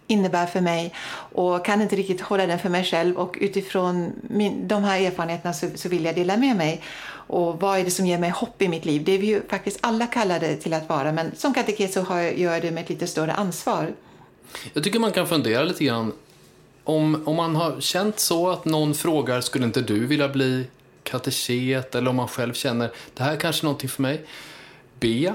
innebär 0.06 0.46
för 0.46 0.60
mig 0.60 0.94
och 1.32 1.64
kan 1.64 1.82
inte 1.82 1.96
riktigt 1.96 2.20
hålla 2.20 2.46
den 2.46 2.58
för 2.58 2.68
mig 2.68 2.84
själv 2.84 3.16
och 3.16 3.36
utifrån 3.40 4.12
min, 4.22 4.68
de 4.68 4.84
här 4.84 5.00
erfarenheterna 5.00 5.54
så, 5.54 5.66
så 5.74 5.88
vill 5.88 6.04
jag 6.04 6.14
dela 6.14 6.36
med 6.36 6.56
mig. 6.56 6.82
Och 7.26 7.60
vad 7.60 7.78
är 7.78 7.84
det 7.84 7.90
som 7.90 8.06
ger 8.06 8.18
mig 8.18 8.30
hopp 8.30 8.62
i 8.62 8.68
mitt 8.68 8.84
liv? 8.84 9.04
Det 9.04 9.12
är 9.12 9.18
vi 9.18 9.26
ju 9.26 9.42
faktiskt 9.48 9.78
alla 9.80 10.06
kallade 10.06 10.56
till 10.56 10.74
att 10.74 10.88
vara, 10.88 11.12
men 11.12 11.36
som 11.36 11.54
kateket 11.54 11.92
så 11.92 12.00
har 12.00 12.20
jag, 12.20 12.38
gör 12.38 12.52
jag 12.52 12.62
det 12.62 12.70
med 12.70 12.82
ett 12.82 12.90
lite 12.90 13.06
större 13.06 13.32
ansvar. 13.32 13.92
Jag 14.72 14.84
tycker 14.84 14.98
man 14.98 15.12
kan 15.12 15.26
fundera 15.26 15.64
lite 15.64 15.84
grann 15.84 16.12
om, 16.84 17.22
om 17.26 17.36
man 17.36 17.56
har 17.56 17.80
känt 17.80 18.20
så 18.20 18.50
att 18.50 18.64
någon 18.64 18.94
frågar, 18.94 19.40
skulle 19.40 19.64
inte 19.64 19.80
du 19.80 20.06
vilja 20.06 20.28
bli 20.28 20.66
kateket? 21.02 21.94
Eller 21.94 22.10
om 22.10 22.16
man 22.16 22.28
själv 22.28 22.52
känner, 22.52 22.90
det 23.14 23.22
här 23.22 23.32
är 23.32 23.40
kanske 23.40 23.66
någonting 23.66 23.88
för 23.88 24.02
mig. 24.02 24.24
Be, 25.00 25.34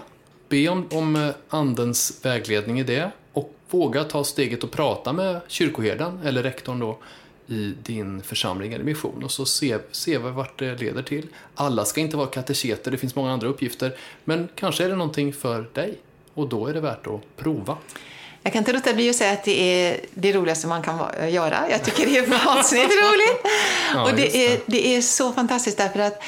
be 0.50 0.70
om, 0.70 0.88
om 0.92 1.16
eh, 1.16 1.30
andens 1.50 2.20
vägledning 2.26 2.80
i 2.80 2.84
det 2.84 3.12
och 3.34 3.54
våga 3.70 4.04
ta 4.04 4.24
steget 4.24 4.64
och 4.64 4.72
prata 4.72 5.14
med 5.14 5.42
kyrkoherden 5.48 6.20
eller 6.26 6.44
rektorn 6.44 6.80
då 6.80 6.98
i 7.50 7.74
din 7.84 8.22
församling 8.22 8.74
eller 8.74 8.86
mission 8.86 9.24
och 9.24 9.32
så 9.32 9.46
se, 9.46 9.78
se 9.92 10.18
vart 10.18 10.60
det 10.60 10.76
leder 10.76 11.04
till. 11.04 11.28
Alla 11.56 11.86
ska 11.86 12.02
inte 12.02 12.18
vara 12.18 12.28
kateketer, 12.28 12.92
det 12.92 12.98
finns 12.98 13.16
många 13.16 13.32
andra 13.32 13.48
uppgifter, 13.48 13.96
men 14.24 14.50
kanske 14.56 14.86
är 14.86 14.90
det 14.90 14.96
någonting 14.96 15.34
för 15.34 15.70
dig 15.74 15.98
och 16.34 16.50
då 16.50 16.68
är 16.68 16.74
det 16.74 16.82
värt 16.82 17.08
att 17.08 17.38
prova. 17.38 17.78
Jag 18.44 18.54
kan 18.54 18.60
inte 18.60 18.74
låta 18.74 18.94
bli 18.94 19.10
att 19.10 19.16
säga 19.16 19.32
att 19.32 19.44
det 19.44 19.62
är 19.62 20.00
det 20.14 20.34
roligaste 20.34 20.68
man 20.68 20.82
kan 20.82 21.00
göra. 21.32 21.70
Jag 21.70 21.84
tycker 21.84 22.06
det 22.06 22.18
är 22.18 22.28
vansinnigt 22.46 22.92
roligt. 22.92 23.54
Ja, 23.94 24.04
och 24.04 24.16
det 24.16 24.46
är, 24.46 24.60
det 24.66 24.96
är 24.96 25.02
så 25.02 25.34
fantastiskt 25.34 25.78
därför 25.78 26.00
att 26.00 26.22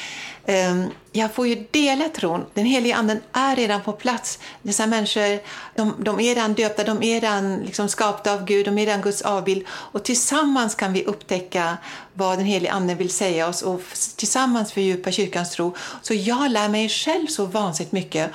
Ehm, 0.46 0.90
jag 1.12 1.34
får 1.34 1.46
ju 1.46 1.66
dela 1.70 2.08
tron. 2.08 2.46
Den 2.54 2.64
heliga 2.64 2.96
anden 2.96 3.20
är 3.32 3.56
redan 3.56 3.82
på 3.82 3.92
plats. 3.92 4.38
Dessa 4.62 4.86
människor 4.86 5.40
de, 5.74 5.94
de 5.98 6.20
är 6.20 6.34
redan 6.34 6.54
döpta, 6.54 6.84
de 6.84 7.02
är 7.02 7.20
redan 7.20 7.56
liksom 7.56 7.88
skapta 7.88 8.32
av 8.32 8.44
Gud, 8.44 8.66
de 8.66 8.78
är 8.78 8.86
redan 8.86 9.00
Guds 9.00 9.22
avbild. 9.22 9.66
Och 9.68 10.04
tillsammans 10.04 10.74
kan 10.74 10.92
vi 10.92 11.04
upptäcka 11.04 11.76
vad 12.14 12.38
den 12.38 12.46
heliga 12.46 12.72
anden 12.72 12.96
vill 12.96 13.10
säga 13.10 13.48
oss 13.48 13.62
och 13.62 13.80
tillsammans 14.16 14.72
fördjupa 14.72 15.10
kyrkans 15.10 15.50
tro. 15.50 15.74
Så 16.02 16.14
jag 16.14 16.50
lär 16.50 16.68
mig 16.68 16.88
själv 16.88 17.26
så 17.26 17.46
vansinnigt 17.46 17.92
mycket 17.92 18.30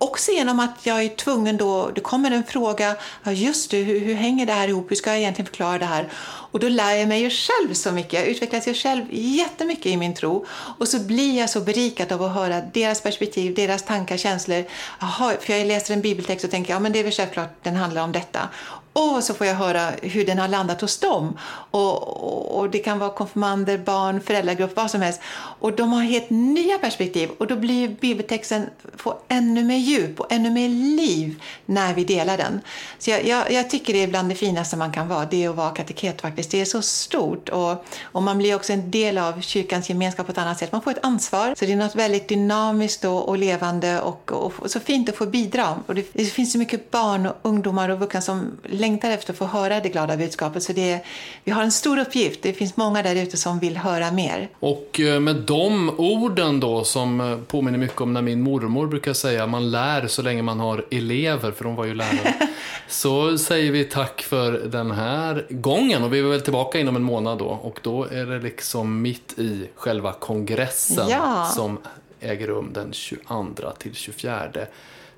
också 0.00 0.32
genom 0.32 0.60
att 0.60 0.86
jag 0.86 1.02
är 1.02 1.08
tvungen 1.08 1.56
då, 1.56 1.90
det 1.94 2.00
kommer 2.00 2.30
en 2.30 2.44
fråga, 2.44 2.96
ja 3.22 3.32
just 3.32 3.70
det, 3.70 3.82
hur, 3.82 4.00
hur 4.00 4.14
hänger 4.14 4.46
det 4.46 4.52
här 4.52 4.68
ihop, 4.68 4.90
hur 4.90 4.96
ska 4.96 5.10
jag 5.10 5.18
egentligen 5.18 5.46
förklara 5.46 5.78
det 5.78 5.84
här? 5.84 6.08
Och 6.52 6.60
då 6.60 6.68
lär 6.68 6.94
jag 6.94 7.08
mig 7.08 7.22
ju 7.22 7.30
själv 7.30 7.74
så 7.74 7.92
mycket, 7.92 8.12
jag 8.12 8.28
utvecklas 8.28 8.68
ju 8.68 8.74
själv 8.74 9.04
jättemycket 9.10 9.86
i 9.86 9.96
min 9.96 10.14
tro. 10.14 10.46
Och 10.78 10.88
så 10.88 10.98
blir 10.98 11.38
jag 11.38 11.50
så 11.50 11.60
berikad 11.60 12.12
av 12.12 12.22
att 12.22 12.34
höra 12.34 12.60
deras 12.60 13.00
perspektiv, 13.00 13.54
deras 13.54 13.82
tankar, 13.82 14.16
känslor. 14.16 14.64
Jaha, 15.00 15.34
för 15.40 15.52
jag 15.52 15.66
läser 15.66 15.94
en 15.94 16.00
bibeltext 16.00 16.44
och 16.44 16.50
tänker, 16.50 16.72
ja 16.72 16.80
men 16.80 16.92
det 16.92 16.98
är 16.98 17.04
väl 17.04 17.12
självklart 17.12 17.50
den 17.62 17.76
handlar 17.76 18.02
om 18.02 18.12
detta. 18.12 18.48
Och 18.92 19.24
så 19.24 19.34
får 19.34 19.46
jag 19.46 19.54
höra 19.54 19.90
hur 20.02 20.26
den 20.26 20.38
har 20.38 20.48
landat 20.48 20.80
hos 20.80 20.98
dem. 20.98 21.38
Och, 21.70 22.08
och, 22.08 22.58
och, 22.58 22.70
det 22.70 22.78
kan 22.78 22.98
vara 22.98 23.10
konfirmander, 23.10 23.78
barn, 23.78 24.20
föräldragrupp, 24.20 24.76
vad 24.76 24.90
som 24.90 25.02
helst. 25.02 25.20
Och 25.60 25.72
de 25.72 25.92
har 25.92 26.02
helt 26.02 26.30
nya 26.30 26.78
perspektiv. 26.78 27.30
Och 27.38 27.46
då 27.46 27.56
blir 27.56 27.88
bibeltexten 27.88 28.66
får 28.96 29.16
ännu 29.28 29.64
mer 29.64 29.76
djup 29.76 30.20
och 30.20 30.32
ännu 30.32 30.50
mer 30.50 30.68
liv 30.68 31.42
när 31.66 31.94
vi 31.94 32.04
delar 32.04 32.36
den. 32.36 32.60
Så 32.98 33.10
jag, 33.10 33.26
jag, 33.26 33.52
jag 33.52 33.70
tycker 33.70 33.92
det 33.92 34.02
är 34.02 34.08
bland 34.08 34.28
det 34.28 34.34
finaste 34.34 34.76
man 34.76 34.92
kan 34.92 35.08
vara, 35.08 35.24
det 35.24 35.44
är 35.44 35.50
att 35.50 35.56
vara 35.56 35.70
kateket 35.70 36.20
faktiskt. 36.20 36.50
Det 36.50 36.60
är 36.60 36.64
så 36.64 36.82
stort. 36.82 37.48
Och, 37.48 37.84
och 38.02 38.22
man 38.22 38.38
blir 38.38 38.54
också 38.54 38.72
en 38.72 38.90
del 38.90 39.18
av 39.18 39.40
kyrkans 39.40 39.88
gemenskap 39.88 40.26
på 40.26 40.32
ett 40.32 40.38
annat 40.38 40.58
sätt. 40.58 40.72
Man 40.72 40.82
får 40.82 40.90
ett 40.90 41.04
ansvar. 41.04 41.54
Så 41.58 41.64
det 41.64 41.72
är 41.72 41.76
något 41.76 41.94
väldigt 41.94 42.28
dynamiskt 42.28 43.04
och, 43.04 43.28
och 43.28 43.38
levande 43.38 44.00
och, 44.00 44.32
och, 44.32 44.70
så 44.70 44.80
fint 44.80 45.08
att 45.08 45.16
få 45.16 45.26
bidra. 45.26 45.76
Och 45.86 45.94
det, 45.94 46.06
det 46.12 46.24
finns 46.24 46.52
så 46.52 46.58
mycket 46.58 46.90
barn 46.90 47.26
och 47.26 47.36
ungdomar 47.42 47.88
och 47.88 47.98
vuxna 47.98 48.20
som 48.20 48.58
längtar 48.80 49.10
efter 49.10 49.32
att 49.32 49.38
få 49.38 49.44
höra 49.46 49.80
det 49.80 49.88
glada 49.88 50.16
budskapet. 50.16 50.62
Så 50.62 50.72
det, 50.72 51.00
vi 51.44 51.52
har 51.52 51.62
en 51.62 51.72
stor 51.72 51.98
uppgift. 51.98 52.42
Det 52.42 52.52
finns 52.52 52.76
många 52.76 53.02
där 53.02 53.16
ute 53.16 53.36
som 53.36 53.58
vill 53.58 53.76
höra 53.76 54.10
mer. 54.12 54.48
Och 54.60 55.00
eh, 55.00 55.20
med 55.20 55.36
de 55.36 55.90
orden 55.98 56.60
då 56.60 56.84
som 56.84 57.20
eh, 57.20 57.38
påminner 57.38 57.78
mycket 57.78 58.00
om 58.00 58.12
när 58.12 58.22
min 58.22 58.40
mormor 58.42 58.86
brukar 58.86 59.12
säga 59.12 59.46
man 59.46 59.70
lär 59.70 60.06
så 60.06 60.22
länge 60.22 60.42
man 60.42 60.60
har 60.60 60.84
elever, 60.90 61.52
för 61.52 61.64
de 61.64 61.74
var 61.76 61.84
ju 61.84 61.94
lärare. 61.94 62.34
så 62.88 63.38
säger 63.38 63.72
vi 63.72 63.84
tack 63.84 64.22
för 64.22 64.52
den 64.52 64.90
här 64.90 65.46
gången 65.50 66.02
och 66.04 66.14
vi 66.14 66.18
är 66.18 66.22
väl 66.22 66.40
tillbaka 66.40 66.78
inom 66.78 66.96
en 66.96 67.02
månad 67.02 67.38
då 67.38 67.44
och 67.46 67.80
då 67.82 68.04
är 68.04 68.26
det 68.26 68.38
liksom 68.38 69.02
mitt 69.02 69.38
i 69.38 69.68
själva 69.74 70.12
kongressen 70.12 71.08
Ja. 71.08 71.50
som 71.54 71.78
äger 72.20 72.46
rum 72.46 72.70
den 72.74 72.92
22 72.92 73.70
till 73.78 73.94
24 73.94 74.42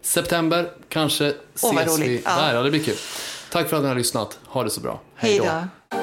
september. 0.03 0.71
Kanske 0.89 1.33
ses 1.55 1.99
vi 1.99 2.17
där. 2.19 2.55
Ja, 2.55 2.63
det 2.63 2.71
blir 2.71 2.83
kul. 2.83 2.95
Tack 3.53 3.68
för 3.68 3.76
att 3.76 3.82
ni 3.82 3.88
har 3.88 3.94
lyssnat. 3.94 4.38
Ha 4.46 4.64
det 4.64 4.70
så 4.70 4.80
bra. 4.80 5.00
Hej 5.14 5.38
då. 5.38 6.01